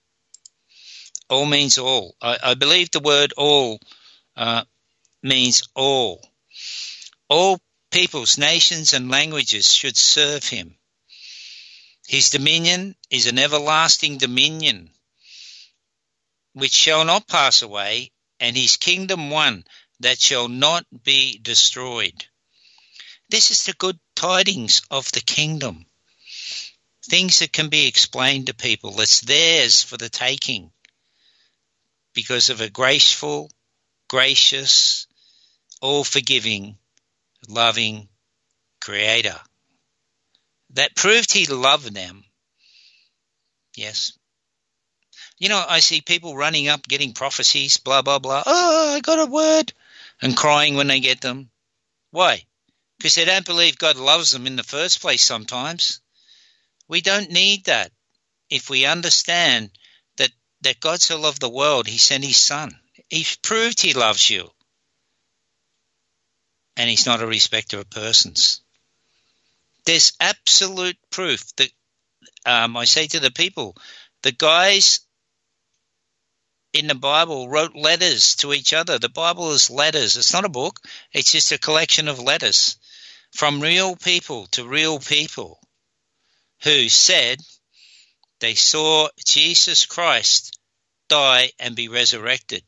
all 1.30 1.45
means 1.45 1.78
all. 1.78 2.16
I, 2.22 2.38
I 2.43 2.53
believe 2.53 2.91
the 2.91 2.99
word 2.99 3.34
all 3.38 3.80
uh, 4.36 4.66
means 5.24 5.64
all. 5.74 6.22
All 7.30 7.59
peoples, 7.91 8.38
nations, 8.38 8.93
and 8.93 9.09
languages 9.09 9.74
should 9.74 9.95
serve 9.95 10.43
him. 10.43 10.76
His 12.07 12.29
dominion 12.29 12.95
is 13.09 13.27
an 13.27 13.37
everlasting 13.39 14.17
dominion 14.17 14.93
which 16.53 16.73
shall 16.73 17.05
not 17.05 17.27
pass 17.27 17.61
away, 17.61 18.11
and 18.39 18.57
his 18.57 18.75
kingdom 18.75 19.29
one 19.29 19.65
that 19.99 20.19
shall 20.19 20.47
not 20.47 20.85
be 21.03 21.37
destroyed. 21.37 22.27
This 23.29 23.51
is 23.51 23.63
the 23.63 23.73
good 23.73 23.99
tidings 24.15 24.81
of 24.91 25.11
the 25.11 25.21
kingdom. 25.21 25.85
Things 27.09 27.39
that 27.39 27.53
can 27.53 27.69
be 27.69 27.87
explained 27.87 28.47
to 28.47 28.53
people. 28.53 28.99
It's 28.99 29.21
theirs 29.21 29.81
for 29.81 29.97
the 29.97 30.09
taking 30.09 30.71
because 32.13 32.49
of 32.49 32.59
a 32.59 32.69
graceful, 32.69 33.49
gracious, 34.09 35.07
all 35.81 36.03
forgiving, 36.03 36.77
loving 37.47 38.09
Creator 38.81 39.39
that 40.74 40.95
proved 40.95 41.32
He 41.32 41.45
loved 41.45 41.93
them. 41.93 42.24
Yes. 43.76 44.17
You 45.38 45.49
know, 45.49 45.63
I 45.67 45.80
see 45.80 46.01
people 46.01 46.36
running 46.36 46.67
up 46.67 46.88
getting 46.88 47.13
prophecies, 47.13 47.78
blah, 47.78 48.01
blah, 48.01 48.19
blah. 48.19 48.43
Oh, 48.45 48.95
I 48.95 48.99
got 48.99 49.19
a 49.19 49.26
word. 49.26 49.74
And 50.22 50.38
crying 50.38 50.76
when 50.76 50.88
they 50.88 50.99
get 50.99 51.22
them. 51.22 51.49
Why? 52.11 52.45
Because 52.97 53.15
they 53.15 53.26
don't 53.26 53.45
believe 53.45 53.78
God 53.78 53.95
loves 53.95 54.32
them 54.32 54.45
in 54.45 54.55
the 54.55 54.63
first 54.63 55.01
place 55.01 55.24
sometimes. 55.24 55.99
We 56.88 57.01
don't 57.01 57.32
need 57.32 57.65
that 57.65 57.91
if 58.51 58.69
we 58.69 58.86
understand 58.86 59.72
that 60.17 60.30
that 60.61 60.80
God 60.80 61.01
so 61.01 61.19
loved 61.19 61.41
the 61.41 61.49
world, 61.49 61.88
he 61.88 61.97
sent 61.97 62.24
his 62.24 62.38
son. 62.38 62.78
He's 63.09 63.38
proved 63.38 63.82
he 63.82 63.93
loves 63.93 64.30
you. 64.30 64.51
And 66.78 66.89
he's 66.89 67.05
not 67.05 67.22
a 67.22 67.28
respecter 67.28 67.80
of 67.80 67.89
persons. 67.89 68.61
There's 69.86 70.13
absolute 70.19 70.97
proof 71.09 71.43
that 71.55 71.71
um, 72.45 72.77
I 72.77 72.86
say 72.86 73.07
to 73.07 73.19
the 73.19 73.32
people, 73.32 73.75
the 74.23 74.32
guys 74.32 74.99
in 76.73 76.88
the 76.88 76.95
Bible 76.95 77.49
wrote 77.49 77.75
letters 77.75 78.36
to 78.38 78.53
each 78.53 78.73
other. 78.73 78.97
The 78.97 79.09
Bible 79.09 79.51
is 79.51 79.69
letters. 79.69 80.15
It's 80.15 80.34
not 80.34 80.45
a 80.45 80.49
book. 80.49 80.79
It's 81.11 81.32
just 81.32 81.51
a 81.51 81.57
collection 81.57 82.07
of 82.07 82.19
letters 82.19 82.77
from 83.32 83.61
real 83.61 83.95
people 83.95 84.47
to 84.47 84.67
real 84.67 84.99
people 84.99 85.59
who 86.63 86.89
said, 86.89 87.39
they 88.39 88.55
saw 88.55 89.09
Jesus 89.25 89.86
Christ 89.86 90.59
die 91.07 91.51
and 91.59 91.75
be 91.75 91.88
resurrected. 91.88 92.63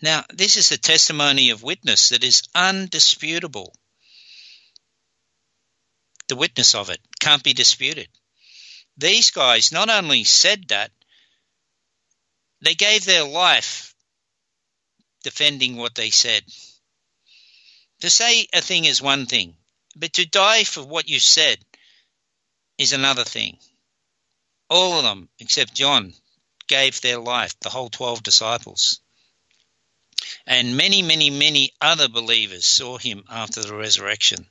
Now, 0.00 0.24
this 0.32 0.56
is 0.56 0.70
a 0.70 0.78
testimony 0.78 1.50
of 1.50 1.62
witness 1.62 2.10
that 2.10 2.22
is 2.22 2.42
undisputable. 2.54 3.74
The 6.28 6.36
witness 6.36 6.74
of 6.74 6.90
it 6.90 7.00
can't 7.20 7.42
be 7.42 7.54
disputed. 7.54 8.08
These 8.96 9.30
guys 9.30 9.72
not 9.72 9.88
only 9.88 10.24
said 10.24 10.68
that, 10.68 10.92
they 12.60 12.74
gave 12.74 13.04
their 13.04 13.24
life 13.24 13.94
defending 15.22 15.76
what 15.76 15.94
they 15.94 16.10
said. 16.10 16.44
To 18.00 18.10
say 18.10 18.46
a 18.52 18.60
thing 18.60 18.84
is 18.84 19.02
one 19.02 19.26
thing, 19.26 19.56
but 19.96 20.12
to 20.14 20.26
die 20.26 20.64
for 20.64 20.82
what 20.82 21.08
you 21.08 21.18
said 21.18 21.58
is 22.76 22.92
another 22.92 23.24
thing. 23.24 23.58
All 24.70 24.98
of 24.98 25.04
them, 25.04 25.28
except 25.38 25.74
John, 25.74 26.14
gave 26.66 27.00
their 27.00 27.18
life, 27.18 27.58
the 27.60 27.70
whole 27.70 27.88
12 27.88 28.22
disciples. 28.22 29.00
And 30.46 30.76
many, 30.76 31.02
many, 31.02 31.30
many 31.30 31.72
other 31.80 32.08
believers 32.08 32.66
saw 32.66 32.98
him 32.98 33.24
after 33.28 33.62
the 33.62 33.74
resurrection. 33.74 34.48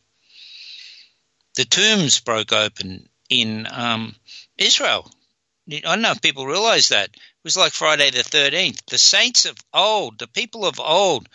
The 1.58 1.66
tombs 1.66 2.20
broke 2.20 2.53
open 2.53 3.10
in 3.30 3.66
um, 3.72 4.16
Israel. 4.60 5.12
I 5.68 5.80
don't 5.80 6.03
know 6.03 6.12
if 6.12 6.22
people 6.22 6.45
realize 6.45 6.89
that. 6.89 7.10
It 7.10 7.20
was 7.43 7.58
like 7.58 7.74
Friday 7.74 8.12
the 8.12 8.20
13th. 8.20 8.86
The 8.86 8.99
saints 8.99 9.45
of 9.45 9.58
old, 9.74 10.20
the 10.20 10.28
people 10.28 10.68
of 10.68 10.80
old, 10.80 11.28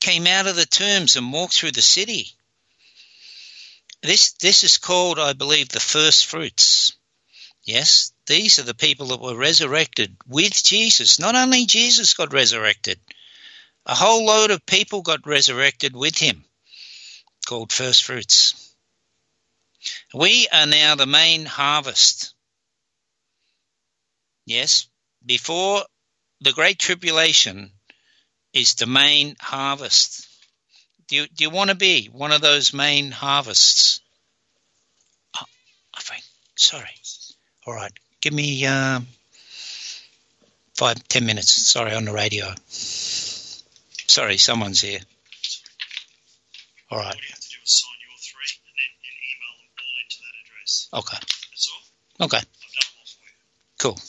came 0.00 0.26
out 0.26 0.46
of 0.46 0.56
the 0.56 0.64
tombs 0.64 1.16
and 1.16 1.34
walked 1.34 1.52
through 1.52 1.72
the 1.72 1.82
city. 1.82 2.32
This, 4.00 4.32
this 4.40 4.64
is 4.64 4.78
called, 4.78 5.18
I 5.18 5.34
believe, 5.34 5.68
the 5.68 5.80
first 5.80 6.24
fruits. 6.24 6.96
Yes, 7.62 8.14
these 8.24 8.58
are 8.58 8.62
the 8.62 8.72
people 8.72 9.08
that 9.08 9.20
were 9.20 9.36
resurrected 9.36 10.16
with 10.26 10.64
Jesus. 10.64 11.18
Not 11.18 11.34
only 11.34 11.66
Jesus 11.66 12.14
got 12.14 12.32
resurrected, 12.32 12.98
a 13.84 13.94
whole 13.94 14.24
load 14.24 14.50
of 14.50 14.64
people 14.64 15.02
got 15.02 15.26
resurrected 15.26 15.94
with 15.94 16.16
him, 16.16 16.46
called 17.46 17.70
first 17.70 18.04
fruits. 18.04 18.67
We 20.14 20.48
are 20.52 20.66
now 20.66 20.94
the 20.94 21.06
main 21.06 21.44
harvest. 21.44 22.34
Yes, 24.46 24.86
before 25.24 25.82
the 26.40 26.52
Great 26.52 26.78
Tribulation 26.78 27.70
is 28.52 28.74
the 28.74 28.86
main 28.86 29.36
harvest. 29.40 30.26
Do 31.08 31.16
you, 31.16 31.26
do 31.26 31.44
you 31.44 31.50
want 31.50 31.70
to 31.70 31.76
be 31.76 32.06
one 32.12 32.32
of 32.32 32.40
those 32.40 32.72
main 32.72 33.10
harvests? 33.10 34.00
Oh, 35.36 35.44
I 35.94 36.00
think, 36.00 36.22
sorry. 36.56 36.88
All 37.66 37.74
right, 37.74 37.92
give 38.20 38.32
me 38.32 38.64
um, 38.66 39.06
five, 40.74 41.06
ten 41.08 41.26
minutes. 41.26 41.52
Sorry, 41.68 41.94
on 41.94 42.04
the 42.04 42.12
radio. 42.12 42.54
Sorry, 42.68 44.38
someone's 44.38 44.80
here. 44.80 45.00
All 46.90 46.98
right. 46.98 47.14
All 47.14 47.20
you 47.20 47.28
have 47.28 47.40
to 47.40 47.48
do 47.50 47.58
is 47.62 47.70
sign 47.70 47.98
your 48.00 48.16
three 48.16 48.48
and 48.64 48.72
then 48.72 48.92
and 49.04 49.18
email 49.28 49.54
them 49.60 49.68
all 49.76 49.96
into 50.00 50.18
that 50.24 50.36
address. 50.40 50.77
Okay. 50.92 51.18
That's 51.18 51.72
all. 52.20 52.26
Okay. 52.26 52.38
I've 52.38 52.42
done 52.42 52.94
one 52.96 53.06
for 53.06 53.24
you. 53.24 53.30
Cool. 53.78 53.92
Okay. 53.92 54.02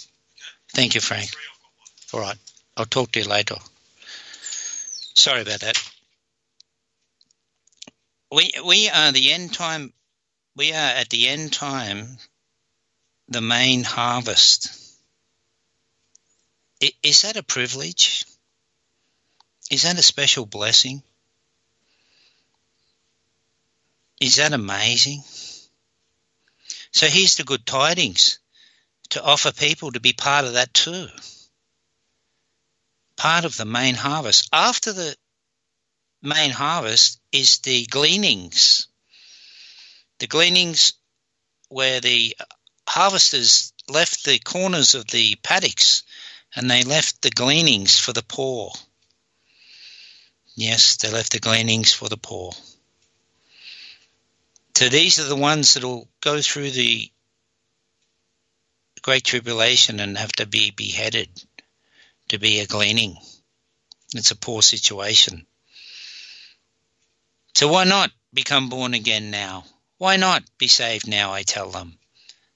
Thank 0.73 0.95
you, 0.95 1.01
Frank. 1.01 1.30
Three, 1.30 1.41
I've 1.41 2.13
got 2.13 2.19
one. 2.19 2.23
All 2.23 2.30
right. 2.30 2.38
I'll 2.77 2.86
talk 2.86 3.11
to 3.11 3.19
you 3.19 3.27
later. 3.27 3.55
Sorry 5.13 5.41
about 5.41 5.59
that. 5.61 5.77
We 8.32 8.51
we 8.65 8.89
are 8.89 9.11
the 9.11 9.34
end 9.34 9.53
time. 9.53 9.91
We 10.55 10.71
are 10.71 10.75
at 10.75 11.09
the 11.09 11.27
end 11.27 11.51
time 11.51 12.17
the 13.27 13.41
main 13.41 13.84
harvest. 13.84 14.75
Is 17.03 17.23
that 17.23 17.36
a 17.38 17.43
privilege? 17.43 18.25
Is 19.69 19.84
that 19.84 19.99
a 19.99 20.01
special 20.01 20.45
blessing? 20.45 21.03
Is 24.19 24.38
that 24.38 24.53
amazing? 24.53 25.23
So 26.92 27.08
here's 27.08 27.36
the 27.36 27.44
good 27.44 27.66
tidings 27.66 28.40
to 29.12 29.24
offer 29.24 29.52
people 29.52 29.92
to 29.92 30.00
be 30.00 30.14
part 30.14 30.46
of 30.46 30.54
that 30.54 30.74
too. 30.74 31.08
Part 33.16 33.46
of 33.46 33.58
the 33.58 33.66
main 33.66 33.96
harvest. 33.96 34.50
After 34.54 34.94
the 34.94 35.16
main 36.22 36.52
harvest 36.52 37.20
is 37.32 37.60
the 37.60 37.86
gleanings. 37.86 38.88
The 40.20 40.28
gleanings 40.28 40.94
where 41.70 42.02
the 42.02 42.36
harvesters 42.88 43.74
left 43.88 44.26
the 44.26 44.40
corners 44.40 44.96
of 44.96 45.08
the 45.08 45.36
paddocks 45.38 46.04
and 46.56 46.70
they 46.70 46.84
left 46.84 47.22
the 47.22 47.30
gleanings 47.30 48.00
for 48.00 48.14
the 48.14 48.24
poor. 48.24 48.74
Yes, 50.56 50.98
they 50.98 51.10
left 51.10 51.32
the 51.32 51.40
gleanings 51.40 51.94
for 51.94 52.10
the 52.10 52.18
poor. 52.18 52.54
So 54.80 54.88
these 54.88 55.19
are 55.19 55.25
the 55.25 55.36
ones 55.36 55.73
that 55.73 55.84
will 55.84 56.07
go 56.21 56.41
through 56.41 56.71
the 56.71 57.11
great 59.01 59.25
tribulation 59.25 59.99
and 59.99 60.17
have 60.17 60.32
to 60.38 60.45
be 60.45 60.71
beheaded 60.71 61.27
to 62.30 62.38
be 62.38 62.61
a 62.61 62.65
gleaning. 62.65 63.17
It's 64.15 64.32
a 64.32 64.38
poor 64.38 64.61
situation. 64.61 65.45
So 67.55 67.67
why 67.67 67.84
not 67.84 68.11
become 68.34 68.69
born 68.69 68.93
again 68.93 69.32
now? 69.32 69.65
Why 69.97 70.15
not 70.15 70.43
be 70.57 70.69
saved 70.69 71.09
now, 71.09 71.34
I 71.34 71.43
tell 71.43 71.71
them? 71.71 71.99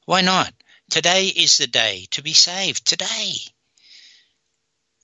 Why 0.05 0.21
not? 0.21 0.53
Today 0.91 1.28
is 1.28 1.57
the 1.57 1.67
day 1.67 2.07
to 2.11 2.21
be 2.21 2.32
saved. 2.32 2.86
Today. 2.86 3.36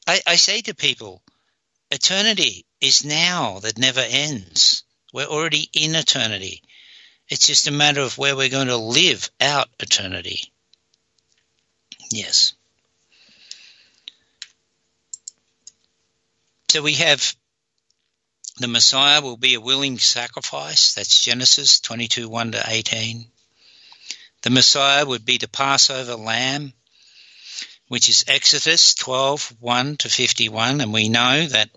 I, 0.08 0.22
I 0.26 0.36
say 0.38 0.62
to 0.62 0.74
people, 0.74 1.22
eternity 1.92 2.66
is 2.80 3.04
now 3.04 3.60
that 3.60 3.78
never 3.78 4.06
ends. 4.08 4.86
We're 5.12 5.26
already 5.26 5.70
in 5.74 5.96
eternity. 5.96 6.64
It's 7.30 7.46
just 7.46 7.68
a 7.68 7.72
matter 7.72 8.02
of 8.02 8.18
where 8.18 8.36
we're 8.36 8.50
going 8.50 8.68
to 8.68 8.78
live 8.78 9.30
out 9.40 9.70
eternity. 9.80 10.52
Yes. 12.12 12.54
So 16.70 16.82
we 16.82 16.94
have 16.96 17.36
the 18.60 18.68
Messiah 18.68 19.22
will 19.22 19.38
be 19.38 19.54
a 19.54 19.62
willing 19.62 19.98
sacrifice. 20.00 20.94
That's 20.94 21.24
Genesis 21.24 21.80
22 21.80 22.28
1 22.28 22.52
to 22.54 22.64
18. 22.68 23.26
The 24.42 24.50
Messiah 24.50 25.06
would 25.06 25.24
be 25.24 25.38
the 25.38 25.48
Passover 25.48 26.16
lamb, 26.16 26.74
which 27.88 28.10
is 28.10 28.26
Exodus 28.28 28.96
12 28.96 29.56
1 29.60 29.98
to 29.98 30.10
51. 30.10 30.82
And 30.82 30.92
we 30.92 31.10
know 31.10 31.46
that 31.48 31.70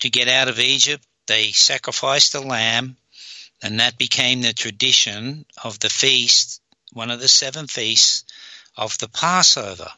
to 0.00 0.10
get 0.10 0.28
out 0.28 0.48
of 0.48 0.60
Egypt, 0.60 1.04
they 1.26 1.52
sacrificed 1.52 2.34
a 2.34 2.40
lamb, 2.40 2.96
and 3.62 3.80
that 3.80 3.98
became 3.98 4.42
the 4.42 4.52
tradition 4.52 5.46
of 5.62 5.78
the 5.78 5.90
feast, 5.90 6.60
one 6.92 7.10
of 7.10 7.20
the 7.20 7.28
seven 7.28 7.66
feasts 7.66 8.24
of 8.76 8.98
the 8.98 9.08
Passover. 9.08 9.90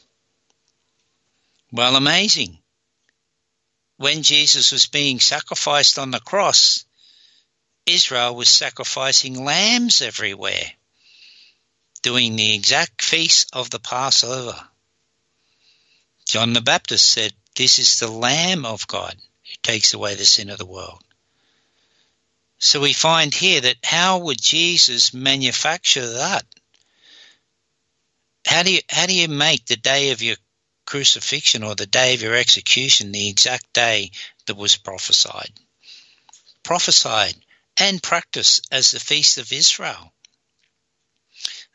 Well, 1.72 1.96
amazing 1.96 2.58
when 3.96 4.22
Jesus 4.22 4.72
was 4.72 4.86
being 4.86 5.20
sacrificed 5.20 5.98
on 5.98 6.10
the 6.10 6.20
cross, 6.20 6.84
Israel 7.86 8.34
was 8.34 8.48
sacrificing 8.48 9.44
lambs 9.44 10.02
everywhere, 10.02 10.72
doing 12.02 12.36
the 12.36 12.54
exact 12.54 13.02
feast 13.02 13.48
of 13.52 13.70
the 13.70 13.80
Passover. 13.80 14.68
John 16.26 16.52
the 16.52 16.60
Baptist 16.60 17.10
said, 17.10 17.32
This 17.54 17.78
is 17.78 17.98
the 17.98 18.08
Lamb 18.08 18.66
of 18.66 18.86
God 18.86 19.16
who 19.44 19.54
takes 19.62 19.94
away 19.94 20.14
the 20.14 20.26
sin 20.26 20.50
of 20.50 20.58
the 20.58 20.66
world. 20.66 21.02
So 22.58 22.80
we 22.80 22.92
find 22.92 23.34
here 23.34 23.60
that 23.60 23.84
how 23.84 24.18
would 24.18 24.40
Jesus 24.40 25.12
manufacture 25.12 26.08
that? 26.14 26.46
How 28.46 28.62
do 28.62 28.72
you 28.72 28.80
how 28.88 29.06
do 29.06 29.14
you 29.14 29.28
make 29.28 29.66
the 29.66 29.76
day 29.76 30.10
of 30.10 30.22
your 30.22 30.36
crucifixion 30.86 31.64
or 31.64 31.74
the 31.74 31.86
day 31.86 32.14
of 32.14 32.22
your 32.22 32.34
execution 32.34 33.12
the 33.12 33.28
exact 33.28 33.72
day 33.72 34.12
that 34.46 34.56
was 34.56 34.76
prophesied. 34.76 35.52
Prophesied 36.62 37.34
and 37.76 38.02
practiced 38.02 38.68
as 38.70 38.92
the 38.92 39.00
feast 39.00 39.36
of 39.36 39.52
Israel. 39.52 40.12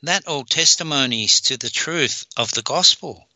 That 0.01 0.27
all 0.27 0.45
testimonies 0.45 1.41
to 1.41 1.57
the 1.57 1.69
truth 1.69 2.25
of 2.35 2.51
the 2.51 2.63
gospel. 2.63 3.27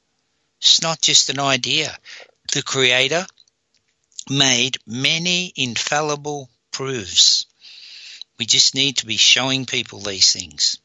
It's 0.62 0.82
not 0.82 1.02
just 1.02 1.30
an 1.30 1.40
idea. 1.40 1.96
The 2.54 2.64
Creator 2.64 3.28
made 4.30 4.78
many 4.88 5.54
infallible 5.56 6.50
proofs. 6.76 7.46
We 8.38 8.46
just 8.46 8.76
need 8.76 8.98
to 8.98 9.06
be 9.06 9.16
showing 9.16 9.66
people 9.66 10.00
these 10.02 10.34
things. 10.34 10.78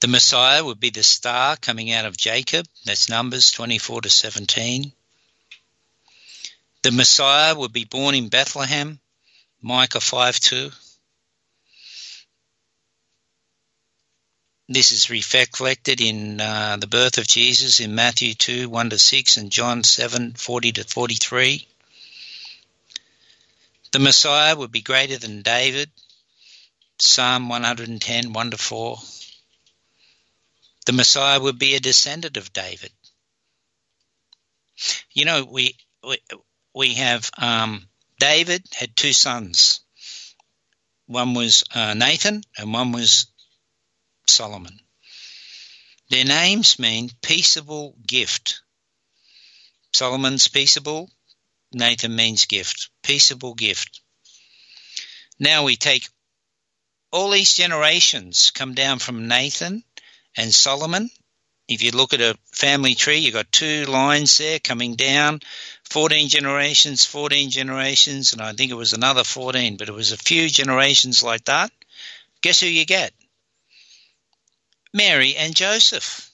The 0.00 0.08
Messiah 0.08 0.64
would 0.64 0.80
be 0.80 0.90
the 0.90 1.04
star 1.04 1.56
coming 1.56 1.92
out 1.92 2.06
of 2.06 2.16
Jacob. 2.16 2.66
That's 2.84 3.08
Numbers 3.08 3.52
24 3.52 4.00
to 4.02 4.10
17. 4.10 4.92
The 6.82 6.90
Messiah 6.90 7.54
would 7.54 7.72
be 7.72 7.84
born 7.84 8.16
in 8.16 8.28
Bethlehem. 8.28 8.98
Micah 9.62 10.00
5 10.00 10.40
2. 10.40 10.70
This 14.68 14.90
is 14.90 15.08
reflected 15.08 16.00
in 16.00 16.40
uh, 16.40 16.76
the 16.80 16.88
birth 16.88 17.18
of 17.18 17.28
Jesus 17.28 17.78
in 17.78 17.94
Matthew 17.94 18.34
2 18.34 18.68
1 18.68 18.90
to 18.90 18.98
6 18.98 19.36
and 19.36 19.50
John 19.52 19.84
7 19.84 20.34
40 20.34 20.72
to 20.72 20.84
43. 20.84 21.68
The 23.92 23.98
Messiah 23.98 24.56
would 24.56 24.70
be 24.70 24.82
greater 24.82 25.18
than 25.18 25.42
David. 25.42 25.90
Psalm 26.98 27.48
110 27.48 28.32
1 28.32 28.50
to 28.50 28.58
4 28.58 28.98
the 30.88 30.92
Messiah 30.94 31.38
would 31.38 31.58
be 31.58 31.74
a 31.74 31.80
descendant 31.80 32.38
of 32.38 32.50
David. 32.50 32.90
You 35.12 35.26
know, 35.26 35.44
we 35.44 35.76
we, 36.02 36.16
we 36.74 36.94
have 36.94 37.30
um, 37.36 37.86
David 38.18 38.64
had 38.72 38.96
two 38.96 39.12
sons. 39.12 39.80
One 41.04 41.34
was 41.34 41.62
uh, 41.74 41.92
Nathan, 41.92 42.42
and 42.56 42.72
one 42.72 42.92
was 42.92 43.26
Solomon. 44.26 44.80
Their 46.08 46.24
names 46.24 46.78
mean 46.78 47.10
peaceable 47.20 47.94
gift. 48.06 48.62
Solomon's 49.92 50.48
peaceable, 50.48 51.10
Nathan 51.72 52.16
means 52.16 52.46
gift. 52.46 52.90
Peaceable 53.02 53.54
gift. 53.54 54.00
Now 55.38 55.64
we 55.64 55.76
take 55.76 56.08
all 57.10 57.30
these 57.30 57.54
generations 57.54 58.50
come 58.50 58.74
down 58.74 58.98
from 58.98 59.28
Nathan 59.28 59.84
and 60.36 60.54
Solomon. 60.54 61.10
If 61.68 61.82
you 61.82 61.90
look 61.90 62.14
at 62.14 62.20
a 62.20 62.38
family 62.52 62.94
tree, 62.94 63.18
you've 63.18 63.34
got 63.34 63.52
two 63.52 63.84
lines 63.84 64.38
there 64.38 64.58
coming 64.58 64.94
down 64.94 65.40
14 65.90 66.28
generations, 66.28 67.04
14 67.04 67.50
generations, 67.50 68.32
and 68.32 68.40
I 68.40 68.52
think 68.52 68.70
it 68.70 68.74
was 68.74 68.94
another 68.94 69.24
14, 69.24 69.76
but 69.76 69.88
it 69.88 69.94
was 69.94 70.12
a 70.12 70.16
few 70.16 70.48
generations 70.48 71.22
like 71.22 71.44
that. 71.44 71.70
Guess 72.40 72.60
who 72.60 72.66
you 72.66 72.86
get? 72.86 73.12
Mary 74.94 75.36
and 75.36 75.54
Joseph. 75.54 76.27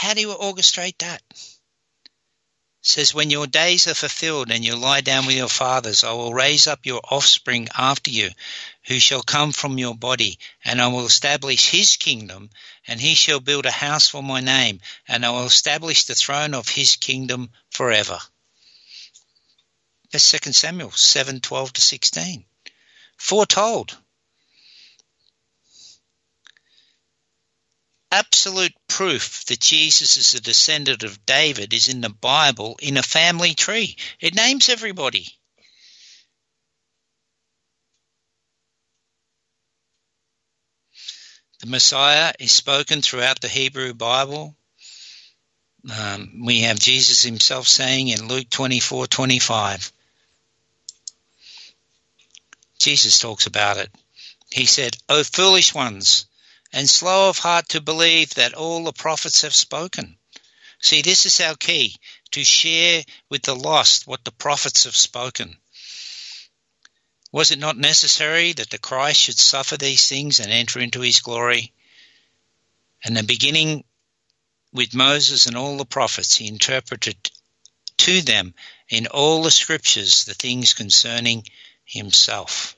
How 0.00 0.14
do 0.14 0.22
you 0.22 0.34
orchestrate 0.34 0.96
that? 1.00 1.22
says, 2.80 3.12
When 3.12 3.28
your 3.28 3.46
days 3.46 3.86
are 3.86 3.94
fulfilled 3.94 4.50
and 4.50 4.64
you 4.64 4.74
lie 4.74 5.02
down 5.02 5.26
with 5.26 5.36
your 5.36 5.50
fathers, 5.50 6.04
I 6.04 6.12
will 6.12 6.32
raise 6.32 6.66
up 6.66 6.86
your 6.86 7.02
offspring 7.10 7.68
after 7.76 8.10
you, 8.10 8.30
who 8.84 8.98
shall 8.98 9.22
come 9.22 9.52
from 9.52 9.76
your 9.76 9.94
body, 9.94 10.38
and 10.64 10.80
I 10.80 10.86
will 10.86 11.04
establish 11.04 11.68
his 11.68 11.98
kingdom, 11.98 12.48
and 12.86 12.98
he 12.98 13.14
shall 13.14 13.40
build 13.40 13.66
a 13.66 13.70
house 13.70 14.08
for 14.08 14.22
my 14.22 14.40
name, 14.40 14.80
and 15.06 15.26
I 15.26 15.32
will 15.32 15.44
establish 15.44 16.04
the 16.04 16.14
throne 16.14 16.54
of 16.54 16.70
his 16.70 16.96
kingdom 16.96 17.50
forever. 17.68 18.20
That's 20.12 20.30
2 20.30 20.54
Samuel 20.54 20.92
7 20.92 21.42
12 21.42 21.72
to 21.74 21.80
16. 21.82 22.46
Foretold. 23.18 23.98
Absolute 28.12 28.74
proof 28.88 29.44
that 29.46 29.60
Jesus 29.60 30.16
is 30.16 30.34
a 30.34 30.40
descendant 30.40 31.02
of 31.02 31.24
David 31.26 31.72
is 31.72 31.88
in 31.88 32.00
the 32.00 32.10
Bible 32.10 32.78
in 32.82 32.96
a 32.96 33.02
family 33.02 33.54
tree. 33.54 33.96
It 34.20 34.34
names 34.34 34.68
everybody. 34.68 35.28
The 41.60 41.66
Messiah 41.66 42.32
is 42.38 42.52
spoken 42.52 43.02
throughout 43.02 43.40
the 43.40 43.48
Hebrew 43.48 43.92
Bible. 43.92 44.56
Um, 45.94 46.42
we 46.44 46.60
have 46.62 46.78
Jesus 46.78 47.22
himself 47.22 47.68
saying 47.68 48.08
in 48.08 48.28
Luke 48.28 48.48
24 48.48 49.06
25. 49.06 49.92
Jesus 52.78 53.18
talks 53.18 53.46
about 53.46 53.76
it. 53.76 53.90
He 54.50 54.64
said, 54.64 54.96
O 55.08 55.22
foolish 55.22 55.74
ones, 55.74 56.26
and 56.72 56.88
slow 56.88 57.28
of 57.28 57.38
heart 57.38 57.68
to 57.70 57.80
believe 57.80 58.34
that 58.34 58.54
all 58.54 58.84
the 58.84 58.92
prophets 58.92 59.42
have 59.42 59.54
spoken. 59.54 60.16
See, 60.80 61.02
this 61.02 61.26
is 61.26 61.40
our 61.40 61.56
key 61.56 61.96
to 62.32 62.44
share 62.44 63.04
with 63.28 63.42
the 63.42 63.54
lost 63.54 64.06
what 64.06 64.24
the 64.24 64.32
prophets 64.32 64.84
have 64.84 64.96
spoken. 64.96 65.56
Was 67.32 67.50
it 67.50 67.58
not 67.58 67.76
necessary 67.76 68.52
that 68.54 68.70
the 68.70 68.78
Christ 68.78 69.20
should 69.20 69.38
suffer 69.38 69.76
these 69.76 70.08
things 70.08 70.40
and 70.40 70.50
enter 70.50 70.80
into 70.80 71.00
his 71.00 71.20
glory? 71.20 71.72
And 73.04 73.16
the 73.16 73.22
beginning 73.22 73.84
with 74.72 74.94
Moses 74.94 75.46
and 75.46 75.56
all 75.56 75.76
the 75.76 75.84
prophets, 75.84 76.36
he 76.36 76.48
interpreted 76.48 77.30
to 77.98 78.22
them 78.22 78.54
in 78.88 79.06
all 79.06 79.42
the 79.42 79.50
scriptures 79.50 80.24
the 80.24 80.34
things 80.34 80.74
concerning 80.74 81.44
himself. 81.84 82.76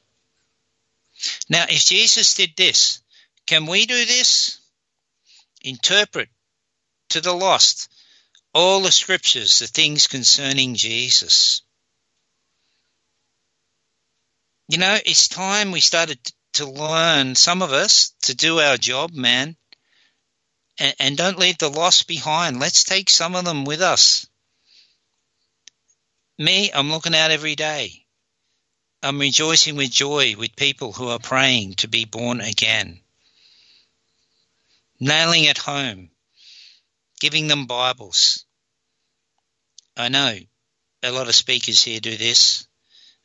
Now, 1.49 1.65
if 1.69 1.85
Jesus 1.85 2.35
did 2.35 2.57
this, 2.57 3.02
can 3.47 3.67
we 3.67 3.87
do 3.87 4.05
this? 4.05 4.59
Interpret 5.63 6.29
to 7.11 7.21
the 7.21 7.33
lost 7.33 7.89
all 8.55 8.81
the 8.81 8.93
scriptures, 8.93 9.59
the 9.59 9.67
things 9.67 10.07
concerning 10.07 10.75
Jesus. 10.75 11.63
You 14.69 14.79
know, 14.79 14.99
it's 15.05 15.29
time 15.29 15.73
we 15.73 15.81
started 15.81 16.19
to 16.55 16.67
learn, 16.67 17.35
some 17.35 17.63
of 17.63 17.73
us, 17.73 18.15
to 18.23 18.35
do 18.35 18.61
our 18.61 18.77
job, 18.77 19.13
man. 19.13 19.57
And, 20.79 20.95
and 20.99 21.17
don't 21.17 21.39
leave 21.39 21.59
the 21.59 21.71
lost 21.71 22.09
behind. 22.09 22.61
Let's 22.61 22.85
take 22.85 23.11
some 23.11 23.35
of 23.35 23.45
them 23.45 23.65
with 23.65 23.81
us. 23.81 24.27
Me, 26.39 26.71
I'm 26.73 26.91
looking 26.91 27.15
out 27.15 27.31
every 27.31 27.55
day. 27.55 28.07
I'm 29.03 29.19
rejoicing 29.19 29.77
with 29.77 29.91
joy 29.91 30.37
with 30.37 30.57
people 30.57 30.93
who 30.93 31.09
are 31.09 31.19
praying 31.19 31.75
to 31.75 31.89
be 31.89 32.05
born 32.05 32.41
again. 32.41 33.02
Nailing 35.05 35.47
it 35.47 35.59
home, 35.59 36.11
giving 37.19 37.49
them 37.49 37.67
Bibles. 37.67 38.45
I 39.97 40.09
know 40.09 40.39
a 41.03 41.11
lot 41.11 41.27
of 41.27 41.35
speakers 41.35 41.83
here 41.83 41.99
do 41.99 42.17
this, 42.17 42.69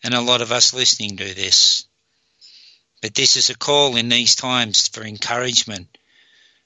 and 0.03 0.15
a 0.15 0.21
lot 0.21 0.41
of 0.41 0.51
us 0.51 0.73
listening 0.73 1.15
do 1.15 1.31
this. 1.35 1.85
But 3.03 3.13
this 3.13 3.37
is 3.37 3.51
a 3.51 3.55
call 3.55 3.95
in 3.95 4.09
these 4.09 4.35
times 4.35 4.87
for 4.87 5.03
encouragement. 5.03 5.95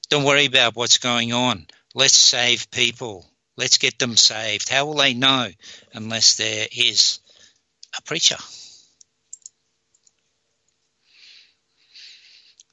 Don't 0.09 0.23
worry 0.23 0.45
about 0.45 0.77
what's 0.77 0.99
going 0.99 1.33
on. 1.33 1.67
Let's 1.93 2.15
save 2.15 2.71
people. 2.71 3.29
Let's 3.57 3.79
get 3.79 3.99
them 3.99 4.15
saved. 4.15 4.69
How 4.69 4.85
will 4.85 4.95
they 4.95 5.13
know 5.13 5.49
unless 5.93 6.35
there 6.35 6.69
is 6.71 7.19
a 7.97 8.01
preacher? 8.03 8.37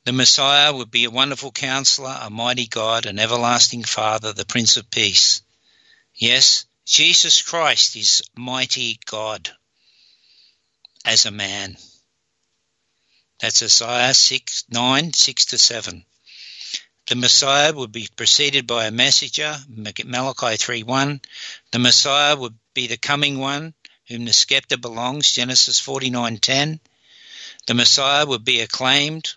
The 0.09 0.13
Messiah 0.15 0.73
would 0.73 0.91
be 0.91 1.05
a 1.05 1.11
wonderful 1.11 1.53
counselor, 1.53 2.19
a 2.19 2.31
mighty 2.31 2.67
God, 2.67 3.05
an 3.05 3.19
everlasting 3.19 3.85
Father, 3.85 4.33
the 4.33 4.47
Prince 4.47 4.79
of 4.79 4.91
Peace. 4.91 5.43
Yes, 6.15 6.65
Jesus 6.87 7.43
Christ 7.43 7.95
is 7.95 8.23
mighty 8.35 8.99
God 9.05 9.55
as 11.05 11.27
a 11.27 11.31
man. 11.31 11.77
That's 13.39 13.63
Isaiah 13.63 14.15
6, 14.15 14.65
9, 14.71 15.13
6 15.13 15.45
to 15.45 15.59
7. 15.59 16.07
The 17.09 17.15
Messiah 17.15 17.75
would 17.75 17.93
be 17.93 18.09
preceded 18.17 18.67
by 18.67 18.87
a 18.87 18.91
messenger, 18.91 19.63
Malachi 19.69 20.57
3 20.57 20.85
1. 20.85 21.21
The 21.73 21.79
Messiah 21.79 22.35
would 22.35 22.59
be 22.73 22.87
the 22.87 22.97
coming 22.97 23.41
one, 23.41 23.75
whom 24.07 24.25
the 24.25 24.33
scepter 24.33 24.79
belongs, 24.79 25.35
Genesis 25.35 25.79
49:10. 25.79 26.81
The 27.67 27.75
Messiah 27.75 28.25
would 28.25 28.47
be 28.47 28.63
acclaimed. 28.63 29.35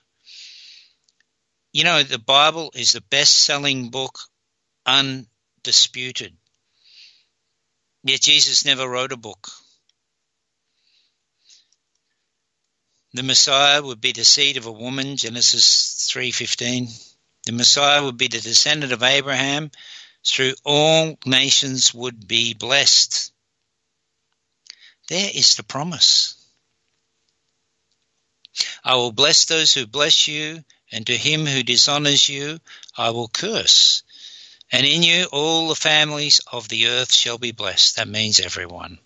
You 1.74 1.84
know, 1.86 2.04
the 2.04 2.20
Bible 2.20 2.72
is 2.76 2.92
the 2.92 3.02
best-selling 3.02 3.90
book, 3.90 4.20
undisputed. 4.86 6.36
Yet 8.04 8.22
Jesus 8.22 8.66
never 8.66 8.88
wrote 8.88 9.12
a 9.12 9.18
book. 9.18 9.50
The 13.14 13.24
Messiah 13.24 13.82
would 13.82 14.02
be 14.02 14.14
the 14.14 14.24
seed 14.24 14.58
of 14.58 14.66
a 14.66 14.72
woman, 14.72 15.18
Genesis 15.18 16.10
3:15. 16.12 16.90
The 17.46 17.52
Messiah 17.52 18.04
would 18.04 18.18
be 18.18 18.28
the 18.28 18.40
descendant 18.40 18.94
of 18.94 19.04
Abraham. 19.04 19.72
Through 20.26 20.56
all 20.64 21.18
nations 21.26 21.94
would 21.94 22.28
be 22.28 22.54
blessed. 22.54 23.32
There 25.08 25.32
is 25.34 25.56
the 25.56 25.64
promise. 25.64 26.36
I 28.84 28.96
will 28.96 29.12
bless 29.12 29.46
those 29.46 29.74
who 29.74 29.88
bless 29.88 30.28
you, 30.28 30.64
and 30.92 31.08
to 31.08 31.16
him 31.16 31.46
who 31.46 31.64
dishonors 31.64 32.28
you, 32.28 32.60
I 32.98 33.12
will 33.12 33.28
curse. 33.28 34.04
And 34.72 34.86
in 34.86 35.04
you 35.04 35.26
all 35.32 35.68
the 35.68 35.76
families 35.76 36.42
of 36.52 36.70
the 36.70 36.88
earth 36.88 37.14
shall 37.14 37.38
be 37.38 37.52
blessed. 37.52 37.98
That 37.98 38.08
means 38.08 38.40
everyone. 38.40 39.00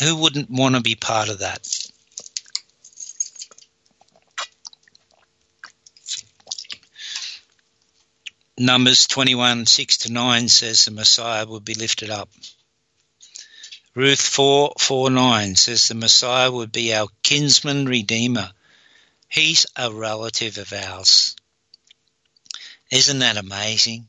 Who 0.00 0.16
wouldn't 0.16 0.50
want 0.50 0.74
to 0.74 0.80
be 0.80 0.96
part 0.96 1.28
of 1.28 1.38
that? 1.38 1.68
Numbers 8.56 9.08
21, 9.08 9.66
6 9.66 9.96
to 9.98 10.12
9 10.12 10.48
says 10.48 10.84
the 10.84 10.92
Messiah 10.92 11.44
would 11.44 11.64
be 11.64 11.74
lifted 11.74 12.10
up. 12.10 12.28
Ruth 13.96 14.20
4, 14.20 14.74
4, 14.78 15.10
9 15.10 15.56
says 15.56 15.88
the 15.88 15.94
Messiah 15.94 16.50
would 16.50 16.70
be 16.70 16.94
our 16.94 17.08
kinsman 17.22 17.86
redeemer. 17.86 18.52
He's 19.34 19.66
a 19.74 19.92
relative 19.92 20.58
of 20.58 20.72
ours. 20.72 21.34
Isn't 22.92 23.18
that 23.18 23.36
amazing? 23.36 24.06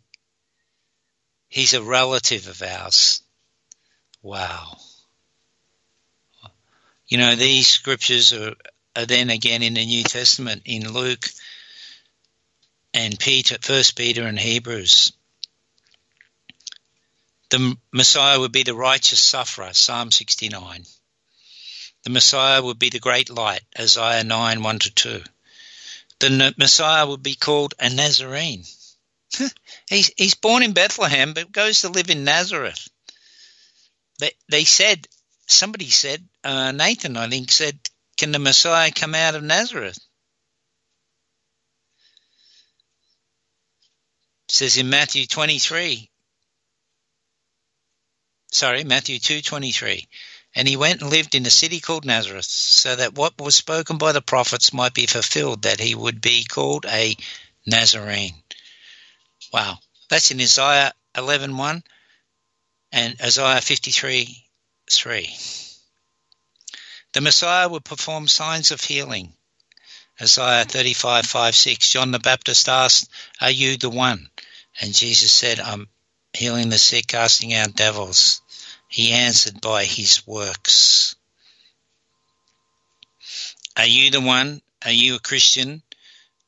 He's 1.49 1.73
a 1.73 1.81
relative 1.81 2.47
of 2.47 2.61
ours. 2.61 3.23
Wow. 4.21 4.77
You 7.07 7.17
know, 7.17 7.35
these 7.35 7.65
scriptures 7.65 8.33
are, 8.33 8.53
are 8.95 9.07
then 9.07 9.31
again 9.31 9.63
in 9.63 9.73
the 9.73 9.83
New 9.83 10.03
Testament 10.03 10.61
in 10.65 10.93
Luke 10.93 11.27
and 12.93 13.17
Peter, 13.17 13.57
First 13.59 13.95
Peter 13.95 14.27
and 14.27 14.37
Hebrews. 14.37 15.11
The 17.49 17.75
Messiah 17.91 18.39
would 18.39 18.51
be 18.51 18.61
the 18.61 18.75
righteous 18.75 19.21
sufferer, 19.21 19.73
Psalm 19.73 20.11
69. 20.11 20.85
The 22.05 22.11
Messiah 22.11 22.61
would 22.61 22.79
be 22.79 22.89
the 22.89 22.99
great 22.99 23.29
light, 23.29 23.63
Isaiah 23.77 24.23
9, 24.23 24.61
1 24.61 24.79
to 24.79 24.91
2. 24.91 25.23
The 26.19 26.53
Messiah 26.55 27.07
would 27.07 27.23
be 27.23 27.35
called 27.35 27.73
a 27.79 27.89
Nazarene. 27.89 28.63
he's, 29.89 30.11
he's 30.15 30.35
born 30.35 30.61
in 30.61 30.73
Bethlehem, 30.73 31.33
but 31.33 31.51
goes 31.51 31.81
to 31.81 31.89
live 31.89 32.09
in 32.09 32.23
Nazareth. 32.23 32.87
They, 34.19 34.31
they 34.49 34.65
said, 34.65 35.07
somebody 35.47 35.89
said, 35.89 36.23
uh, 36.43 36.71
Nathan, 36.71 37.17
I 37.17 37.27
think, 37.27 37.51
said, 37.51 37.77
Can 38.17 38.31
the 38.31 38.39
Messiah 38.39 38.91
come 38.91 39.15
out 39.15 39.35
of 39.35 39.43
Nazareth? 39.43 39.97
says 44.47 44.77
in 44.77 44.89
Matthew 44.89 45.25
23. 45.25 46.09
Sorry, 48.51 48.85
Matthew 48.85 49.19
2:23. 49.19 50.07
And 50.55 50.67
he 50.67 50.77
went 50.77 51.01
and 51.01 51.09
lived 51.09 51.35
in 51.35 51.45
a 51.45 51.51
city 51.51 51.81
called 51.81 52.05
Nazareth, 52.05 52.45
so 52.45 52.95
that 52.95 53.15
what 53.15 53.37
was 53.37 53.55
spoken 53.55 53.97
by 53.97 54.13
the 54.13 54.21
prophets 54.21 54.71
might 54.71 54.93
be 54.93 55.05
fulfilled, 55.05 55.63
that 55.63 55.81
he 55.81 55.93
would 55.93 56.21
be 56.21 56.45
called 56.45 56.85
a 56.85 57.17
Nazarene. 57.67 58.41
Wow. 59.51 59.79
That's 60.09 60.31
in 60.31 60.39
Isaiah 60.39 60.93
11:1 61.15 61.83
and 62.91 63.21
Isaiah 63.21 63.61
53:3. 63.61 64.45
The 67.13 67.21
Messiah 67.21 67.69
would 67.69 67.85
perform 67.85 68.27
signs 68.27 68.71
of 68.71 68.81
healing. 68.81 69.35
Isaiah 70.21 70.65
35, 70.65 71.25
5, 71.25 71.55
6. 71.55 71.89
John 71.89 72.11
the 72.11 72.19
Baptist 72.19 72.69
asked, 72.69 73.09
Are 73.41 73.51
you 73.51 73.77
the 73.77 73.89
one? 73.89 74.29
And 74.79 74.93
Jesus 74.93 75.31
said, 75.31 75.59
I'm 75.59 75.89
healing 76.33 76.69
the 76.69 76.77
sick, 76.77 77.07
casting 77.07 77.53
out 77.53 77.75
devils. 77.75 78.41
He 78.87 79.11
answered 79.11 79.61
by 79.61 79.85
his 79.85 80.25
works. 80.25 81.15
Are 83.77 83.85
you 83.85 84.11
the 84.11 84.21
one? 84.21 84.61
Are 84.83 84.91
you 84.91 85.15
a 85.15 85.19
Christian? 85.19 85.83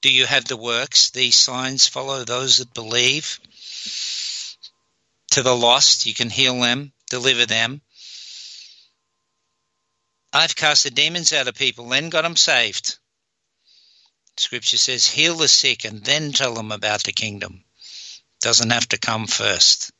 Do 0.02 0.12
you 0.12 0.26
have 0.26 0.46
the 0.46 0.58
works? 0.58 1.10
These 1.10 1.36
signs 1.36 1.88
follow 1.88 2.24
those 2.24 2.58
that 2.58 2.74
believe. 2.74 3.40
To 5.32 5.44
the 5.44 5.56
lost, 5.56 6.06
you 6.06 6.14
can 6.14 6.30
heal 6.30 6.60
them, 6.62 6.94
deliver 7.10 7.46
them. 7.46 7.82
I've 10.32 10.56
cast 10.56 10.84
the 10.84 10.92
demons 10.92 11.34
out 11.34 11.48
of 11.48 11.56
people, 11.56 11.90
then 11.90 12.10
got 12.10 12.22
them 12.22 12.36
saved. 12.36 12.98
Scripture 14.38 14.78
says, 14.78 15.06
heal 15.06 15.36
the 15.36 15.48
sick 15.48 15.84
and 15.84 16.04
then 16.04 16.32
tell 16.32 16.54
them 16.54 16.72
about 16.72 17.04
the 17.04 17.12
kingdom 17.12 17.64
doesn't 18.42 18.70
have 18.70 18.88
to 18.90 18.98
come 18.98 19.28
first. 19.28 19.92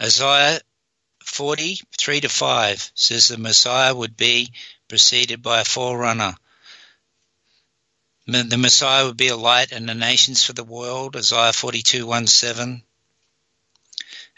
Isaiah 0.00 0.60
40, 1.24 1.80
3 1.98 2.20
to 2.22 2.28
5 2.28 2.92
says 2.94 3.28
the 3.28 3.36
Messiah 3.36 3.94
would 3.94 4.16
be 4.16 4.52
preceded 4.88 5.42
by 5.42 5.60
a 5.60 5.64
forerunner. 5.64 6.34
The 8.26 8.56
Messiah 8.56 9.06
would 9.06 9.16
be 9.16 9.28
a 9.28 9.36
light 9.36 9.72
and 9.72 9.88
the 9.88 9.94
nations 9.94 10.44
for 10.44 10.52
the 10.52 10.64
world, 10.64 11.16
Isaiah 11.16 11.52
42, 11.52 12.06
1 12.06 12.26
7. 12.28 12.82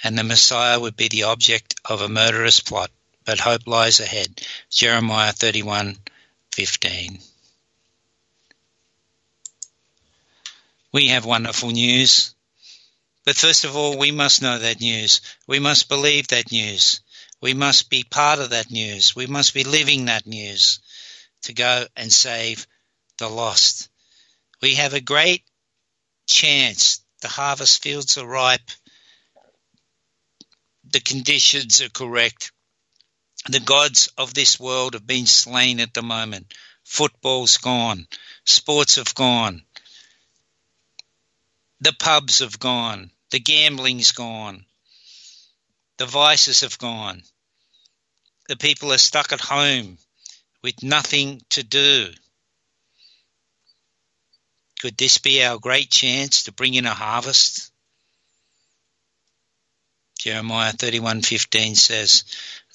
And 0.02 0.18
the 0.18 0.24
Messiah 0.24 0.80
would 0.80 0.96
be 0.96 1.08
the 1.08 1.24
object 1.24 1.74
of 1.84 2.00
a 2.00 2.08
murderous 2.08 2.60
plot, 2.60 2.90
but 3.24 3.38
hope 3.38 3.66
lies 3.66 4.00
ahead, 4.00 4.40
Jeremiah 4.70 5.32
31, 5.32 5.98
15. 6.52 7.20
We 10.90 11.08
have 11.08 11.24
wonderful 11.24 11.70
news. 11.70 12.34
But 13.24 13.36
first 13.36 13.64
of 13.64 13.76
all, 13.76 13.96
we 13.96 14.10
must 14.10 14.42
know 14.42 14.58
that 14.58 14.80
news. 14.80 15.20
We 15.46 15.60
must 15.60 15.88
believe 15.88 16.28
that 16.28 16.50
news. 16.50 17.00
We 17.40 17.54
must 17.54 17.88
be 17.88 18.02
part 18.02 18.40
of 18.40 18.50
that 18.50 18.70
news. 18.70 19.14
We 19.14 19.26
must 19.26 19.54
be 19.54 19.64
living 19.64 20.06
that 20.06 20.26
news 20.26 20.80
to 21.42 21.52
go 21.52 21.86
and 21.96 22.12
save 22.12 22.66
the 23.18 23.28
lost. 23.28 23.88
We 24.60 24.74
have 24.74 24.94
a 24.94 25.00
great 25.00 25.44
chance. 26.26 27.00
The 27.20 27.28
harvest 27.28 27.82
fields 27.82 28.18
are 28.18 28.26
ripe. 28.26 28.70
The 30.90 31.00
conditions 31.00 31.80
are 31.80 31.90
correct. 31.90 32.50
The 33.48 33.60
gods 33.60 34.08
of 34.18 34.34
this 34.34 34.58
world 34.58 34.94
have 34.94 35.06
been 35.06 35.26
slain 35.26 35.78
at 35.78 35.94
the 35.94 36.02
moment. 36.02 36.52
Football's 36.84 37.58
gone. 37.58 38.08
Sports 38.44 38.96
have 38.96 39.14
gone. 39.14 39.64
The 41.80 41.92
pubs 41.92 42.40
have 42.40 42.58
gone. 42.58 43.11
The 43.32 43.40
gambling's 43.40 44.12
gone. 44.12 44.66
The 45.96 46.04
vices 46.04 46.60
have 46.60 46.76
gone. 46.76 47.22
The 48.48 48.58
people 48.58 48.92
are 48.92 48.98
stuck 48.98 49.32
at 49.32 49.40
home 49.40 49.96
with 50.62 50.82
nothing 50.82 51.40
to 51.50 51.62
do. 51.62 52.12
Could 54.80 54.98
this 54.98 55.16
be 55.16 55.42
our 55.42 55.58
great 55.58 55.90
chance 55.90 56.42
to 56.42 56.52
bring 56.52 56.74
in 56.74 56.84
a 56.84 56.92
harvest? 56.92 57.72
Jeremiah 60.18 60.74
31:15 60.74 61.74
says, 61.74 62.24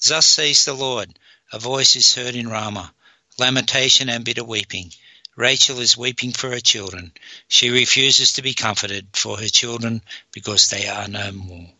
"Thus 0.02 0.26
says 0.26 0.64
the 0.64 0.74
Lord, 0.74 1.20
a 1.52 1.60
voice 1.60 1.94
is 1.94 2.14
heard 2.14 2.34
in 2.34 2.48
Ramah, 2.48 2.92
lamentation 3.38 4.08
and 4.08 4.24
bitter 4.24 4.42
weeping. 4.42 4.92
Rachel 5.38 5.78
is 5.78 5.96
weeping 5.96 6.32
for 6.32 6.50
her 6.50 6.58
children. 6.58 7.12
She 7.46 7.70
refuses 7.70 8.32
to 8.32 8.42
be 8.42 8.54
comforted 8.54 9.06
for 9.12 9.38
her 9.38 9.46
children 9.46 10.02
because 10.32 10.66
they 10.66 10.88
are 10.88 11.06
no 11.06 11.30
more." 11.30 11.72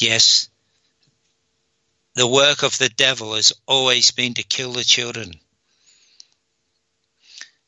Yes, 0.00 0.48
the 2.14 2.26
work 2.26 2.64
of 2.64 2.76
the 2.76 2.88
devil 2.88 3.36
has 3.36 3.52
always 3.66 4.10
been 4.10 4.34
to 4.34 4.42
kill 4.42 4.72
the 4.72 4.82
children. 4.82 5.38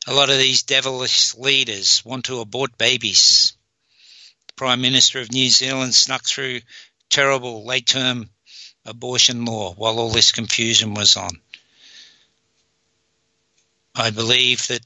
A 0.05 0.13
lot 0.13 0.29
of 0.29 0.37
these 0.37 0.63
devilish 0.63 1.33
leaders 1.35 2.03
want 2.03 2.25
to 2.25 2.41
abort 2.41 2.77
babies. 2.77 3.53
The 4.47 4.53
Prime 4.57 4.81
Minister 4.81 5.21
of 5.21 5.31
New 5.31 5.49
Zealand 5.49 5.95
snuck 5.95 6.25
through 6.25 6.59
terrible 7.09 7.63
late 7.63 7.87
term 7.87 8.29
abortion 8.83 9.45
law 9.45 9.73
while 9.75 9.97
all 9.97 10.09
this 10.09 10.33
confusion 10.33 10.93
was 10.93 11.15
on. 11.15 11.41
I 13.95 14.11
believe 14.11 14.67
that 14.67 14.85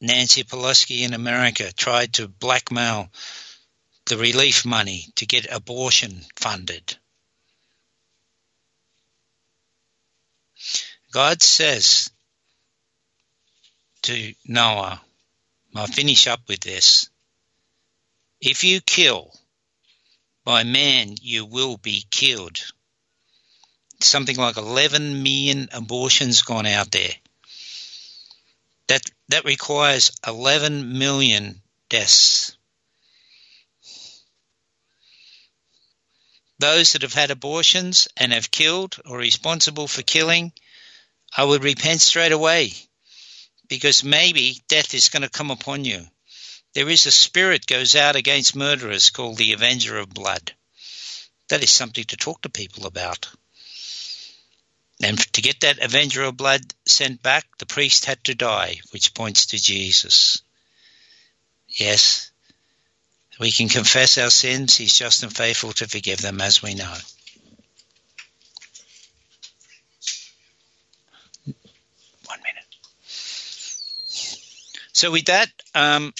Nancy 0.00 0.44
Pelosi 0.44 1.00
in 1.00 1.12
America 1.12 1.72
tried 1.72 2.14
to 2.14 2.28
blackmail 2.28 3.10
the 4.06 4.16
relief 4.16 4.64
money 4.64 5.06
to 5.16 5.26
get 5.26 5.52
abortion 5.52 6.24
funded. 6.36 6.96
God 11.12 11.42
says 11.42 12.10
to 14.02 14.34
Noah, 14.46 15.00
I'll 15.74 15.86
finish 15.86 16.26
up 16.26 16.40
with 16.48 16.60
this. 16.60 17.10
If 18.40 18.64
you 18.64 18.80
kill, 18.80 19.34
by 20.44 20.64
man 20.64 21.16
you 21.20 21.44
will 21.44 21.76
be 21.76 22.04
killed. 22.10 22.58
Something 24.00 24.36
like 24.36 24.56
11 24.56 25.22
million 25.22 25.68
abortions 25.72 26.42
gone 26.42 26.66
out 26.66 26.90
there. 26.92 27.12
That 28.88 29.02
that 29.28 29.44
requires 29.44 30.12
11 30.26 30.98
million 30.98 31.62
deaths. 31.88 32.56
Those 36.58 36.92
that 36.92 37.02
have 37.02 37.14
had 37.14 37.30
abortions 37.30 38.08
and 38.16 38.32
have 38.32 38.50
killed 38.50 38.96
or 39.04 39.18
responsible 39.18 39.86
for 39.86 40.02
killing 40.02 40.52
I 41.36 41.44
would 41.44 41.62
repent 41.62 42.00
straight 42.00 42.32
away 42.32 42.72
because 43.68 44.02
maybe 44.02 44.62
death 44.66 44.94
is 44.94 45.10
going 45.10 45.22
to 45.22 45.28
come 45.28 45.50
upon 45.50 45.84
you. 45.84 46.08
There 46.74 46.88
is 46.88 47.06
a 47.06 47.10
spirit 47.10 47.66
goes 47.66 47.94
out 47.94 48.16
against 48.16 48.56
murderers 48.56 49.10
called 49.10 49.36
the 49.36 49.52
Avenger 49.52 49.98
of 49.98 50.08
Blood. 50.08 50.54
That 51.48 51.62
is 51.62 51.70
something 51.70 52.04
to 52.04 52.16
talk 52.16 52.42
to 52.42 52.48
people 52.48 52.86
about. 52.86 53.28
And 55.02 55.18
to 55.34 55.42
get 55.42 55.60
that 55.60 55.82
Avenger 55.82 56.24
of 56.24 56.36
Blood 56.36 56.62
sent 56.86 57.22
back, 57.22 57.44
the 57.58 57.66
priest 57.66 58.06
had 58.06 58.22
to 58.24 58.34
die, 58.34 58.80
which 58.90 59.14
points 59.14 59.46
to 59.46 59.56
Jesus. 59.56 60.42
Yes, 61.68 62.32
we 63.38 63.52
can 63.52 63.68
confess 63.68 64.18
our 64.18 64.30
sins. 64.30 64.76
He's 64.76 64.98
just 64.98 65.22
and 65.22 65.34
faithful 65.34 65.72
to 65.74 65.86
forgive 65.86 66.20
them 66.20 66.40
as 66.40 66.62
we 66.62 66.74
know. 66.74 66.92
One 72.26 72.40
minute. 72.42 72.64
So 74.92 75.12
with 75.12 75.26
that, 75.26 75.48
um, 75.76 76.12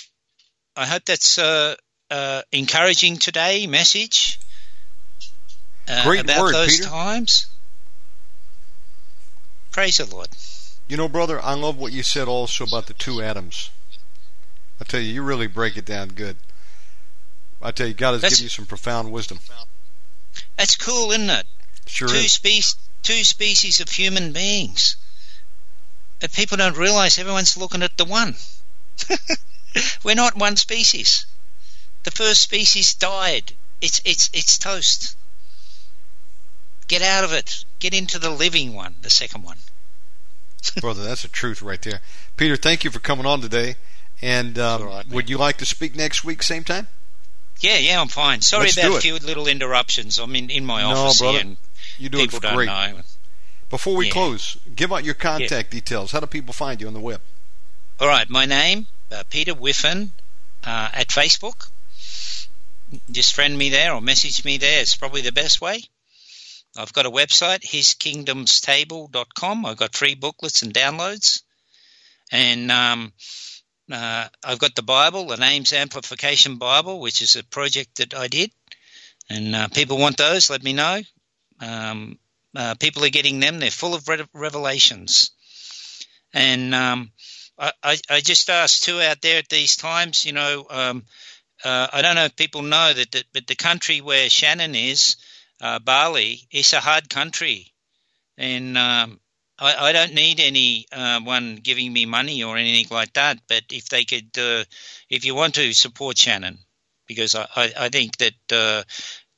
I 0.77 0.87
hope 0.87 1.05
that's 1.05 1.39
uh, 1.39 1.75
uh, 2.11 2.43
encouraging 2.53 3.17
today 3.17 3.67
message 3.67 4.39
uh, 5.89 6.05
Great 6.05 6.21
about 6.21 6.41
word, 6.41 6.55
those 6.55 6.77
Peter. 6.79 6.89
times. 6.89 7.47
Praise 9.71 9.99
the 9.99 10.07
Lord. 10.07 10.29
You 10.89 10.97
know, 10.97 11.09
brother, 11.09 11.41
I 11.43 11.55
love 11.55 11.77
what 11.77 11.93
you 11.93 12.03
said 12.03 12.29
also 12.29 12.65
about 12.65 12.87
the 12.87 12.95
two 12.95 13.23
Adams. 13.23 13.71
I 14.81 14.85
tell 14.85 15.01
you, 15.01 15.13
you 15.13 15.23
really 15.23 15.47
break 15.47 15.77
it 15.77 15.85
down 15.85 16.09
good. 16.11 16.37
I 17.61 17.73
tell 17.73 17.89
you, 17.89 17.95
God 17.95 18.13
has 18.13 18.23
That's- 18.23 18.37
given 18.39 18.45
you 18.45 18.51
some 18.51 18.67
profound 18.67 19.13
wisdom. 19.13 19.41
That's 20.57 20.77
cool, 20.77 21.11
isn't 21.11 21.31
it? 21.31 21.47
Sure 21.87 22.09
two 22.09 22.15
is. 22.15 22.33
species, 22.33 22.77
two 23.03 23.25
species 23.25 23.81
of 23.81 23.89
human 23.89 24.33
beings. 24.33 24.97
But 26.21 26.33
people 26.33 26.57
don't 26.57 26.77
realize 26.77 27.19
everyone's 27.19 27.57
looking 27.57 27.83
at 27.83 27.97
the 27.97 28.05
one. 28.05 28.37
We're 30.05 30.15
not 30.15 30.37
one 30.37 30.57
species. 30.57 31.27
The 32.05 32.11
first 32.11 32.43
species 32.43 32.95
died. 32.95 33.53
It's 33.81 34.01
it's 34.05 34.31
it's 34.33 34.59
toast. 34.59 35.17
Get 36.89 37.03
out 37.03 37.25
of 37.25 37.33
it. 37.33 37.65
Get 37.79 37.95
into 37.95 38.19
the 38.19 38.31
living 38.31 38.75
one, 38.75 38.97
the 39.03 39.11
second 39.11 39.43
one. 39.43 39.59
brother. 40.81 41.05
That's 41.05 41.23
the 41.23 41.29
truth 41.29 41.63
right 41.63 41.81
there. 41.83 42.01
Peter, 42.37 42.57
thank 42.57 42.85
you 42.85 42.91
for 42.91 42.99
coming 42.99 43.27
on 43.27 43.41
today. 43.41 43.77
And 44.21 44.59
um, 44.59 44.83
all 44.83 44.89
right, 44.89 45.07
man. 45.07 45.15
would 45.15 45.31
you 45.31 45.39
like 45.39 45.59
to 45.59 45.67
speak 45.67 45.95
next 45.95 46.25
week, 46.25 46.43
same 46.43 46.65
time? 46.65 46.89
Yeah, 47.61 47.77
yeah, 47.79 48.01
I'm 48.01 48.09
fine. 48.09 48.41
Sorry 48.41 48.65
Let's 48.65 48.79
about 48.79 48.99
a 48.99 49.01
few 49.01 49.15
little 49.19 49.47
interruptions. 49.47 50.19
I'm 50.19 50.35
in, 50.37 50.51
in 50.51 50.65
my 50.65 50.83
No, 50.83 50.91
office 50.91 51.19
brother. 51.21 51.39
here 51.39 51.47
and 51.47 51.57
You're 51.99 52.11
doing 52.11 52.27
people 52.27 52.41
don't 52.41 52.67
know. 52.67 53.01
Before 53.71 53.97
we 53.97 54.07
Yeah. 54.07 54.13
close, 54.13 54.57
give 54.75 54.93
out 54.93 55.05
your 55.05 55.15
contact 55.15 55.71
details. 55.71 56.13
How 56.13 56.21
do 56.21 56.27
people 56.27 56.55
find 56.55 56.81
you 56.81 56.87
on 56.87 56.95
the 56.95 57.01
web? 57.01 57.21
All 58.01 58.09
right, 58.09 58.29
my 58.31 58.47
name, 58.47 58.87
uh, 59.11 59.25
Peter 59.29 59.53
Whiffin, 59.53 60.13
uh, 60.65 60.89
at 60.93 61.09
Facebook. 61.09 61.69
Just 63.11 63.35
friend 63.35 63.59
me 63.59 63.69
there 63.69 63.93
or 63.93 64.01
message 64.01 64.45
me 64.45 64.57
there. 64.57 64.81
It's 64.81 64.97
probably 64.97 65.21
the 65.21 65.33
best 65.33 65.61
way. 65.61 65.85
I've 66.79 66.93
got 66.93 67.07
a 67.07 67.11
website, 67.11 67.65
hiskingdomstable.com. 67.65 69.67
I've 69.67 69.77
got 69.77 69.97
free 69.97 70.15
booklets 70.15 70.63
and 70.63 70.73
downloads. 70.73 71.43
And 72.31 72.71
um, 72.71 73.13
uh, 73.91 74.29
I've 74.45 74.61
got 74.61 74.77
the 74.77 74.83
Bible, 74.83 75.27
the 75.27 75.37
Names 75.37 75.73
Amplification 75.73 76.59
Bible, 76.59 77.01
which 77.01 77.21
is 77.21 77.35
a 77.35 77.43
project 77.43 77.97
that 77.97 78.15
I 78.15 78.29
did. 78.29 78.53
And 79.29 79.57
uh, 79.57 79.67
people 79.69 79.99
want 79.99 80.19
those, 80.19 80.51
let 80.51 80.63
me 80.63 80.73
know. 80.73 81.01
Um, 81.61 82.21
uh, 82.57 82.77
people 82.77 83.05
are 83.05 83.11
getting 83.11 83.41
them. 83.41 83.59
They're 83.59 83.73
full 83.73 83.95
of 83.95 84.09
re- 84.09 84.25
revelations. 84.33 85.33
And 86.33 86.77
um, 86.77 87.11
I, 87.59 87.73
I, 87.83 87.99
I 88.09 88.21
just 88.21 88.49
ask 88.51 88.83
too 88.83 89.01
out 89.01 89.21
there 89.21 89.39
at 89.39 89.49
these 89.49 89.77
times, 89.77 90.25
you 90.25 90.33
know, 90.33 90.65
um, 90.71 91.05
uh, 91.65 91.89
I 91.93 92.03
don't 92.03 92.15
know 92.15 92.27
if 92.27 92.37
people 92.37 92.63
know 92.63 92.93
that, 92.93 93.11
that, 93.11 93.25
but 93.33 93.49
the 93.49 93.57
country 93.57 94.01
where 94.01 94.31
Shannon 94.31 94.77
is, 94.77 95.17
uh, 95.61 95.79
Bali, 95.79 96.41
is 96.51 96.73
a 96.73 96.81
hard 96.81 97.09
country, 97.09 97.73
and 98.37 98.77
um, 98.77 99.21
I, 99.59 99.89
I 99.89 99.93
don't 99.93 100.15
need 100.15 100.41
anyone 100.41 101.55
uh, 101.55 101.61
giving 101.63 101.93
me 101.93 102.07
money 102.07 102.43
or 102.45 102.57
anything 102.57 102.87
like 102.91 103.13
that. 103.15 103.39
But 103.49 103.65
if 103.71 103.89
they 103.89 104.05
could, 104.05 104.31
uh, 104.39 104.65
if 105.11 105.25
you 105.25 105.35
want 105.35 105.55
to 105.55 105.73
support 105.73 106.19
Shannon, 106.19 106.59
because 107.07 107.35
I, 107.35 107.47
I, 107.57 107.73
I 107.79 107.89
think 107.89 108.17
that 108.19 108.35
uh, 108.53 108.83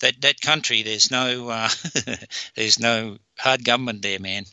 that 0.01 0.21
that 0.21 0.41
country 0.41 0.83
there's 0.83 1.11
no 1.11 1.49
uh, 1.49 1.69
there's 2.55 2.79
no 2.79 3.19
hard 3.39 3.65
government 3.65 4.03
there, 4.03 4.19
man. 4.19 4.45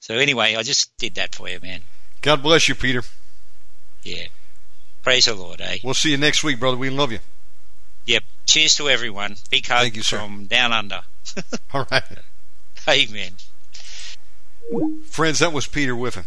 So 0.00 0.14
anyway, 0.14 0.56
I 0.56 0.62
just 0.62 0.96
did 0.96 1.16
that 1.16 1.34
for 1.34 1.48
you, 1.48 1.60
man. 1.60 1.82
God 2.22 2.42
bless 2.42 2.68
you, 2.68 2.74
Peter. 2.74 3.02
Yeah. 4.02 4.26
Praise 5.02 5.24
the 5.26 5.34
Lord, 5.34 5.60
eh? 5.60 5.78
We'll 5.82 5.94
see 5.94 6.10
you 6.10 6.16
next 6.16 6.44
week, 6.44 6.58
brother. 6.58 6.76
We 6.76 6.90
love 6.90 7.12
you. 7.12 7.18
Yep. 8.06 8.22
Cheers 8.46 8.76
to 8.76 8.88
everyone. 8.88 9.36
Big 9.50 9.66
hug 9.66 9.80
Thank 9.82 9.96
you, 9.96 10.02
sir. 10.02 10.18
from 10.18 10.46
down 10.46 10.72
under. 10.72 11.00
All 11.72 11.86
right. 11.90 12.02
Amen. 12.88 13.32
Friends, 15.08 15.38
that 15.40 15.52
was 15.52 15.66
Peter 15.66 15.94
Whiffin. 15.94 16.24